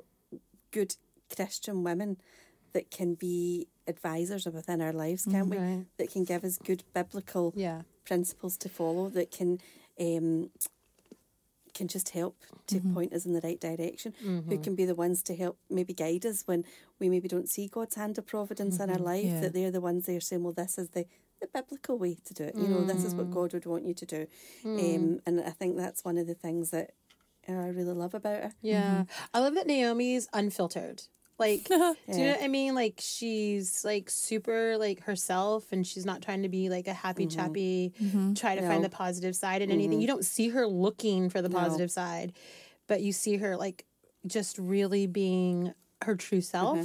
good 0.71 0.95
Christian 1.35 1.83
women 1.83 2.17
that 2.73 2.89
can 2.91 3.15
be 3.15 3.67
advisors 3.87 4.45
within 4.45 4.81
our 4.81 4.93
lives, 4.93 5.25
can't 5.29 5.49
we? 5.49 5.57
Right. 5.57 5.85
That 5.97 6.11
can 6.11 6.23
give 6.23 6.43
us 6.43 6.57
good 6.57 6.83
biblical 6.93 7.53
Yeah. 7.55 7.81
principles 8.05 8.57
to 8.57 8.69
follow 8.69 9.09
that 9.09 9.31
can 9.31 9.59
um, 9.99 10.49
can 11.73 11.87
just 11.87 12.09
help 12.09 12.35
to 12.67 12.75
Mm-hmm. 12.75 12.93
point 12.93 13.13
us 13.13 13.25
in 13.25 13.33
the 13.33 13.41
right 13.41 13.59
direction. 13.59 14.13
Who 14.49 14.57
can 14.57 14.75
be 14.75 14.85
the 14.85 14.95
ones 14.95 15.21
to 15.23 15.35
help 15.35 15.57
maybe 15.69 15.93
guide 15.93 16.25
us 16.25 16.43
when 16.45 16.65
we 16.99 17.07
maybe 17.09 17.27
don't 17.29 17.47
see 17.49 17.67
God's 17.67 17.95
hand 17.95 18.17
of 18.17 18.25
providence 18.25 18.79
in 18.79 18.89
our 18.89 18.95
Mm-hmm. 18.97 19.05
life. 19.05 19.25
Yeah. 19.25 19.41
That 19.41 19.53
they're 19.53 19.71
the 19.71 19.81
ones 19.81 20.05
that 20.05 20.15
are 20.15 20.19
saying, 20.21 20.43
"Well, 20.43 20.53
this 20.53 20.77
is 20.77 20.89
the 20.89 21.05
the 21.39 21.47
biblical 21.47 21.97
way 21.97 22.15
to 22.25 22.33
do 22.33 22.43
it. 22.43 22.55
You 22.55 22.67
know, 22.67 22.83
this 22.83 23.03
is 23.03 23.13
Mm. 23.13 23.17
what 23.19 23.31
God 23.31 23.53
would 23.53 23.65
want 23.65 23.85
you 23.85 23.93
to 23.95 24.05
do." 24.05 24.27
Um, 24.65 25.21
and 25.25 25.41
I 25.41 25.49
think 25.51 25.75
that's 25.77 26.03
one 26.05 26.17
of 26.17 26.27
the 26.27 26.35
things 26.35 26.69
that 26.71 26.91
uh, 27.49 27.53
I 27.53 27.67
really 27.69 27.93
love 27.93 28.13
about 28.13 28.43
her. 28.43 28.51
Yeah. 28.61 28.83
Mm-hmm. 28.83 29.01
I 29.33 29.39
love 29.39 29.55
that 29.55 29.67
Naomi's 29.67 30.27
unfiltered. 30.33 31.03
Like, 31.39 31.63
do 31.67 31.95
you 32.07 32.25
know 32.25 32.31
what 32.33 32.43
I 32.43 32.47
mean? 32.47 32.75
Like, 32.75 32.95
she's 32.99 33.83
like 33.83 34.09
super 34.09 34.77
like 34.77 35.01
herself 35.03 35.71
and 35.71 35.85
she's 35.85 36.05
not 36.05 36.21
trying 36.21 36.43
to 36.43 36.49
be 36.49 36.69
like 36.69 36.87
a 36.87 36.93
happy 36.93 37.25
mm-hmm. 37.25 37.39
chappy, 37.39 37.93
mm-hmm. 38.01 38.33
try 38.33 38.55
to 38.55 38.61
find 38.61 38.83
the 38.83 38.89
positive 38.89 39.35
side 39.35 39.61
in 39.61 39.71
anything. 39.71 40.01
You 40.01 40.07
don't 40.07 40.25
see 40.25 40.49
her 40.49 40.67
looking 40.67 41.29
for 41.29 41.41
the 41.41 41.49
No. 41.49 41.57
positive 41.57 41.89
side, 41.89 42.33
but 42.87 43.01
you 43.01 43.11
see 43.11 43.37
her 43.37 43.57
like 43.57 43.85
just 44.27 44.57
really 44.59 45.07
being 45.07 45.73
her 46.03 46.15
true 46.15 46.41
self. 46.41 46.77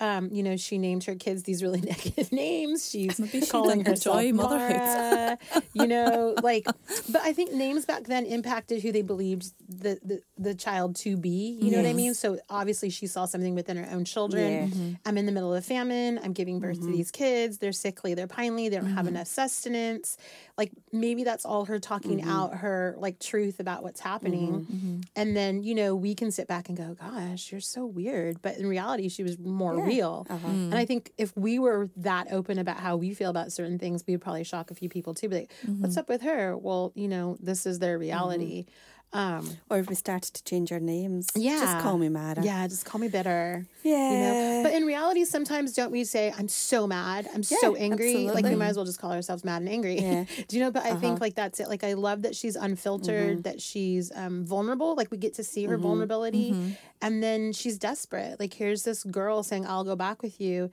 Um, 0.00 0.30
you 0.32 0.42
know, 0.42 0.56
she 0.56 0.78
named 0.78 1.04
her 1.04 1.14
kids 1.14 1.42
these 1.42 1.62
really 1.62 1.80
negative 1.92 2.32
names. 2.32 2.88
She's 2.90 3.18
Maybe 3.18 3.40
she 3.40 3.46
calling 3.46 3.84
herself 3.84 4.20
enjoy 4.22 4.32
motherhood. 4.42 5.38
You 5.74 5.86
know, 5.86 6.34
like, 6.42 6.64
but 6.64 7.22
I 7.22 7.32
think 7.32 7.52
names 7.52 7.84
back 7.86 8.04
then 8.04 8.24
impacted 8.26 8.82
who 8.82 8.92
they 8.92 9.02
believed 9.02 9.52
the 9.68 9.98
the, 10.02 10.20
the 10.38 10.54
child 10.54 10.96
to 10.96 11.16
be. 11.16 11.58
You 11.60 11.70
know 11.70 11.78
what 11.78 11.86
I 11.86 11.92
mean? 11.92 12.14
So 12.14 12.38
obviously, 12.48 12.90
she 12.90 13.06
saw 13.06 13.24
something 13.26 13.54
within 13.54 13.76
her 13.76 13.88
own 13.94 14.04
children. 14.04 14.52
Yeah. 14.52 14.66
Mm-hmm. 14.66 14.92
I'm 15.06 15.18
in 15.18 15.26
the 15.26 15.32
middle 15.32 15.54
of 15.54 15.64
famine. 15.64 16.18
I'm 16.22 16.32
giving 16.32 16.58
birth 16.60 16.80
to 16.80 16.86
these 16.86 17.10
kids. 17.10 17.58
They're 17.58 17.72
sickly. 17.72 18.14
They're 18.14 18.26
pinely. 18.26 18.68
They 18.68 18.76
don't 18.76 18.86
Mm-hmm. 18.86 18.96
have 18.96 19.06
enough 19.06 19.26
sustenance. 19.28 20.16
Like 20.56 20.72
maybe 20.92 21.22
that's 21.24 21.44
all 21.44 21.66
her 21.66 21.78
talking 21.78 22.18
Mm-hmm. 22.20 22.30
out 22.30 22.54
her 22.56 22.94
like 22.98 23.18
truth 23.20 23.60
about 23.60 23.82
what's 23.82 24.00
happening. 24.00 25.04
And 25.14 25.36
then 25.36 25.62
you 25.62 25.74
know 25.74 25.94
we 25.94 26.14
can 26.14 26.30
sit 26.30 26.48
back 26.48 26.68
and 26.68 26.76
go, 26.76 26.94
"Gosh, 26.98 27.52
you're 27.52 27.60
so 27.60 27.84
weird," 27.86 28.40
but 28.42 28.56
in 28.58 28.66
reality, 28.66 29.08
she 29.08 29.22
was 29.22 29.38
more 29.38 29.76
Yeah. 29.76 29.84
Real. 29.90 30.26
Uh-huh. 30.28 30.48
Mm. 30.48 30.64
And 30.66 30.74
I 30.74 30.84
think 30.84 31.12
if 31.18 31.36
we 31.36 31.58
were 31.58 31.90
that 31.96 32.28
open 32.32 32.58
about 32.58 32.78
how 32.78 32.96
we 32.96 33.14
feel 33.14 33.30
about 33.30 33.52
certain 33.52 33.78
things, 33.78 34.04
we 34.06 34.14
would 34.14 34.22
probably 34.22 34.44
shock 34.44 34.70
a 34.70 34.74
few 34.74 34.88
people 34.88 35.14
too. 35.14 35.28
But 35.28 35.38
like, 35.40 35.52
what's 35.66 35.92
mm-hmm. 35.94 36.00
up 36.00 36.08
with 36.08 36.22
her? 36.22 36.56
Well, 36.56 36.92
you 36.94 37.08
know, 37.08 37.36
this 37.40 37.66
is 37.66 37.78
their 37.78 37.98
reality. 37.98 38.62
Mm-hmm. 38.62 38.70
Um, 39.12 39.58
Or 39.68 39.78
if 39.78 39.88
we 39.88 39.96
started 39.96 40.34
to 40.34 40.44
change 40.44 40.70
our 40.70 40.78
names, 40.78 41.26
yeah, 41.34 41.58
just 41.58 41.78
call 41.80 41.98
me 41.98 42.08
Mara. 42.08 42.42
Yeah, 42.42 42.66
just 42.68 42.84
call 42.84 43.00
me 43.00 43.08
bitter. 43.08 43.66
yeah. 43.82 44.12
You 44.12 44.18
know, 44.18 44.62
but 44.62 44.72
in 44.72 44.84
reality, 44.84 45.24
sometimes 45.24 45.72
don't 45.74 45.90
we 45.90 46.04
say, 46.04 46.32
"I'm 46.38 46.46
so 46.46 46.86
mad, 46.86 47.28
I'm 47.34 47.42
so 47.42 47.74
Yeah, 47.74 47.82
angry"? 47.82 48.30
Like 48.30 48.44
we 48.44 48.54
might 48.54 48.68
as 48.68 48.76
well 48.76 48.84
just 48.84 49.00
call 49.00 49.10
ourselves 49.10 49.44
mad 49.44 49.62
and 49.62 49.68
angry. 49.68 49.98
Yeah. 49.98 50.24
Do 50.48 50.56
you 50.56 50.62
know? 50.62 50.70
But 50.70 50.84
I 50.84 50.90
think 50.90 51.14
uh-huh. 51.14 51.18
like 51.20 51.34
that's 51.34 51.58
it. 51.58 51.68
Like 51.68 51.82
I 51.82 51.94
love 51.94 52.22
that 52.22 52.36
she's 52.36 52.54
unfiltered, 52.54 53.38
mm-hmm. 53.38 53.42
that 53.42 53.60
she's 53.60 54.12
um, 54.14 54.44
vulnerable. 54.44 54.94
Like 54.94 55.10
we 55.10 55.16
get 55.16 55.34
to 55.34 55.44
see 55.44 55.64
her 55.64 55.74
mm-hmm. 55.74 55.82
vulnerability, 55.82 56.52
mm-hmm. 56.52 56.70
and 57.02 57.20
then 57.20 57.52
she's 57.52 57.78
desperate. 57.78 58.38
Like 58.38 58.54
here's 58.54 58.84
this 58.84 59.02
girl 59.02 59.42
saying, 59.42 59.66
"I'll 59.66 59.84
go 59.84 59.96
back 59.96 60.22
with 60.22 60.40
you," 60.40 60.70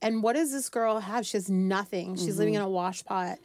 and 0.00 0.22
what 0.22 0.34
does 0.34 0.52
this 0.52 0.68
girl 0.68 1.00
have? 1.00 1.26
She 1.26 1.36
has 1.36 1.50
nothing. 1.50 2.14
She's 2.14 2.38
living 2.38 2.54
in 2.54 2.62
a 2.62 2.68
wash 2.68 3.04
pot, 3.04 3.38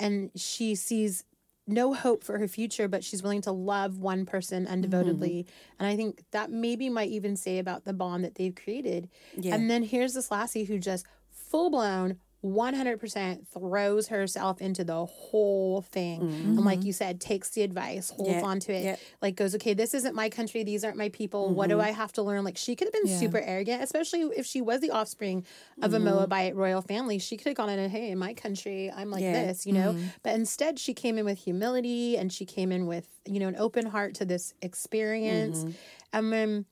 and 0.00 0.32
she 0.34 0.74
sees 0.74 1.22
no 1.66 1.94
hope 1.94 2.22
for 2.22 2.38
her 2.38 2.48
future, 2.48 2.88
but 2.88 3.02
she's 3.02 3.22
willing 3.22 3.42
to 3.42 3.52
love 3.52 3.98
one 3.98 4.24
person 4.24 4.66
undevotedly. 4.66 5.40
Mm-hmm. 5.40 5.80
And 5.80 5.88
I 5.88 5.96
think 5.96 6.22
that 6.30 6.50
maybe 6.50 6.88
might 6.88 7.10
even 7.10 7.36
say 7.36 7.58
about 7.58 7.84
the 7.84 7.92
bond 7.92 8.24
that 8.24 8.36
they've 8.36 8.54
created. 8.54 9.08
Yeah. 9.36 9.54
And 9.54 9.70
then 9.70 9.82
here's 9.82 10.14
this 10.14 10.30
lassie 10.30 10.64
who 10.64 10.78
just 10.78 11.06
full 11.30 11.70
blown 11.70 12.18
100% 12.54 13.46
throws 13.48 14.08
herself 14.08 14.60
into 14.60 14.84
the 14.84 15.04
whole 15.04 15.82
thing. 15.82 16.20
And 16.22 16.64
like 16.64 16.78
mm-hmm. 16.78 16.86
you 16.86 16.92
said, 16.92 17.20
takes 17.20 17.50
the 17.50 17.62
advice, 17.62 18.10
holds 18.10 18.30
Yeah, 18.30 18.42
on 18.42 18.60
to 18.60 18.72
it, 18.72 18.84
yeah. 18.84 18.96
like 19.20 19.36
goes, 19.36 19.54
okay, 19.56 19.74
this 19.74 19.94
isn't 19.94 20.14
my 20.14 20.28
country. 20.28 20.64
These 20.64 20.84
aren't 20.84 20.96
my 20.96 21.08
people. 21.10 21.52
What 21.54 21.68
do 21.68 21.76
mm-hmm. 21.76 21.86
I 21.86 21.90
have 21.90 22.12
to 22.14 22.22
learn? 22.22 22.44
Like 22.44 22.56
she 22.56 22.76
could 22.76 22.86
have 22.86 22.92
been 22.92 23.06
Yeah. 23.06 23.18
super 23.18 23.38
arrogant, 23.38 23.82
especially 23.82 24.22
if 24.36 24.46
she 24.46 24.60
was 24.60 24.80
the 24.80 24.90
offspring 24.90 25.44
of 25.82 25.92
a 25.92 25.96
mm-hmm. 25.96 26.06
Moabite 26.06 26.56
royal 26.56 26.82
family. 26.82 27.18
She 27.18 27.36
could 27.36 27.48
have 27.48 27.56
gone 27.56 27.68
in 27.68 27.78
and, 27.78 27.90
hey, 27.90 28.10
in 28.10 28.18
my 28.18 28.34
country, 28.34 28.90
I'm 28.90 29.10
like 29.10 29.22
Yeah. 29.22 29.32
this, 29.32 29.66
you 29.66 29.72
know? 29.72 29.96
But 30.22 30.34
instead, 30.34 30.78
she 30.78 30.94
came 30.94 31.18
in 31.18 31.24
with 31.24 31.38
humility 31.38 32.16
and 32.16 32.32
she 32.32 32.44
came 32.44 32.72
in 32.72 32.86
with, 32.86 33.08
you 33.26 33.40
know, 33.40 33.48
an 33.48 33.56
open 33.56 33.86
heart 33.86 34.14
to 34.16 34.24
this 34.24 34.54
experience. 34.62 35.64
And 36.12 36.32
then 36.32 36.66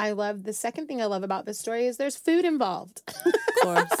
I 0.00 0.12
love 0.12 0.44
the 0.44 0.52
second 0.52 0.86
thing 0.86 1.00
I 1.02 1.06
love 1.06 1.22
about 1.22 1.44
this 1.46 1.58
story 1.58 1.86
is 1.86 1.96
there's 1.96 2.16
food 2.16 2.44
involved. 2.44 3.02
Of 3.60 3.66
course. 3.66 3.96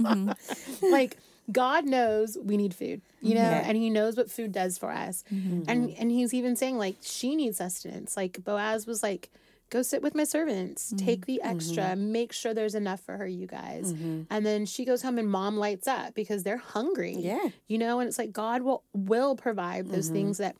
Mm-hmm. 0.00 0.86
like 0.92 1.16
God 1.52 1.84
knows 1.86 2.36
we 2.42 2.56
need 2.56 2.74
food, 2.74 3.02
you 3.22 3.34
know, 3.36 3.40
Yeah. 3.40 3.62
and 3.64 3.76
He 3.76 3.88
knows 3.88 4.16
what 4.16 4.30
food 4.30 4.50
does 4.50 4.78
for 4.78 4.90
us. 4.90 5.22
Mm-hmm. 5.32 5.62
And 5.68 5.90
and 5.98 6.10
He's 6.10 6.34
even 6.34 6.56
saying 6.56 6.76
like 6.76 6.96
she 7.00 7.36
needs 7.36 7.58
sustenance. 7.58 8.16
Like 8.16 8.42
Boaz 8.42 8.86
was 8.86 9.02
like, 9.02 9.30
"Go 9.70 9.82
sit 9.82 10.02
with 10.02 10.14
my 10.16 10.24
servants, 10.24 10.88
mm-hmm. 10.92 11.06
take 11.06 11.26
the 11.26 11.40
extra, 11.42 11.94
make 11.94 12.32
sure 12.32 12.52
there's 12.52 12.74
enough 12.74 13.00
for 13.00 13.16
her, 13.16 13.26
you 13.28 13.46
guys." 13.46 13.92
And 14.30 14.44
then 14.44 14.66
she 14.66 14.84
goes 14.84 15.02
home 15.02 15.18
and 15.18 15.28
mom 15.28 15.56
lights 15.56 15.86
up 15.86 16.14
because 16.14 16.42
they're 16.42 16.64
hungry. 16.76 17.14
Yeah. 17.16 17.48
you 17.68 17.78
know, 17.78 18.00
and 18.00 18.08
it's 18.08 18.18
like 18.18 18.32
God 18.32 18.62
will 18.62 18.82
will 18.92 19.36
provide 19.36 19.88
those 19.88 20.08
things 20.08 20.38
that 20.38 20.56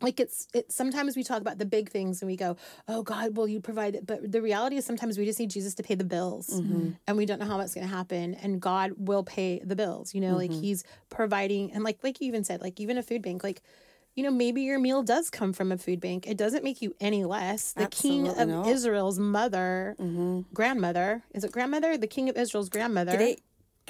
like 0.00 0.20
it's 0.20 0.48
it 0.52 0.70
sometimes 0.70 1.16
we 1.16 1.22
talk 1.22 1.40
about 1.40 1.58
the 1.58 1.64
big 1.64 1.88
things 1.88 2.20
and 2.20 2.30
we 2.30 2.36
go 2.36 2.56
oh 2.88 3.02
god 3.02 3.36
will 3.36 3.48
you 3.48 3.60
provide 3.60 3.94
it 3.94 4.06
but 4.06 4.30
the 4.30 4.42
reality 4.42 4.76
is 4.76 4.84
sometimes 4.84 5.16
we 5.16 5.24
just 5.24 5.38
need 5.38 5.50
jesus 5.50 5.74
to 5.74 5.82
pay 5.82 5.94
the 5.94 6.04
bills 6.04 6.48
mm-hmm. 6.48 6.90
and 7.06 7.16
we 7.16 7.24
don't 7.26 7.38
know 7.38 7.46
how 7.46 7.56
that's 7.56 7.74
going 7.74 7.86
to 7.86 7.94
happen 7.94 8.34
and 8.34 8.60
god 8.60 8.92
will 8.96 9.22
pay 9.22 9.60
the 9.64 9.76
bills 9.76 10.14
you 10.14 10.20
know 10.20 10.36
like 10.36 10.50
mm-hmm. 10.50 10.60
he's 10.60 10.84
providing 11.10 11.72
and 11.72 11.84
like 11.84 11.98
like 12.02 12.20
you 12.20 12.26
even 12.26 12.44
said 12.44 12.60
like 12.60 12.80
even 12.80 12.98
a 12.98 13.02
food 13.02 13.22
bank 13.22 13.42
like 13.42 13.62
you 14.14 14.22
know 14.22 14.30
maybe 14.30 14.62
your 14.62 14.78
meal 14.78 15.02
does 15.02 15.30
come 15.30 15.52
from 15.52 15.72
a 15.72 15.78
food 15.78 16.00
bank. 16.00 16.26
It 16.26 16.36
doesn't 16.36 16.62
make 16.62 16.80
you 16.80 16.94
any 17.00 17.24
less. 17.24 17.72
The 17.72 17.88
king 17.88 18.28
of 18.28 18.48
not. 18.48 18.68
israel's 18.68 19.18
mother 19.18 19.96
mm-hmm. 20.00 20.42
grandmother 20.52 21.22
is 21.32 21.44
it 21.44 21.52
grandmother? 21.52 21.96
The 21.96 22.06
king 22.06 22.28
of 22.28 22.36
israel's 22.36 22.68
grandmother 22.68 23.16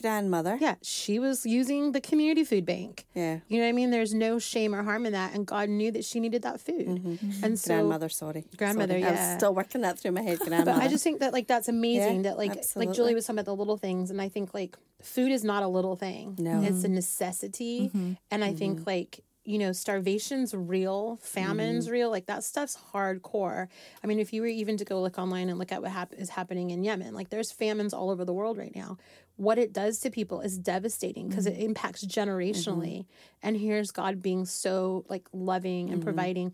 grandmother. 0.00 0.58
Yeah, 0.60 0.74
she 0.82 1.18
was 1.18 1.44
using 1.46 1.92
the 1.92 2.00
community 2.00 2.44
food 2.44 2.64
bank. 2.66 3.06
Yeah. 3.14 3.40
You 3.48 3.58
know 3.58 3.64
what 3.64 3.68
I 3.70 3.72
mean? 3.72 3.90
There's 3.90 4.14
no 4.14 4.38
shame 4.38 4.74
or 4.74 4.82
harm 4.82 5.06
in 5.06 5.12
that. 5.12 5.34
And 5.34 5.46
God 5.46 5.68
knew 5.68 5.90
that 5.92 6.04
she 6.04 6.20
needed 6.20 6.42
that 6.42 6.60
food. 6.60 7.18
And 7.42 7.58
so, 7.58 7.74
grandmother, 7.74 8.08
sorry. 8.08 8.44
Grandmother, 8.56 8.94
Sorry. 8.94 9.04
I 9.04 9.12
yeah. 9.12 9.28
was 9.32 9.36
still 9.38 9.54
working 9.54 9.80
that 9.82 9.98
through 9.98 10.12
my 10.12 10.22
head, 10.22 10.38
grandmother. 10.38 10.72
but 10.74 10.82
I 10.82 10.88
just 10.88 11.04
think 11.04 11.20
that 11.20 11.32
like 11.32 11.46
that's 11.46 11.68
amazing 11.68 12.16
Yeah, 12.24 12.30
that 12.30 12.38
like 12.38 12.54
like. 12.74 12.92
Julie 12.92 13.14
was 13.14 13.26
talking 13.26 13.38
about 13.38 13.46
the 13.46 13.56
little 13.56 13.76
things. 13.76 14.10
And 14.10 14.20
I 14.20 14.28
think 14.28 14.54
like 14.54 14.76
food 15.02 15.30
is 15.32 15.44
not 15.44 15.62
a 15.62 15.68
little 15.68 15.96
thing. 15.96 16.36
No. 16.38 16.50
Mm-hmm. 16.52 16.64
It's 16.64 16.84
a 16.84 16.88
necessity. 16.88 17.90
And 18.30 18.44
I 18.44 18.52
think 18.52 18.86
like, 18.86 19.20
you 19.46 19.58
know, 19.58 19.72
starvation's 19.72 20.54
real, 20.54 21.18
famine's 21.22 21.84
Mm-hmm. 21.84 21.92
real. 21.92 22.10
Like 22.10 22.26
that 22.26 22.42
stuff's 22.44 22.78
hardcore. 22.92 23.68
I 24.02 24.06
mean, 24.06 24.18
if 24.18 24.32
you 24.32 24.40
were 24.40 24.46
even 24.48 24.76
to 24.78 24.84
go 24.86 25.02
look 25.02 25.18
online 25.18 25.48
and 25.50 25.58
look 25.58 25.70
at 25.72 25.82
what 25.82 25.90
hap- 25.90 26.14
is 26.14 26.30
happening 26.30 26.70
in 26.70 26.82
Yemen, 26.82 27.12
like 27.14 27.28
there's 27.28 27.52
famines 27.52 27.92
all 27.92 28.08
over 28.10 28.24
the 28.24 28.32
world 28.32 28.56
right 28.56 28.74
now. 28.74 28.96
What 29.36 29.58
it 29.58 29.72
does 29.72 29.98
to 30.00 30.10
people 30.10 30.40
is 30.40 30.56
devastating 30.58 31.28
because 31.28 31.46
Mm-hmm. 31.46 31.60
it 31.60 31.64
impacts 31.64 32.04
generationally. 32.04 33.06
And 33.42 33.56
here's 33.56 33.90
God 33.90 34.22
being 34.22 34.44
so 34.44 35.04
like 35.08 35.28
loving 35.32 35.86
Mm-hmm. 35.86 35.94
and 35.94 36.02
providing. 36.04 36.52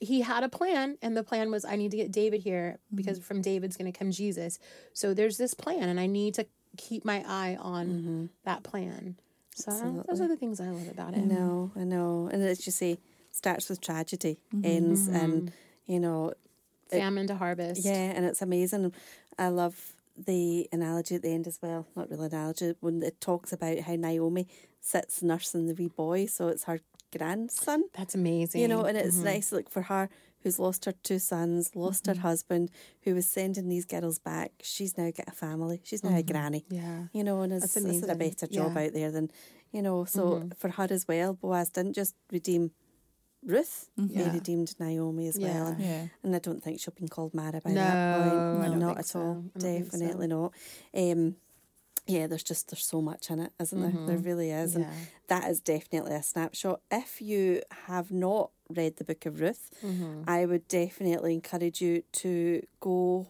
He 0.00 0.20
had 0.20 0.44
a 0.44 0.48
plan, 0.48 0.96
and 1.02 1.16
the 1.16 1.24
plan 1.24 1.50
was 1.50 1.64
I 1.64 1.74
need 1.76 1.90
to 1.90 1.96
get 1.96 2.12
David 2.12 2.40
here 2.42 2.78
Mm-hmm. 2.86 2.96
because 2.96 3.18
from 3.18 3.40
David's 3.42 3.76
going 3.76 3.90
to 3.92 3.98
come 3.98 4.10
Jesus. 4.10 4.58
So 4.92 5.14
there's 5.14 5.38
this 5.38 5.54
plan, 5.54 5.88
and 5.88 5.98
I 5.98 6.06
need 6.06 6.34
to 6.34 6.46
keep 6.76 7.04
my 7.04 7.24
eye 7.26 7.56
on 7.60 8.28
that 8.44 8.62
plan. 8.62 9.16
So 9.54 10.04
those 10.06 10.20
are 10.20 10.28
the 10.28 10.36
things 10.36 10.60
I 10.60 10.68
love 10.70 10.88
about 10.88 11.14
it. 11.14 11.18
I 11.18 11.22
know, 11.22 11.72
I 11.74 11.82
know. 11.82 12.28
And 12.32 12.42
as 12.44 12.64
you 12.64 12.70
say, 12.70 12.98
starts 13.32 13.68
with 13.68 13.80
tragedy, 13.80 14.38
ends, 14.62 15.08
and, 15.08 15.50
you 15.86 15.98
know, 15.98 16.32
Famine 16.90 17.26
to 17.26 17.34
harvest. 17.34 17.84
Yeah, 17.84 17.92
and 17.92 18.24
it's 18.24 18.40
amazing. 18.40 18.92
I 19.38 19.48
love 19.48 19.92
the 20.26 20.68
analogy 20.72 21.14
at 21.14 21.22
the 21.22 21.32
end 21.32 21.46
as 21.46 21.58
well. 21.62 21.86
Not 21.94 22.10
really 22.10 22.26
an 22.26 22.34
analogy 22.34 22.74
when 22.80 23.02
it 23.02 23.20
talks 23.20 23.52
about 23.52 23.80
how 23.80 23.96
Naomi 23.96 24.46
sits 24.80 25.22
nursing 25.22 25.66
the 25.66 25.74
wee 25.74 25.88
boy, 25.88 26.26
so 26.26 26.48
it's 26.48 26.64
her 26.64 26.80
grandson. 27.16 27.84
That's 27.96 28.14
amazing. 28.14 28.60
You 28.60 28.68
know, 28.68 28.84
and 28.84 28.96
it's 28.98 29.16
mm-hmm. 29.16 29.24
nice 29.24 29.52
like 29.52 29.70
for 29.70 29.82
her 29.82 30.08
who's 30.42 30.58
lost 30.58 30.84
her 30.84 30.92
two 31.02 31.18
sons, 31.18 31.74
lost 31.74 32.06
her 32.06 32.12
mm-hmm. 32.12 32.22
husband, 32.22 32.70
who 33.02 33.14
was 33.14 33.26
sending 33.26 33.68
these 33.68 33.84
girls 33.84 34.18
back. 34.18 34.52
She's 34.62 34.96
now 34.96 35.10
got 35.10 35.28
a 35.28 35.32
family. 35.32 35.80
She's 35.84 36.04
now 36.04 36.10
a 36.10 36.22
mm-hmm. 36.22 36.32
granny. 36.32 36.64
Yeah. 36.70 37.04
You 37.12 37.24
know, 37.24 37.42
and 37.42 37.52
it's, 37.52 37.76
a 37.76 38.14
better 38.14 38.46
job 38.46 38.72
Yeah. 38.74 38.84
out 38.84 38.92
there 38.92 39.10
than 39.10 39.30
you 39.72 39.82
know. 39.82 40.04
So 40.04 40.48
for 40.56 40.70
her 40.70 40.86
as 40.90 41.08
well, 41.08 41.34
Boaz 41.34 41.70
didn't 41.70 41.94
just 41.94 42.14
redeem 42.30 42.70
Ruth, 43.44 43.88
he 43.96 44.02
Yeah. 44.14 44.32
redeemed 44.32 44.74
Naomi 44.80 45.28
as 45.28 45.38
well. 45.38 45.68
Yeah. 45.68 45.68
And 45.68 45.80
Yeah. 45.80 46.08
and 46.22 46.36
I 46.36 46.38
don't 46.38 46.62
think 46.62 46.80
she'll 46.80 46.94
be 46.94 47.06
called 47.08 47.34
Mara 47.34 47.60
by 47.60 47.70
No, 47.72 47.82
that 47.82 48.14
point. 48.50 48.64
I 48.64 48.78
don't 48.78 48.98
at 48.98 49.06
so. 49.06 49.20
all. 49.20 49.44
I 49.54 49.58
don't 49.58 49.84
so. 49.84 49.98
Definitely 49.98 50.26
not. 50.26 50.52
Um, 50.94 51.36
yeah, 52.06 52.26
there's 52.26 52.42
just 52.42 52.68
there's 52.70 52.84
so 52.86 53.00
much 53.02 53.30
in 53.30 53.38
it, 53.38 53.52
isn't 53.60 53.80
there? 53.80 54.06
There 54.06 54.16
really 54.18 54.50
is, 54.50 54.74
and 54.74 54.86
that 55.28 55.48
is 55.50 55.60
definitely 55.60 56.14
a 56.14 56.22
snapshot. 56.22 56.80
If 56.90 57.20
you 57.20 57.62
have 57.86 58.10
not 58.10 58.50
read 58.70 58.96
the 58.96 59.04
Book 59.04 59.26
of 59.26 59.40
Ruth, 59.40 59.70
I 60.26 60.46
would 60.46 60.66
definitely 60.68 61.34
encourage 61.34 61.80
you 61.82 62.02
to 62.12 62.62
go 62.80 63.28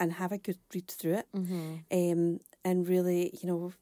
and 0.00 0.14
have 0.14 0.32
a 0.32 0.38
good 0.38 0.58
read 0.72 0.88
through 0.88 1.14
it, 1.14 1.26
um, 1.90 2.40
and 2.64 2.88
really, 2.88 3.36
you 3.42 3.48
know. 3.48 3.72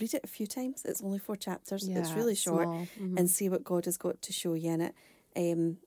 Read 0.00 0.14
it 0.14 0.22
a 0.24 0.28
few 0.28 0.46
times. 0.46 0.82
It's 0.84 1.02
only 1.02 1.18
four 1.18 1.34
chapters. 1.36 1.86
it's 1.88 2.12
really 2.12 2.36
short. 2.36 2.68
Mhm. 2.68 3.18
and 3.18 3.28
see 3.28 3.48
what 3.48 3.64
God 3.64 3.84
has 3.86 3.96
got 3.96 4.22
to 4.22 4.32
show 4.32 4.54
you 4.54 4.70
in 4.70 4.80
it. 4.80 4.94
Um, 5.36 5.78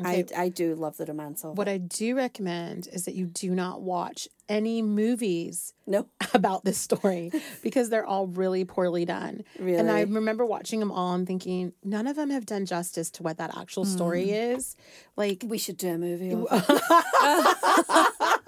Okay. 0.00 0.24
I 0.34 0.44
I 0.44 0.48
do 0.48 0.74
love 0.74 0.96
the 0.96 1.04
romance 1.04 1.44
of 1.44 1.58
What 1.58 1.68
it. 1.68 1.72
I 1.72 1.76
do 1.76 2.16
recommend 2.16 2.88
is 2.90 3.04
that 3.04 3.14
you 3.14 3.26
do 3.26 3.54
not 3.54 3.82
watch 3.82 4.26
any 4.48 4.80
movies 4.80 5.74
No, 5.86 6.08
about 6.34 6.64
this 6.64 6.78
story 6.78 7.30
because 7.62 7.90
they're 7.90 8.06
all 8.06 8.26
really 8.26 8.64
poorly 8.64 9.04
done. 9.04 9.44
Really? 9.58 9.76
And 9.76 9.90
I 9.90 10.00
remember 10.00 10.46
watching 10.46 10.80
them 10.80 10.90
all 10.90 11.12
and 11.14 11.26
thinking 11.26 11.74
none 11.84 12.06
of 12.06 12.16
them 12.16 12.30
have 12.30 12.46
done 12.46 12.64
justice 12.64 13.10
to 13.12 13.22
what 13.22 13.36
that 13.36 13.54
actual 13.54 13.84
story 13.84 14.30
is. 14.30 14.76
Like 15.14 15.44
we 15.46 15.58
should 15.58 15.76
do 15.76 15.88
a 15.90 15.98
movie. 15.98 16.30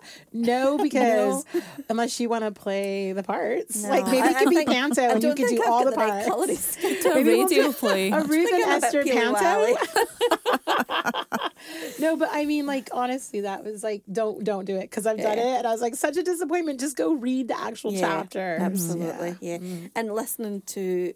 Of 0.32 0.40
it. 0.40 0.46
no, 0.46 0.78
because 0.78 1.44
unless 1.88 2.20
you 2.20 2.28
want 2.28 2.44
to 2.44 2.50
play 2.50 3.12
the 3.12 3.22
parts, 3.22 3.84
like 3.84 4.04
maybe 4.06 4.18
I- 4.18 4.30
you 4.30 4.36
I 4.36 4.38
could 4.38 4.50
be 4.50 4.56
think- 4.56 4.70
Panto 4.70 5.02
I 5.02 5.06
and 5.12 5.22
you 5.22 5.34
could 5.34 5.48
do 5.48 5.62
all 5.66 5.84
the 5.84 5.92
parts. 5.92 6.26
a 6.28 7.14
Maybe 7.14 7.30
we'll 7.34 7.48
radio 7.48 7.64
do 7.64 7.72
play. 7.72 8.10
A 8.10 8.22
Ruth 8.22 8.52
and 8.52 8.62
I'm 8.64 8.78
a 8.78 8.80
bit 8.80 8.84
Esther 8.84 9.02
Peely 9.02 9.34
Panto. 9.34 11.26
No, 12.00 12.16
but 12.16 12.30
I 12.32 12.46
mean, 12.46 12.66
like 12.66 12.88
honestly, 12.92 13.42
that 13.42 13.64
was 13.64 13.82
like, 13.82 14.02
don't 14.10 14.42
don't 14.42 14.64
do 14.64 14.76
it 14.76 14.82
because 14.82 15.06
I've 15.06 15.18
done 15.18 15.36
Yeah. 15.36 15.56
it, 15.56 15.58
and 15.58 15.66
I 15.66 15.72
was 15.72 15.82
like, 15.82 15.94
such 15.94 16.16
a 16.16 16.22
disappointment. 16.22 16.80
Just 16.80 16.96
go 16.96 17.12
read 17.12 17.48
the 17.48 17.60
actual 17.60 17.92
Yeah, 17.92 18.00
chapters. 18.00 18.60
Absolutely, 18.62 19.36
yeah. 19.40 19.58
Mm. 19.58 19.90
And 19.94 20.14
listening 20.14 20.62
to 20.66 21.12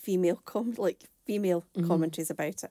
female 0.00 0.40
com 0.44 0.74
like 0.78 1.04
female 1.26 1.64
mm-hmm. 1.76 1.86
commentaries 1.86 2.30
about 2.30 2.64
it 2.64 2.70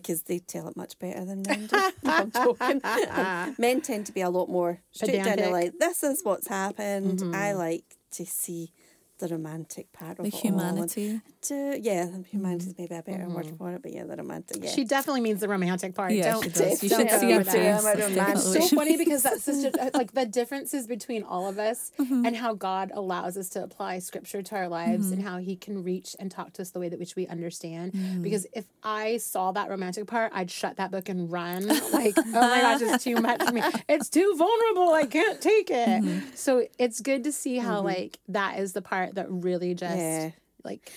because 0.00 0.24
they 0.24 0.38
tell 0.38 0.68
it 0.68 0.76
much 0.76 0.98
better 0.98 1.24
than 1.24 1.42
men 1.42 1.66
do. 1.66 1.90
I'm 2.04 2.30
joking. 2.30 2.80
Um, 2.84 3.56
men 3.58 3.80
tend 3.80 4.04
to 4.06 4.12
be 4.12 4.20
a 4.20 4.28
lot 4.28 4.50
more 4.50 4.80
straight 4.92 5.24
down 5.24 5.38
the 5.38 5.48
line. 5.48 5.72
This 5.78 6.02
is 6.02 6.20
what's 6.22 6.48
happened. 6.48 7.22
I 7.34 7.50
mm-hmm. 7.50 7.58
like 7.58 7.96
to 8.12 8.26
see 8.26 8.72
the 9.18 9.28
romantic 9.28 9.92
part 9.92 10.18
of 10.18 10.24
The 10.24 10.28
it 10.28 10.34
all 10.34 10.40
and 10.40 10.60
humanity. 10.60 11.20
To, 11.48 11.78
yeah, 11.80 12.08
humanity 12.30 12.66
is 12.70 12.74
maybe 12.78 12.94
a 12.94 13.02
better 13.02 13.28
word 13.28 13.46
for 13.58 13.72
it, 13.72 13.82
but 13.82 13.92
yeah, 13.92 14.04
the 14.04 14.16
romantic. 14.16 14.64
Yeah. 14.64 14.70
She 14.70 14.84
definitely 14.84 15.20
means 15.20 15.40
the 15.40 15.48
romantic 15.48 15.94
part. 15.94 16.12
Yeah, 16.12 16.32
don't 16.32 16.42
she 16.44 16.48
does. 16.50 16.82
You 16.82 16.88
don't 16.88 17.08
should 17.10 17.20
see 17.20 17.30
her 17.32 17.38
with 17.38 17.46
that. 17.46 17.52
face. 17.52 18.18
I'm 18.18 18.28
a 18.28 18.32
It's 18.32 18.68
so 18.70 18.76
funny 18.76 18.96
because 18.96 19.22
that's 19.22 19.44
such 19.44 19.72
a 19.74 19.90
like 19.96 20.12
the 20.12 20.26
differences 20.26 20.86
between 20.86 21.22
all 21.22 21.48
of 21.48 21.58
us 21.58 21.92
Mm-hmm. 21.98 22.26
and 22.26 22.36
how 22.36 22.54
God 22.54 22.90
allows 22.94 23.36
us 23.36 23.48
to 23.50 23.62
apply 23.62 23.98
scripture 24.00 24.42
to 24.42 24.54
our 24.56 24.68
lives 24.68 25.10
and 25.10 25.22
how 25.22 25.38
he 25.38 25.56
can 25.56 25.82
reach 25.82 26.14
and 26.18 26.30
talk 26.30 26.52
to 26.54 26.62
us 26.62 26.70
the 26.70 26.78
way 26.80 26.88
that 26.88 26.98
which 26.98 27.16
we 27.16 27.26
understand. 27.26 27.92
Mm-hmm. 27.92 28.22
Because 28.22 28.46
if 28.52 28.64
I 28.82 29.16
saw 29.18 29.52
that 29.52 29.68
romantic 29.70 30.06
part, 30.06 30.32
I'd 30.34 30.50
shut 30.50 30.76
that 30.76 30.90
book 30.90 31.08
and 31.08 31.30
run. 31.30 31.66
Like, 31.92 32.14
oh 32.18 32.22
my 32.32 32.60
gosh, 32.60 32.82
it's 32.82 33.04
too 33.04 33.16
much 33.16 33.42
for 33.42 33.52
me. 33.52 33.62
It's 33.88 34.08
too 34.10 34.34
vulnerable. 34.36 34.92
I 34.92 35.06
can't 35.06 35.40
take 35.40 35.70
it. 35.70 35.88
Mm-hmm. 35.88 36.28
So 36.34 36.66
it's 36.78 37.00
good 37.00 37.24
to 37.24 37.32
see 37.32 37.56
how 37.58 37.80
like 37.82 38.18
that 38.28 38.58
is 38.58 38.72
the 38.72 38.82
part 38.82 39.14
that 39.14 39.26
really 39.30 39.74
just 39.74 39.96
Yeah. 39.96 40.30
like 40.64 40.90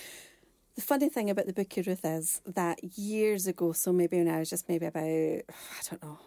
The 0.79 0.85
funny 0.85 1.09
thing 1.09 1.29
about 1.29 1.45
the 1.45 1.51
Book 1.51 1.75
of 1.75 1.87
Ruth 1.87 2.05
is 2.05 2.41
that 2.45 2.81
years 2.97 3.47
ago, 3.47 3.73
so 3.73 3.91
maybe 3.91 4.15
when 4.15 4.29
I 4.29 4.39
was 4.39 4.49
just 4.49 4.69
maybe 4.69 4.85
about, 4.85 5.03
I 5.03 5.43
don't 5.89 6.01
know, 6.01 6.17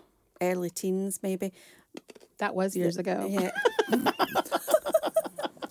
early 0.43 0.69
teens 0.69 1.21
maybe. 1.23 1.55
that 2.37 2.55
was 2.55 2.77
years 2.77 2.99
ago. 2.99 3.27
Yeah. 3.31 3.51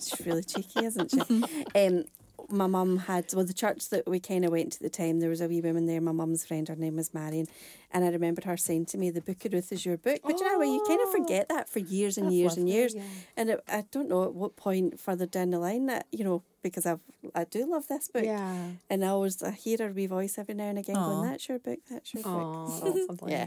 She's 0.00 0.26
really 0.26 0.42
cheeky, 0.42 0.84
isn't 0.84 1.12
she? 1.12 1.44
um, 1.76 2.06
my 2.52 2.66
mum 2.66 2.98
had, 2.98 3.32
well, 3.34 3.44
the 3.44 3.54
church 3.54 3.88
that 3.88 4.06
we 4.08 4.20
kind 4.20 4.44
of 4.44 4.52
went 4.52 4.72
to 4.72 4.76
at 4.76 4.82
the 4.82 4.90
time, 4.90 5.20
there 5.20 5.30
was 5.30 5.40
a 5.40 5.48
wee 5.48 5.60
woman 5.60 5.86
there, 5.86 6.00
my 6.00 6.12
mum's 6.12 6.44
friend, 6.44 6.68
her 6.68 6.76
name 6.76 6.96
was 6.96 7.12
Marion. 7.14 7.46
And 7.90 8.04
I 8.04 8.08
remembered 8.08 8.44
her 8.44 8.56
saying 8.56 8.86
to 8.86 8.98
me, 8.98 9.10
The 9.10 9.20
Book 9.20 9.44
of 9.44 9.52
Ruth 9.52 9.72
is 9.72 9.84
your 9.84 9.96
book. 9.96 10.20
But 10.22 10.38
you 10.38 10.44
know 10.50 10.58
what? 10.58 10.68
You 10.68 10.84
kind 10.86 11.00
of 11.00 11.10
forget 11.10 11.48
that 11.48 11.68
for 11.68 11.78
years 11.80 12.16
and 12.18 12.32
years 12.32 12.56
and 12.56 12.66
lovely, 12.66 12.78
years. 12.78 12.94
yeah. 12.94 13.02
And 13.36 13.50
it, 13.50 13.64
I 13.68 13.84
don't 13.90 14.08
know 14.08 14.24
at 14.24 14.34
what 14.34 14.56
point 14.56 15.00
further 15.00 15.26
down 15.26 15.50
the 15.50 15.58
line 15.58 15.86
that, 15.86 16.06
you 16.12 16.24
know, 16.24 16.42
because 16.62 16.86
I've, 16.86 17.00
I 17.34 17.44
do 17.44 17.68
love 17.70 17.88
this 17.88 18.08
book. 18.08 18.24
Yeah. 18.24 18.68
And 18.88 19.04
I 19.04 19.08
always 19.08 19.42
I 19.42 19.50
hear 19.50 19.78
her 19.80 19.92
wee 19.92 20.06
voice 20.06 20.38
every 20.38 20.54
now 20.54 20.68
and 20.68 20.78
again 20.78 20.96
Aw. 20.96 21.08
going, 21.08 21.30
That's 21.30 21.48
your 21.48 21.58
book, 21.58 21.80
that's 21.90 22.14
your 22.14 22.22
book. 22.22 22.32
Oh, 22.34 23.06
that's. 23.20 23.30
Yeah. 23.32 23.46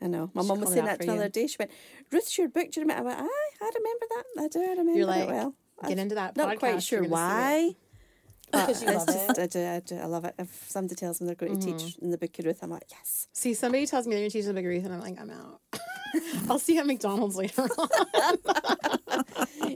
I 0.00 0.08
know. 0.08 0.30
My 0.34 0.42
mum 0.42 0.60
was 0.60 0.72
saying 0.72 0.84
that 0.84 1.00
to 1.00 1.06
me 1.06 1.12
the 1.12 1.18
other 1.20 1.28
day. 1.28 1.46
She 1.46 1.56
went, 1.58 1.70
Ruth's 2.10 2.36
your 2.36 2.48
book. 2.48 2.70
Do 2.72 2.80
you 2.80 2.86
remember? 2.86 3.08
I 3.10 3.14
went, 3.14 3.20
aye, 3.20 3.50
I 3.60 3.70
remember 3.74 4.06
that. 4.10 4.24
I 4.42 4.48
do. 4.48 4.60
I 4.60 4.70
remember 4.70 4.92
You're 4.92 5.02
it 5.02 5.06
like, 5.06 5.28
well. 5.28 5.54
Get 5.86 5.98
into 5.98 6.14
that. 6.16 6.36
Not 6.36 6.48
podcast, 6.48 6.58
quite 6.58 6.82
sure 6.82 7.00
gonna 7.00 7.08
it. 7.08 7.12
why. 7.12 7.76
Because 8.52 8.82
you 8.82 8.88
love 8.88 9.06
just, 9.06 9.30
it. 9.30 9.38
I 9.38 9.46
do, 9.46 9.66
I 9.66 9.80
do, 9.80 9.96
I 9.96 10.06
love 10.06 10.24
it. 10.24 10.34
If 10.38 10.66
somebody 10.68 10.94
tells 10.94 11.20
me 11.20 11.26
they're 11.26 11.34
going 11.34 11.58
to 11.58 11.66
mm-hmm. 11.66 11.76
teach 11.78 11.96
in 11.98 12.10
the 12.10 12.18
book 12.18 12.38
of 12.38 12.44
Ruth, 12.44 12.58
I'm 12.62 12.70
like, 12.70 12.84
yes. 12.90 13.28
See, 13.32 13.54
somebody 13.54 13.86
tells 13.86 14.06
me 14.06 14.14
they're 14.14 14.20
going 14.20 14.30
to 14.30 14.38
teach 14.38 14.46
in 14.46 14.54
the 14.54 14.54
big 14.54 14.66
Ruth, 14.66 14.84
and 14.84 14.94
I'm 14.94 15.00
like, 15.00 15.18
I'm 15.18 15.30
out. 15.30 15.60
I'll 16.50 16.58
see 16.58 16.74
you 16.74 16.80
at 16.80 16.86
McDonald's 16.86 17.36
later 17.36 17.62
on. 17.62 18.98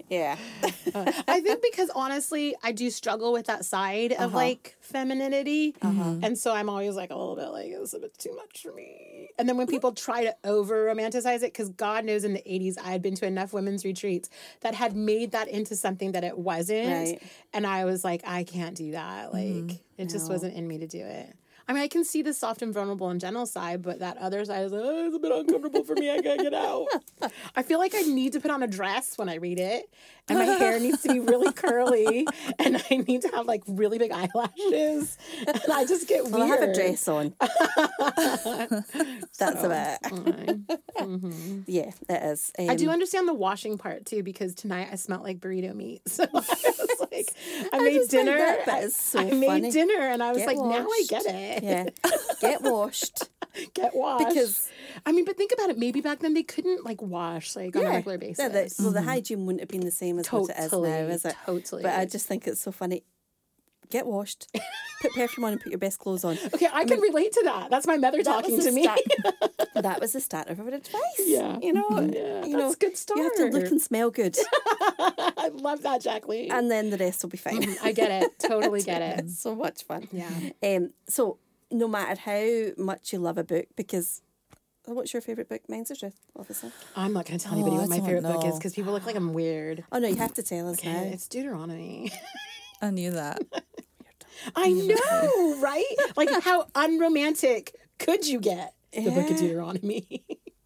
Yeah. 0.09 0.37
I 0.95 1.41
think 1.41 1.63
because 1.63 1.91
honestly, 1.95 2.55
I 2.63 2.73
do 2.73 2.91
struggle 2.91 3.33
with 3.33 3.47
that 3.47 3.65
side 3.65 4.13
of 4.13 4.19
Uh-huh. 4.29 4.37
like 4.37 4.77
femininity. 4.81 5.75
And 5.83 6.39
so 6.39 6.53
I'm 6.53 6.69
always 6.69 6.95
like 6.95 7.11
a 7.11 7.17
little 7.17 7.35
bit 7.37 7.49
like, 7.49 7.67
it's 7.69 7.93
a 7.95 7.99
bit 7.99 8.17
too 8.19 8.35
much 8.35 8.63
for 8.63 8.73
me. 8.73 9.31
And 9.39 9.49
then 9.49 9.57
when 9.57 9.67
people 9.67 9.93
try 9.93 10.25
to 10.25 10.35
over 10.45 10.87
romanticize 10.87 11.39
it, 11.39 11.53
because 11.53 11.71
God 11.71 12.05
knows 12.05 12.25
in 12.25 12.35
the 12.35 12.43
80s, 12.47 12.79
I 12.83 12.91
had 12.93 13.03
been 13.03 13.15
to 13.17 13.27
enough 13.27 13.53
women's 13.53 13.85
retreats 13.85 14.31
that 14.61 14.75
had 14.75 14.95
made 14.97 15.33
that 15.33 15.49
into 15.49 15.75
something 15.77 16.13
that 16.13 16.25
it 16.25 16.39
wasn't. 16.39 16.89
Right. 16.89 17.23
And 17.53 17.67
I 17.67 17.85
was 17.85 18.05
like, 18.05 18.23
I 18.27 18.45
can't 18.45 18.77
do 18.77 18.93
that. 18.93 19.33
Like, 19.35 19.81
it 19.99 20.09
just 20.09 20.31
wasn't 20.31 20.55
in 20.55 20.67
me 20.69 20.79
to 20.79 20.87
do 20.87 21.01
it. 21.05 21.35
I 21.69 21.73
mean, 21.73 21.83
I 21.83 21.89
can 21.89 22.05
see 22.05 22.23
the 22.23 22.33
soft 22.33 22.63
and 22.63 22.73
vulnerable 22.73 23.09
and 23.09 23.21
gentle 23.21 23.45
side, 23.45 23.83
but 23.83 23.99
that 23.99 24.17
other 24.19 24.45
side 24.45 24.67
is 24.67 24.73
like, 24.73 24.83
oh, 24.85 25.07
it's 25.07 25.17
a 25.17 25.19
bit 25.19 25.33
uncomfortable 25.33 25.83
for 25.85 25.95
me. 25.95 26.11
I 26.11 26.21
gotta 26.21 26.43
get 26.43 26.55
out. 26.55 26.87
I 27.57 27.63
feel 27.65 27.81
like 27.81 27.93
I 27.95 28.03
need 28.03 28.35
to 28.35 28.41
put 28.41 28.53
on 28.53 28.63
a 28.63 28.69
dress 28.69 29.19
when 29.19 29.29
I 29.29 29.35
read 29.37 29.59
it, 29.59 29.91
and 30.29 30.39
my 30.39 30.45
hair 30.45 30.79
needs 30.79 31.03
to 31.03 31.09
be 31.09 31.19
really 31.19 31.53
curly, 31.65 32.27
and 32.61 32.77
I 32.91 32.97
need 32.99 33.23
to 33.23 33.29
have 33.35 33.47
like 33.47 33.63
really 33.67 33.99
big 33.99 34.13
eyelashes, 34.13 35.19
and 35.47 35.73
I 35.73 35.85
just 35.85 36.07
get 36.07 36.25
Well, 36.31 36.43
I 36.43 36.47
weird. 36.47 36.61
have 36.61 36.69
a 36.69 36.73
dress 36.75 37.09
on. 37.09 37.35
That's 39.39 39.61
So, 39.61 39.67
about 39.67 39.99
it. 40.05 40.67
Mhm. 40.99 41.65
Yeah, 41.67 41.91
it 42.09 42.23
is. 42.23 42.53
I 42.59 42.77
do 42.77 42.87
Um, 42.87 42.93
understand 42.93 43.29
the 43.29 43.35
washing 43.35 43.77
part 43.79 44.07
too 44.07 44.23
because 44.23 44.55
tonight 44.55 44.89
I 44.93 44.97
smelled 44.97 45.23
like 45.23 45.39
burrito 45.41 45.75
meat. 45.75 46.03
So 46.07 46.25
I 46.25 46.29
was 46.33 47.09
like, 47.13 47.29
I 47.73 47.77
I 47.77 47.79
made 47.81 48.09
dinner. 48.09 48.37
that 48.39 48.69
I, 48.69 48.89
so 48.89 49.19
I 49.21 49.31
made 49.33 49.73
dinner 49.73 50.01
and 50.01 50.23
I 50.23 50.31
was 50.31 50.39
Get 50.39 50.47
like, 50.49 50.57
now 50.59 50.87
I 50.89 51.05
get 51.09 51.25
it. 51.27 51.56
Yeah, 51.63 51.89
get 52.41 52.63
washed 52.63 53.29
Get 53.75 53.95
washed. 53.95 54.29
because 54.29 54.69
I 55.07 55.13
mean, 55.13 55.25
but 55.25 55.37
think 55.37 55.53
about 55.53 55.71
it. 55.71 55.79
Maybe 55.79 56.01
back 56.01 56.19
then 56.21 56.35
they 56.35 56.43
couldn't 56.43 56.85
like 56.85 57.01
wash 57.01 57.57
like 57.57 57.75
on 57.77 57.87
a 57.87 57.91
regular 57.91 58.19
basis. 58.19 58.39
yeah, 58.39 58.49
the- 58.49 58.75
well, 58.81 58.93
the 58.93 59.03
hygiene 59.03 59.47
wouldn't 59.47 59.61
have 59.61 59.69
been 59.69 59.81
the 59.85 59.91
same 59.91 60.19
as 60.19 60.31
what 60.31 60.51
it 60.51 60.57
is 60.59 60.73
now, 60.73 60.79
is 60.79 61.25
it? 61.25 61.35
totally. 61.47 61.83
But 61.83 61.99
I 61.99 62.05
just 62.05 62.27
think 62.27 62.47
it's 62.47 62.61
so 62.61 62.73
funny. 62.73 63.03
Get 63.89 64.05
washed, 64.05 64.49
put 65.01 65.13
perfume 65.13 65.45
on, 65.45 65.53
and 65.53 65.61
put 65.61 65.71
your 65.71 65.79
best 65.79 66.01
clothes 66.01 66.25
on. 66.25 66.37
okay, 66.55 66.67
I 66.73 66.85
can 66.85 67.01
relate 67.01 67.31
to 67.35 67.43
that. 67.45 67.71
That's 67.71 67.87
my 67.87 67.97
mother 67.97 68.21
talking 68.25 68.61
to 68.61 68.73
me. 68.73 68.83
start- 68.83 68.99
that 69.77 70.01
was 70.01 70.13
the 70.13 70.21
start 70.21 70.49
of 70.49 70.59
our 70.59 70.67
advice. 70.67 71.01
Yeah. 71.25 71.57
you 71.63 71.73
know, 71.73 71.89
Yeah, 72.13 72.45
you 72.45 72.57
know, 72.57 72.63
that's 72.63 72.75
a 72.75 72.79
good 72.79 72.97
start. 72.97 73.19
you 73.19 73.23
have 73.25 73.37
to 73.37 73.45
look 73.57 73.71
and 73.71 73.81
smell 73.81 74.11
good, 74.11 74.37
I 74.99 75.51
love 75.55 75.83
that, 75.83 76.03
Jacqueline. 76.03 76.51
and 76.51 76.69
then 76.69 76.91
the 76.91 76.97
rest 76.99 77.23
will 77.23 77.31
be 77.31 77.37
fine. 77.39 77.65
I 77.83 77.93
get 77.93 78.11
it. 78.25 78.39
Totally 78.41 78.83
get 78.83 79.21
it. 79.21 79.31
So 79.31 79.55
much 79.55 79.85
fun. 79.85 80.09
Yeah. 80.11 80.29
Um. 80.65 80.91
So 81.09 81.39
no 81.71 81.89
matter 81.89 82.21
how 82.21 82.83
much 82.83 83.13
you 83.13 83.19
love 83.19 83.39
a 83.39 83.45
book, 83.45 83.67
because 83.77 84.23
oh, 84.89 84.93
what's 84.95 85.13
your 85.13 85.23
favorite 85.23 85.49
book? 85.49 85.63
Mine's 85.69 85.89
the 85.89 85.97
truth, 85.97 86.19
obviously. 86.39 86.71
I'm 86.95 87.13
not 87.13 87.27
going 87.27 87.39
to 87.39 87.45
tell 87.45 87.55
anybody 87.55 87.77
Oh, 87.77 87.79
what 87.81 87.85
I 87.85 87.89
my 87.89 87.97
don't 87.99 88.07
favorite 88.07 88.23
book 88.23 88.45
is 88.45 88.57
because 88.59 88.75
people 88.75 88.93
look 88.93 89.07
like 89.07 89.17
I'm 89.17 89.33
weird. 89.35 89.85
Oh 89.93 89.99
no, 89.99 90.09
you 90.09 90.17
have 90.17 90.35
to 90.35 90.43
tell 90.43 90.69
us 90.69 90.79
Okay, 90.79 90.93
now. 90.93 91.03
it's 91.13 91.29
Deuteronomy. 91.29 92.13
I 92.83 92.91
knew 92.91 93.11
that. 93.13 93.41
I 94.55 94.71
know, 94.71 95.57
right? 95.61 95.85
Like, 96.17 96.29
how 96.43 96.67
unromantic 96.75 97.75
could 97.99 98.27
you 98.27 98.39
get? 98.39 98.75
The 98.93 99.11
Book 99.11 99.31
of 99.31 99.37
Deuteronomy. 99.39 100.25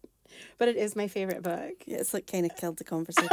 but 0.57 0.67
it 0.67 0.75
is 0.77 0.95
my 0.95 1.07
favorite 1.07 1.41
book. 1.41 1.73
Yeah, 1.85 1.97
it's 1.97 2.13
like 2.13 2.27
kind 2.27 2.45
of 2.45 2.55
killed 2.55 2.77
the 2.77 2.83
conversation. 2.83 3.29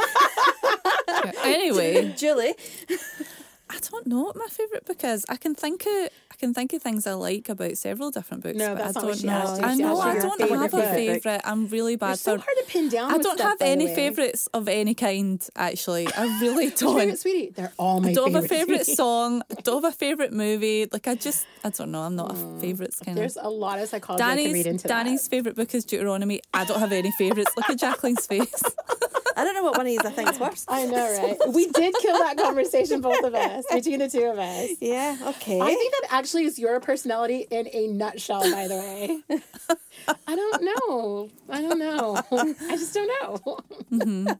anyway, 1.44 2.14
Julie, 2.16 2.54
I 3.70 3.78
don't 3.90 4.06
know 4.06 4.22
what 4.22 4.36
my 4.36 4.46
favourite 4.50 4.84
book 4.86 5.04
is. 5.04 5.26
I 5.28 5.36
can 5.36 5.54
think 5.54 5.82
of 5.86 6.08
I 6.30 6.36
can 6.38 6.54
think 6.54 6.72
of 6.72 6.80
things 6.82 7.06
I 7.06 7.12
like 7.12 7.48
about 7.48 7.76
several 7.76 8.10
different 8.10 8.42
books. 8.42 8.56
No, 8.56 8.74
but 8.74 8.84
that's 8.92 8.96
I 8.96 9.00
don't 9.02 9.24
know. 9.24 9.32
asked. 9.32 9.62
I 9.62 9.74
know 9.74 10.00
I 10.00 10.18
don't 10.18 10.38
favourite 10.38 10.60
have 10.62 10.74
a 10.74 10.76
book. 10.76 10.84
favourite. 10.94 11.40
I'm 11.44 11.66
really 11.68 11.92
You're 11.92 11.98
bad 11.98 12.18
so 12.18 12.36
for. 12.38 12.44
hard 12.44 12.56
to 12.58 12.64
pin 12.72 12.88
down. 12.88 13.10
I 13.12 13.18
don't 13.18 13.36
stuff, 13.38 13.58
have 13.60 13.60
any 13.60 13.94
favourites 13.94 14.46
of 14.54 14.68
any 14.68 14.94
kind. 14.94 15.46
Actually, 15.56 16.06
I 16.16 16.38
really 16.40 16.70
don't. 16.76 16.98
favorite, 16.98 17.18
sweetie? 17.18 17.50
They're 17.50 17.72
all 17.78 18.00
my 18.00 18.10
I 18.10 18.12
don't 18.14 18.32
have 18.32 18.44
a 18.44 18.48
favourite 18.48 18.86
song. 18.86 19.42
I 19.50 19.60
don't 19.60 19.82
have 19.82 19.92
a 19.92 19.96
favourite 19.96 20.32
movie. 20.32 20.86
Like 20.90 21.06
I 21.08 21.14
just, 21.14 21.46
I 21.64 21.70
don't 21.70 21.90
know. 21.90 22.02
I'm 22.02 22.16
not 22.16 22.32
a 22.32 22.60
favourites 22.60 23.00
kind 23.04 23.18
There's 23.18 23.36
of. 23.36 23.46
a 23.46 23.50
lot 23.50 23.78
of 23.80 23.88
psychology 23.88 24.22
I 24.22 24.28
can 24.28 24.36
Danny's 24.38 24.52
read 24.54 24.66
into 24.66 24.88
Danny's 24.88 25.22
that. 25.24 25.30
favourite 25.30 25.56
book 25.56 25.74
is 25.74 25.84
Deuteronomy. 25.84 26.40
I 26.54 26.64
don't 26.64 26.80
have 26.80 26.92
any 26.92 27.10
favourites. 27.12 27.50
Look 27.56 27.68
at 27.68 27.78
Jacqueline's 27.78 28.26
face. 28.26 28.62
I 29.36 29.44
don't 29.44 29.54
know 29.54 29.62
what 29.62 29.76
one 29.76 29.86
of 29.86 29.90
these 29.90 30.00
I 30.00 30.10
think 30.10 30.30
is 30.32 30.40
worse. 30.40 30.64
I 30.66 30.84
know, 30.86 30.96
right? 31.38 31.52
we 31.54 31.68
did 31.68 31.94
kill 32.02 32.18
that 32.18 32.36
conversation, 32.36 33.00
both 33.00 33.22
of 33.22 33.34
us, 33.36 33.57
between 33.72 33.98
the 34.00 34.08
two 34.08 34.24
of 34.24 34.38
us. 34.38 34.70
Yeah, 34.80 35.16
okay. 35.26 35.60
I 35.60 35.74
think 35.74 35.94
that 36.00 36.08
actually 36.12 36.44
is 36.44 36.58
your 36.58 36.80
personality 36.80 37.46
in 37.50 37.68
a 37.72 37.86
nutshell, 37.88 38.40
by 38.50 38.68
the 38.68 38.76
way. 38.76 39.20
I 40.26 40.36
don't 40.36 40.62
know. 40.62 41.30
I 41.48 41.62
don't 41.62 41.78
know. 41.78 42.16
I 42.70 42.76
just 42.76 42.94
don't 42.94 43.10
know. 44.16 44.36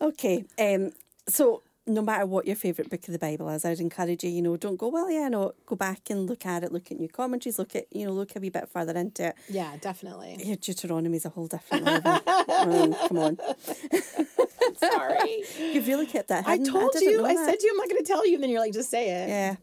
Okay. 0.00 0.44
Um, 0.58 0.92
so 1.28 1.62
no 1.86 2.02
matter 2.02 2.24
what 2.24 2.46
your 2.46 2.56
favourite 2.56 2.90
book 2.90 3.06
of 3.06 3.12
the 3.12 3.18
Bible 3.18 3.48
is, 3.50 3.64
I'd 3.64 3.80
encourage 3.80 4.24
you, 4.24 4.30
you 4.30 4.42
know, 4.42 4.56
don't 4.56 4.76
go, 4.76 4.88
well, 4.88 5.10
yeah, 5.10 5.28
no, 5.28 5.52
go 5.66 5.76
back 5.76 6.08
and 6.10 6.26
look 6.26 6.46
at 6.46 6.64
it, 6.64 6.72
look 6.72 6.90
at 6.90 6.98
new 6.98 7.08
commentaries, 7.08 7.58
look 7.58 7.76
at, 7.76 7.86
you 7.90 8.06
know, 8.06 8.12
look 8.12 8.34
a 8.36 8.40
wee 8.40 8.48
bit 8.48 8.68
further 8.68 8.96
into 8.98 9.28
it. 9.28 9.34
Yeah, 9.48 9.76
definitely. 9.80 10.36
Your 10.42 10.56
Deuteronomy's 10.56 11.26
a 11.26 11.28
whole 11.28 11.46
different 11.46 11.84
level. 11.84 12.20
I 12.26 13.06
come 13.08 13.18
on. 13.18 13.38
Sorry. 14.76 15.44
You've 15.58 15.86
really 15.86 16.06
kept 16.06 16.28
that 16.28 16.46
I 16.46 16.58
told 16.58 16.92
didn't 16.92 17.10
you. 17.10 17.24
I 17.24 17.34
said 17.34 17.60
to 17.60 17.66
you, 17.66 17.72
I'm 17.72 17.76
not 17.76 17.88
going 17.88 18.02
to 18.02 18.06
tell 18.06 18.26
you. 18.26 18.34
And 18.34 18.42
then 18.42 18.50
you're 18.50 18.60
like, 18.60 18.72
just 18.72 18.90
say 18.90 19.10
it. 19.10 19.28
Yeah. 19.28 19.56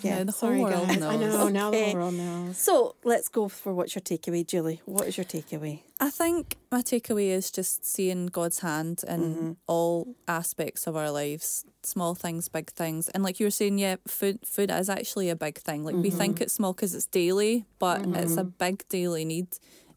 Yeah, 0.00 0.18
Yeah. 0.18 0.24
the 0.24 0.32
whole 0.32 0.48
Sorry, 0.50 0.60
world 0.62 0.88
guys. 0.88 1.00
knows. 1.00 1.12
I 1.12 1.16
know. 1.16 1.48
Now 1.48 1.70
the 1.70 1.76
Okay. 1.76 1.84
whole 1.92 1.94
world 1.94 2.14
knows. 2.14 2.56
So 2.58 2.94
let's 3.04 3.28
go 3.28 3.48
for 3.48 3.72
what's 3.74 3.94
your 3.94 4.02
takeaway, 4.02 4.46
Julie. 4.46 4.80
What 4.84 5.06
is 5.08 5.16
your 5.16 5.24
takeaway? 5.24 5.80
I 6.00 6.10
think 6.10 6.56
my 6.70 6.82
takeaway 6.82 7.28
is 7.30 7.50
just 7.50 7.84
seeing 7.84 8.26
God's 8.26 8.60
hand 8.60 9.02
in 9.08 9.20
Mm-hmm. 9.20 9.52
all 9.66 10.14
aspects 10.28 10.86
of 10.86 10.94
our 10.96 11.10
lives, 11.10 11.64
small 11.82 12.14
things, 12.14 12.48
big 12.48 12.70
things, 12.70 13.08
and 13.08 13.24
like 13.24 13.40
you 13.40 13.46
were 13.46 13.50
saying, 13.50 13.78
yeah, 13.78 13.96
food 14.06 14.38
food 14.44 14.70
is 14.70 14.88
actually 14.88 15.28
a 15.30 15.36
big 15.36 15.58
thing. 15.58 15.82
Like 15.84 15.96
we 15.96 16.10
Mm-hmm. 16.10 16.18
think 16.18 16.40
it's 16.40 16.52
small 16.54 16.72
because 16.72 16.94
it's 16.94 17.06
daily, 17.06 17.64
but 17.80 18.06
it's 18.14 18.36
a 18.36 18.44
big 18.44 18.86
daily 18.88 19.24
need. 19.24 19.48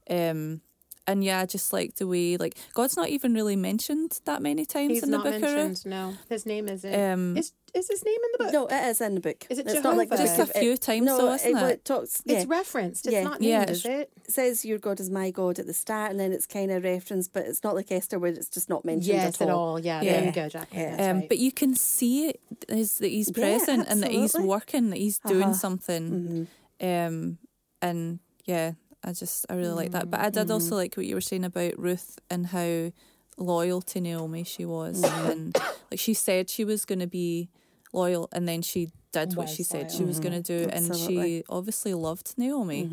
Um, 0.09 0.61
and 1.07 1.23
yeah, 1.23 1.45
just 1.45 1.73
like 1.73 1.95
the 1.95 2.07
way 2.07 2.37
like 2.37 2.55
God's 2.73 2.95
not 2.95 3.09
even 3.09 3.33
really 3.33 3.55
mentioned 3.55 4.19
that 4.25 4.41
many 4.41 4.65
times 4.65 4.91
He's 4.93 5.03
in 5.03 5.11
the 5.11 5.17
not 5.17 5.25
book. 5.25 5.35
of 5.35 5.41
Ruth. 5.41 5.55
mentioned. 5.55 5.85
No, 5.85 6.13
his 6.29 6.45
name 6.45 6.67
isn't. 6.69 6.93
Um, 6.93 7.37
is 7.37 7.53
is 7.73 7.87
his 7.87 8.03
name 8.05 8.15
in 8.15 8.29
the 8.33 8.37
book? 8.45 8.53
No, 8.53 8.67
it 8.67 8.89
is 8.89 9.01
in 9.01 9.15
the 9.15 9.21
book. 9.21 9.45
Is 9.49 9.59
it 9.59 9.67
it's 9.67 9.83
not 9.83 9.97
like 9.97 10.09
Jehovah? 10.09 10.27
Just 10.37 10.39
a 10.39 10.59
few 10.59 10.73
it- 10.73 10.81
times 10.81 11.05
no, 11.05 11.17
though, 11.17 11.33
isn't 11.33 11.53
well, 11.53 11.65
it? 11.67 11.85
talks. 11.85 12.21
Yeah. 12.25 12.37
It's 12.37 12.45
referenced. 12.45 13.05
It's 13.05 13.13
Yeah. 13.13 13.23
not 13.23 13.39
named, 13.41 13.63
it's- 13.63 13.77
is 13.79 13.85
it? 13.85 14.11
It 14.25 14.31
says 14.31 14.65
your 14.65 14.77
God 14.77 14.99
is 14.99 15.09
my 15.09 15.31
God 15.31 15.59
at 15.59 15.67
the 15.67 15.73
start, 15.73 16.11
and 16.11 16.19
then 16.19 16.31
it's 16.31 16.45
kind 16.45 16.71
of 16.71 16.83
referenced, 16.83 17.33
but 17.33 17.45
it's 17.45 17.63
not 17.63 17.75
like 17.75 17.91
Esther 17.91 18.19
where 18.19 18.31
it's 18.31 18.49
just 18.49 18.69
not 18.69 18.83
mentioned 18.85 19.07
Yes, 19.15 19.35
at 19.41 19.47
at 19.47 19.49
all. 19.53 19.59
all. 19.69 19.79
Yeah, 19.79 20.01
Yeah. 20.01 20.11
there 20.13 20.25
you 20.25 20.31
go, 20.31 20.49
Jackie. 20.49 20.77
Yeah. 20.77 21.09
Um, 21.11 21.19
right. 21.21 21.29
But 21.29 21.37
you 21.39 21.51
can 21.51 21.75
see 21.75 22.29
it 22.29 22.41
is 22.69 22.97
that 22.99 23.07
he's 23.09 23.29
Yeah, 23.35 23.57
present 23.57 23.87
and 23.87 24.01
that 24.03 24.11
he's 24.11 24.33
working, 24.35 24.89
that 24.91 24.97
he's 24.99 25.19
doing 25.19 25.43
Uh-huh. 25.43 25.53
something. 25.53 26.47
Um, 26.81 27.37
and 27.81 28.19
yeah, 28.45 28.73
I 29.03 29.13
just 29.13 29.45
I 29.49 29.55
really 29.55 29.73
like 29.73 29.91
that. 29.91 30.09
But 30.11 30.19
I 30.19 30.29
did 30.29 30.43
Mm-hmm. 30.43 30.51
also 30.51 30.75
like 30.75 30.95
what 30.95 31.05
you 31.05 31.15
were 31.15 31.21
saying 31.21 31.43
about 31.45 31.77
Ruth 31.79 32.19
and 32.29 32.47
how 32.47 32.91
loyal 33.37 33.81
to 33.81 33.99
Naomi 34.01 34.43
she 34.43 34.65
was, 34.65 35.01
Mm-hmm. 35.01 35.29
and 35.31 35.55
like 35.89 35.99
she 35.99 36.13
said 36.13 36.49
she 36.49 36.63
was 36.63 36.85
going 36.85 36.99
to 36.99 37.07
be 37.07 37.49
loyal, 37.93 38.29
and 38.31 38.47
then 38.47 38.61
she 38.61 38.89
did 39.11 39.35
what 39.35 39.47
Was 39.47 39.49
she 39.55 39.63
said 39.63 39.87
loyal. 39.87 39.97
she 39.97 40.03
was 40.05 40.19
going 40.19 40.41
to 40.41 40.41
do, 40.41 40.69
and 40.69 40.87
Absolutely. 40.89 41.15
Mm-hmm. 41.15 41.37
she 41.37 41.43
obviously 41.49 41.93
loved 41.93 42.33
Naomi. 42.37 42.89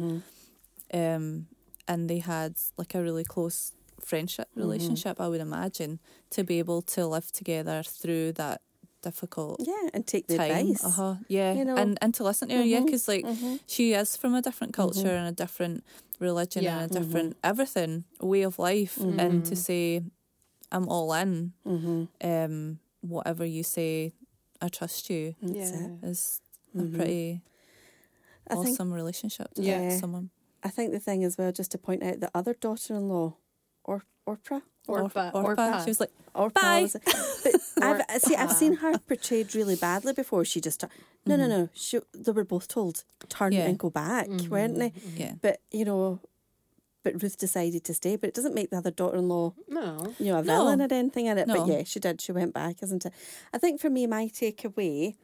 Um, 0.92 1.46
and 1.87 2.08
they 2.08 2.18
had 2.18 2.56
like 2.76 2.94
a 2.94 3.02
really 3.02 3.24
close 3.24 3.72
friendship 4.00 4.48
Mm-hmm. 4.50 4.61
relationship. 4.66 5.20
I 5.20 5.28
would 5.28 5.40
imagine 5.40 5.98
to 6.30 6.44
be 6.44 6.58
able 6.58 6.82
to 6.82 7.06
live 7.06 7.30
together 7.32 7.82
through 7.82 8.32
that 8.32 8.61
difficult 9.02 9.61
Yeah, 9.64 9.88
and 9.94 10.06
take 10.06 10.26
the 10.26 10.37
time. 10.38 10.50
advice. 10.50 10.84
Uh 10.84 10.90
huh. 10.90 11.14
Yeah, 11.28 11.52
you 11.54 11.64
know. 11.64 11.76
and 11.76 11.98
and 12.02 12.12
to 12.14 12.24
listen 12.24 12.48
to 12.48 12.56
her, 12.56 12.64
yeah, 12.64 12.80
Mhm, 12.80 12.84
because 12.87 13.06
like 13.08 13.24
mhm. 13.24 13.61
she 13.66 13.92
is 13.94 14.16
from 14.16 14.34
a 14.34 14.42
different 14.42 14.72
culture 14.74 15.14
and 15.14 15.28
a 15.28 15.32
different 15.32 15.84
religion 16.18 16.64
Yeah. 16.64 16.80
and 16.80 16.90
a 16.90 16.98
different 16.98 17.37
everything 17.44 18.04
way 18.20 18.42
of 18.42 18.58
life, 18.58 18.98
and 18.98 19.44
to 19.46 19.54
say, 19.56 20.02
"I'm 20.72 20.88
all 20.88 21.12
in," 21.14 21.52
Mm-hmm. 21.64 22.04
um, 22.24 22.78
whatever 23.02 23.44
you 23.44 23.62
say, 23.62 24.12
I 24.61 24.68
trust 24.68 25.09
you 25.11 25.35
That's 25.42 25.73
Yeah. 25.73 25.87
it. 25.87 26.05
is 26.05 26.40
Mhm. 26.77 26.94
a 26.94 26.97
pretty 26.97 27.42
I 28.51 28.55
think 28.55 28.68
awesome 28.68 28.92
relationship 28.92 29.53
to 29.55 29.62
Yeah. 29.62 29.81
have 29.81 30.01
someone. 30.01 30.31
I 30.62 30.68
think 30.71 30.92
the 30.92 30.99
thing 31.01 31.23
as 31.25 31.38
well, 31.38 31.53
just 31.53 31.71
to 31.73 31.79
point 31.79 32.03
out, 32.03 32.21
the 32.21 32.31
other 32.35 32.55
daughter-in-law, 32.55 33.37
or 33.85 34.03
Orpah, 34.27 34.61
Orpah. 34.87 35.31
Orpah. 35.33 35.49
Orpah. 35.49 35.85
She 35.85 35.90
was 35.90 36.01
like, 36.01 36.11
Orpah. 36.35 36.61
Bye. 36.61 36.83
was 36.83 36.94
it? 36.97 37.03
But 37.05 37.83
I've 38.11 38.21
see, 38.23 38.35
I've 38.37 38.53
seen 38.53 38.75
her 38.77 38.99
portrayed 38.99 39.55
really 39.55 39.77
badly 39.77 40.12
before. 40.12 40.44
She 40.44 40.61
just 40.61 40.81
tu- 40.81 40.88
no, 41.25 41.37
no, 41.37 41.47
no. 41.47 41.68
She, 41.75 42.01
they 42.12 42.33
were 42.33 42.44
both 42.44 42.68
told 42.68 43.05
turn 43.29 43.53
Yeah. 43.53 43.66
and 43.66 43.79
go 43.79 43.88
back, 43.90 44.29
weren't 44.51 44.79
they? 44.79 44.92
yeah. 45.16 45.35
But 45.40 45.61
you 45.71 45.85
know, 45.85 46.21
but 47.04 47.22
Ruth 47.22 47.38
decided 47.38 47.84
to 47.84 47.94
stay. 47.94 48.16
But 48.16 48.28
it 48.28 48.34
doesn't 48.34 48.54
make 48.54 48.70
the 48.70 48.76
other 48.78 48.90
daughter-in-law, 48.90 49.54
No. 49.68 50.14
you 50.18 50.26
know, 50.26 50.38
a 50.38 50.42
No. 50.42 50.54
villain 50.64 50.80
or 50.82 50.88
anything 50.92 51.26
in 51.26 51.38
it. 51.38 51.46
No. 51.48 51.54
But 51.64 51.68
yeah, 51.72 51.82
she 51.84 52.00
did. 52.00 52.20
She 52.20 52.32
went 52.32 52.52
back, 52.54 52.82
isn't 52.82 53.06
it? 53.06 53.12
I 53.52 53.58
think 53.58 53.80
for 53.80 53.90
me, 53.90 54.06
my 54.06 54.26
takeaway 54.26 55.14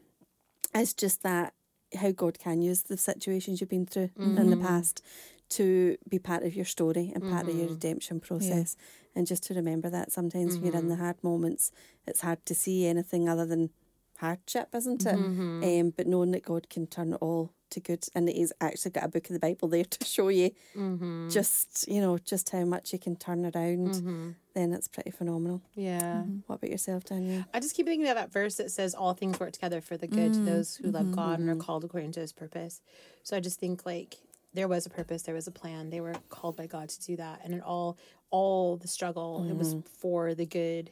is 0.75 0.95
just 0.95 1.23
that 1.23 1.55
how 1.97 2.11
God 2.11 2.39
can 2.39 2.61
use 2.63 2.83
the 2.83 2.97
situations 2.97 3.61
you've 3.61 3.71
been 3.71 3.87
through 3.87 4.11
in 4.19 4.35
Mm-hmm. 4.37 4.51
the 4.51 4.57
past 4.57 5.03
to 5.51 5.97
be 6.09 6.19
part 6.19 6.43
of 6.43 6.57
your 6.57 6.65
story 6.65 7.13
and 7.15 7.23
part 7.23 7.43
Mm-hmm. 7.47 7.51
of 7.51 7.57
your 7.57 7.69
redemption 7.69 8.21
process. 8.21 8.77
And 9.15 9.27
just 9.27 9.45
to 9.45 9.55
remember 9.55 9.89
that 9.91 10.11
sometimes 10.11 10.57
when 10.57 10.65
you're 10.67 10.77
in 10.77 10.89
the 10.89 10.95
Mm-hmm. 10.95 11.05
hard 11.05 11.23
moments, 11.23 11.71
it's 12.07 12.23
hard 12.23 12.45
to 12.47 12.55
see 12.55 12.87
anything 12.87 13.29
other 13.29 13.47
than 13.47 13.71
hardship, 14.19 14.69
isn't 14.75 15.05
it? 15.07 15.15
Mm-hmm. 15.17 15.63
Um, 15.63 15.91
but 15.97 16.07
knowing 16.07 16.31
that 16.33 16.45
God 16.45 16.69
can 16.69 16.87
turn 16.87 17.13
it 17.13 17.19
all 17.21 17.53
to 17.75 17.81
good, 17.81 18.05
and 18.15 18.29
he's 18.29 18.53
actually 18.61 18.91
got 18.91 19.05
a 19.05 19.09
book 19.09 19.27
of 19.29 19.35
the 19.35 19.39
Bible 19.39 19.69
there 19.69 19.85
to 19.91 20.05
show 20.05 20.29
you 20.29 20.51
Mm-hmm. 20.77 21.29
just 21.31 21.87
you 21.89 22.01
know 22.01 22.19
just 22.19 22.51
how 22.51 22.65
much 22.65 22.93
you 22.93 22.99
can 22.99 23.15
turn 23.17 23.45
around. 23.45 23.95
Mm-hmm. 23.95 24.31
Then 24.55 24.73
it's 24.73 24.89
pretty 24.89 25.11
phenomenal. 25.11 25.63
Yeah. 25.75 26.23
What 26.47 26.57
about 26.57 26.71
yourself, 26.71 27.05
Danielle? 27.05 27.45
I 27.53 27.61
just 27.61 27.75
keep 27.77 27.87
thinking 27.87 28.09
of 28.09 28.15
that 28.17 28.33
verse 28.33 28.55
that 28.57 28.71
says 28.71 28.95
all 28.95 29.13
things 29.15 29.39
work 29.41 29.53
together 29.53 29.81
for 29.81 29.97
the 29.97 30.07
good 30.07 30.33
to 30.35 30.39
Mm, 30.41 30.45
those 30.47 30.77
who 30.77 30.91
love 30.91 31.11
God 31.13 31.41
and 31.41 31.49
are 31.51 31.57
mhm. 31.57 31.61
called 31.61 31.85
according 31.85 32.13
to 32.13 32.21
his 32.21 32.33
purpose. 32.33 32.81
So 33.25 33.37
I 33.37 33.41
just 33.41 33.59
think 33.59 33.85
like 33.85 34.17
there 34.53 34.69
was 34.69 34.87
a 34.87 34.91
purpose, 34.91 35.23
there 35.23 35.35
was 35.35 35.49
a 35.49 35.51
plan. 35.51 35.91
They 35.91 36.01
were 36.01 36.15
called 36.29 36.57
by 36.57 36.67
God 36.67 36.89
to 36.89 37.03
do 37.05 37.17
that. 37.17 37.41
And 37.45 37.53
in 37.55 37.61
all 37.63 37.99
all 38.31 38.77
the 38.77 38.89
struggle, 38.89 39.45
it 39.49 39.57
was 39.57 39.75
for 39.99 40.35
the 40.35 40.47
good. 40.47 40.91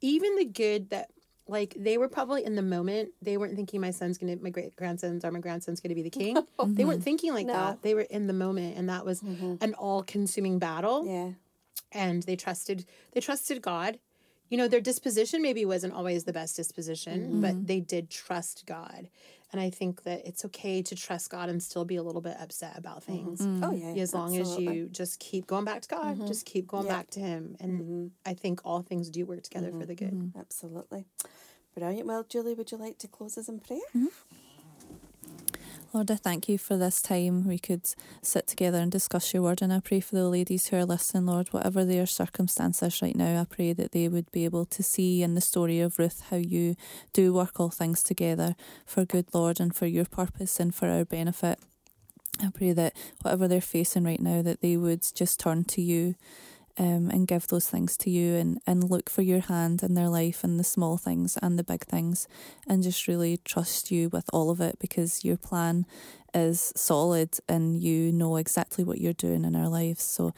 Even 0.00 0.36
the 0.36 0.44
good 0.44 0.90
that 0.90 1.10
like 1.50 1.74
they 1.76 1.98
were 1.98 2.08
probably 2.08 2.44
in 2.44 2.54
the 2.54 2.62
moment, 2.62 3.10
they 3.20 3.36
weren't 3.36 3.56
thinking 3.56 3.80
my 3.80 3.90
son's 3.90 4.18
gonna 4.18 4.36
my 4.36 4.50
great 4.50 4.76
grandsons 4.76 5.24
or 5.24 5.30
my 5.30 5.40
grandson's 5.40 5.80
gonna 5.80 5.94
be 5.94 6.02
the 6.02 6.10
king. 6.10 6.36
They 6.60 6.64
mm-hmm. 6.64 6.86
weren't 6.86 7.02
thinking 7.02 7.34
like 7.34 7.46
No. 7.46 7.54
that. 7.54 7.82
They 7.82 7.94
were 7.94 8.02
in 8.02 8.26
the 8.26 8.32
moment 8.32 8.76
and 8.76 8.88
that 8.88 9.04
was 9.04 9.20
mm-hmm. 9.20 9.56
an 9.60 9.74
all 9.74 10.02
consuming 10.02 10.58
battle 10.58 11.06
Yeah. 11.06 11.30
and 11.92 12.22
they 12.22 12.36
trusted 12.36 12.86
they 13.12 13.20
trusted 13.20 13.60
God. 13.62 13.98
You 14.50 14.58
know, 14.58 14.68
their 14.68 14.80
disposition 14.80 15.40
maybe 15.40 15.64
wasn't 15.64 15.94
always 15.94 16.24
the 16.24 16.32
best 16.32 16.56
disposition, 16.56 17.20
mm-hmm. 17.20 17.40
but 17.40 17.66
they 17.66 17.80
did 17.80 18.10
trust 18.10 18.66
God. 18.66 19.08
And 19.52 19.60
I 19.60 19.70
think 19.70 20.02
that 20.04 20.26
it's 20.26 20.44
okay 20.44 20.80
to 20.82 20.94
trust 20.94 21.30
God 21.30 21.48
and 21.48 21.60
still 21.62 21.84
be 21.84 21.96
a 21.96 22.02
little 22.02 22.20
bit 22.20 22.36
upset 22.38 22.76
about 22.78 23.02
mm-hmm. 23.02 23.12
things. 23.12 23.40
Mm-hmm. 23.40 23.64
Oh 23.64 23.72
yeah. 23.72 24.02
As 24.02 24.14
long 24.14 24.36
absolutely. 24.36 24.68
as 24.68 24.74
you 24.74 24.86
just 24.88 25.18
keep 25.18 25.46
going 25.46 25.64
back 25.64 25.82
to 25.82 25.88
God, 25.88 26.26
just 26.26 26.46
keep 26.46 26.68
going 26.68 26.86
Yeah. 26.86 26.96
back 26.96 27.10
to 27.10 27.20
Him. 27.20 27.56
And 27.58 28.10
I 28.26 28.34
think 28.34 28.60
all 28.64 28.82
things 28.82 29.08
do 29.08 29.24
work 29.24 29.42
together 29.42 29.72
for 29.72 29.86
the 29.86 29.94
good. 29.94 30.32
Absolutely. 30.38 31.06
Brilliant. 31.74 32.06
Well, 32.06 32.24
Julie, 32.28 32.54
would 32.54 32.72
you 32.72 32.78
like 32.78 32.98
to 32.98 33.08
close 33.08 33.38
us 33.38 33.48
in 33.48 33.60
prayer? 33.60 33.80
Lord, 35.92 36.08
I 36.08 36.14
thank 36.14 36.48
you 36.48 36.56
for 36.56 36.76
this 36.76 37.02
time 37.02 37.48
we 37.48 37.58
could 37.58 37.82
sit 38.22 38.46
together 38.46 38.78
and 38.78 38.92
discuss 38.92 39.34
your 39.34 39.42
word. 39.42 39.60
And 39.60 39.72
I 39.72 39.80
pray 39.80 39.98
for 39.98 40.14
the 40.14 40.28
ladies 40.28 40.68
who 40.68 40.76
are 40.76 40.84
listening, 40.84 41.26
Lord, 41.26 41.48
whatever 41.48 41.84
their 41.84 42.06
circumstances 42.06 43.02
right 43.02 43.16
now, 43.16 43.40
I 43.40 43.44
pray 43.44 43.72
that 43.72 43.90
they 43.90 44.06
would 44.06 44.30
be 44.30 44.44
able 44.44 44.66
to 44.66 44.84
see 44.84 45.20
in 45.20 45.34
the 45.34 45.40
story 45.40 45.80
of 45.80 45.98
Ruth 45.98 46.22
how 46.30 46.36
you 46.36 46.76
do 47.12 47.34
work 47.34 47.58
all 47.58 47.70
things 47.70 48.04
together 48.04 48.54
for 48.86 49.04
good, 49.04 49.34
Lord, 49.34 49.58
and 49.58 49.74
for 49.74 49.86
your 49.86 50.04
purpose 50.04 50.60
and 50.60 50.72
for 50.72 50.88
our 50.88 51.04
benefit. 51.04 51.58
I 52.40 52.50
pray 52.54 52.72
that 52.72 52.96
whatever 53.22 53.48
they're 53.48 53.60
facing 53.60 54.04
right 54.04 54.20
now, 54.20 54.42
that 54.42 54.60
they 54.60 54.76
would 54.76 55.04
just 55.12 55.40
turn 55.40 55.64
to 55.64 55.82
you 55.82 56.14
um, 56.78 57.10
and 57.10 57.26
give 57.26 57.48
those 57.48 57.68
things 57.68 57.96
to 57.98 58.10
you 58.10 58.34
and, 58.34 58.60
and 58.66 58.90
look 58.90 59.10
for 59.10 59.22
your 59.22 59.40
hand 59.40 59.82
in 59.82 59.94
their 59.94 60.08
life 60.08 60.44
and 60.44 60.58
the 60.58 60.64
small 60.64 60.96
things 60.96 61.36
and 61.42 61.58
the 61.58 61.64
big 61.64 61.84
things 61.84 62.28
and 62.66 62.82
just 62.82 63.08
really 63.08 63.36
trust 63.38 63.90
you 63.90 64.08
with 64.08 64.28
all 64.32 64.50
of 64.50 64.60
it 64.60 64.78
because 64.78 65.24
your 65.24 65.36
plan 65.36 65.86
is 66.32 66.72
solid 66.76 67.38
and 67.48 67.82
you 67.82 68.12
know 68.12 68.36
exactly 68.36 68.84
what 68.84 69.00
you're 69.00 69.12
doing 69.12 69.44
in 69.44 69.56
our 69.56 69.68
lives. 69.68 70.02
So 70.02 70.32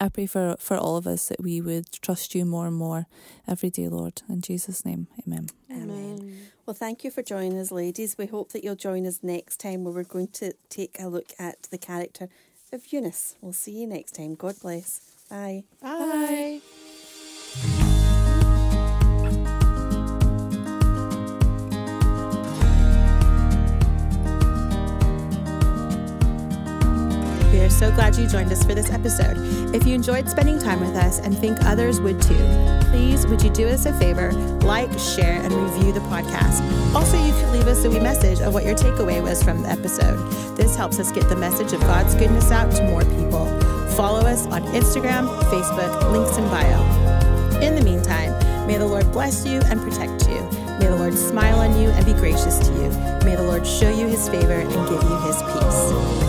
I 0.00 0.08
pray 0.08 0.26
for, 0.26 0.56
for 0.58 0.76
all 0.76 0.96
of 0.96 1.06
us 1.06 1.28
that 1.28 1.40
we 1.40 1.60
would 1.60 1.92
trust 1.92 2.34
you 2.34 2.44
more 2.44 2.66
and 2.66 2.76
more 2.76 3.06
every 3.46 3.70
day, 3.70 3.88
Lord. 3.88 4.22
In 4.28 4.40
Jesus' 4.40 4.84
name, 4.84 5.06
amen. 5.26 5.48
Amen. 5.70 6.48
Well, 6.66 6.74
thank 6.74 7.04
you 7.04 7.10
for 7.10 7.22
joining 7.22 7.58
us, 7.58 7.70
ladies. 7.70 8.16
We 8.16 8.26
hope 8.26 8.52
that 8.52 8.64
you'll 8.64 8.74
join 8.74 9.06
us 9.06 9.20
next 9.22 9.60
time 9.60 9.84
where 9.84 9.92
we're 9.92 10.04
going 10.04 10.28
to 10.28 10.54
take 10.70 10.96
a 10.98 11.08
look 11.08 11.32
at 11.38 11.64
the 11.64 11.78
character 11.78 12.28
of 12.72 12.92
Eunice. 12.92 13.36
We'll 13.40 13.52
see 13.52 13.80
you 13.80 13.86
next 13.86 14.12
time. 14.12 14.34
God 14.34 14.56
bless. 14.60 15.13
Bye. 15.34 15.64
Bye. 15.82 16.60
We 27.50 27.60
are 27.60 27.68
so 27.68 27.90
glad 27.90 28.14
you 28.14 28.28
joined 28.28 28.52
us 28.52 28.62
for 28.62 28.74
this 28.76 28.92
episode. 28.92 29.36
If 29.74 29.84
you 29.88 29.96
enjoyed 29.96 30.30
spending 30.30 30.60
time 30.60 30.78
with 30.78 30.94
us 30.94 31.18
and 31.18 31.36
think 31.36 31.58
others 31.64 32.00
would 32.00 32.22
too, 32.22 32.36
please 32.92 33.26
would 33.26 33.42
you 33.42 33.50
do 33.50 33.66
us 33.66 33.86
a 33.86 33.92
favor, 33.94 34.30
like, 34.62 34.96
share, 35.00 35.42
and 35.42 35.52
review 35.52 35.92
the 35.92 35.98
podcast. 36.02 36.62
Also, 36.94 37.20
you 37.26 37.32
could 37.32 37.50
leave 37.50 37.66
us 37.66 37.84
a 37.84 37.90
wee 37.90 37.98
message 37.98 38.38
of 38.38 38.54
what 38.54 38.64
your 38.64 38.76
takeaway 38.76 39.20
was 39.20 39.42
from 39.42 39.62
the 39.62 39.68
episode. 39.68 40.16
This 40.56 40.76
helps 40.76 41.00
us 41.00 41.10
get 41.10 41.28
the 41.28 41.34
message 41.34 41.72
of 41.72 41.80
God's 41.80 42.14
goodness 42.14 42.52
out 42.52 42.70
to 42.76 42.84
more 42.84 43.02
people. 43.02 43.53
Follow 43.96 44.20
us 44.20 44.46
on 44.46 44.62
Instagram, 44.74 45.28
Facebook, 45.44 46.12
links 46.12 46.36
in 46.36 46.44
bio. 46.48 47.60
In 47.60 47.76
the 47.76 47.82
meantime, 47.82 48.32
may 48.66 48.76
the 48.76 48.86
Lord 48.86 49.10
bless 49.12 49.46
you 49.46 49.60
and 49.66 49.80
protect 49.80 50.28
you. 50.28 50.40
May 50.80 50.86
the 50.86 50.96
Lord 50.96 51.14
smile 51.14 51.60
on 51.60 51.80
you 51.80 51.90
and 51.90 52.04
be 52.04 52.12
gracious 52.12 52.58
to 52.58 52.72
you. 52.72 52.88
May 53.24 53.36
the 53.36 53.44
Lord 53.44 53.64
show 53.64 53.90
you 53.90 54.08
his 54.08 54.28
favor 54.28 54.52
and 54.52 54.70
give 54.88 55.02
you 55.02 56.23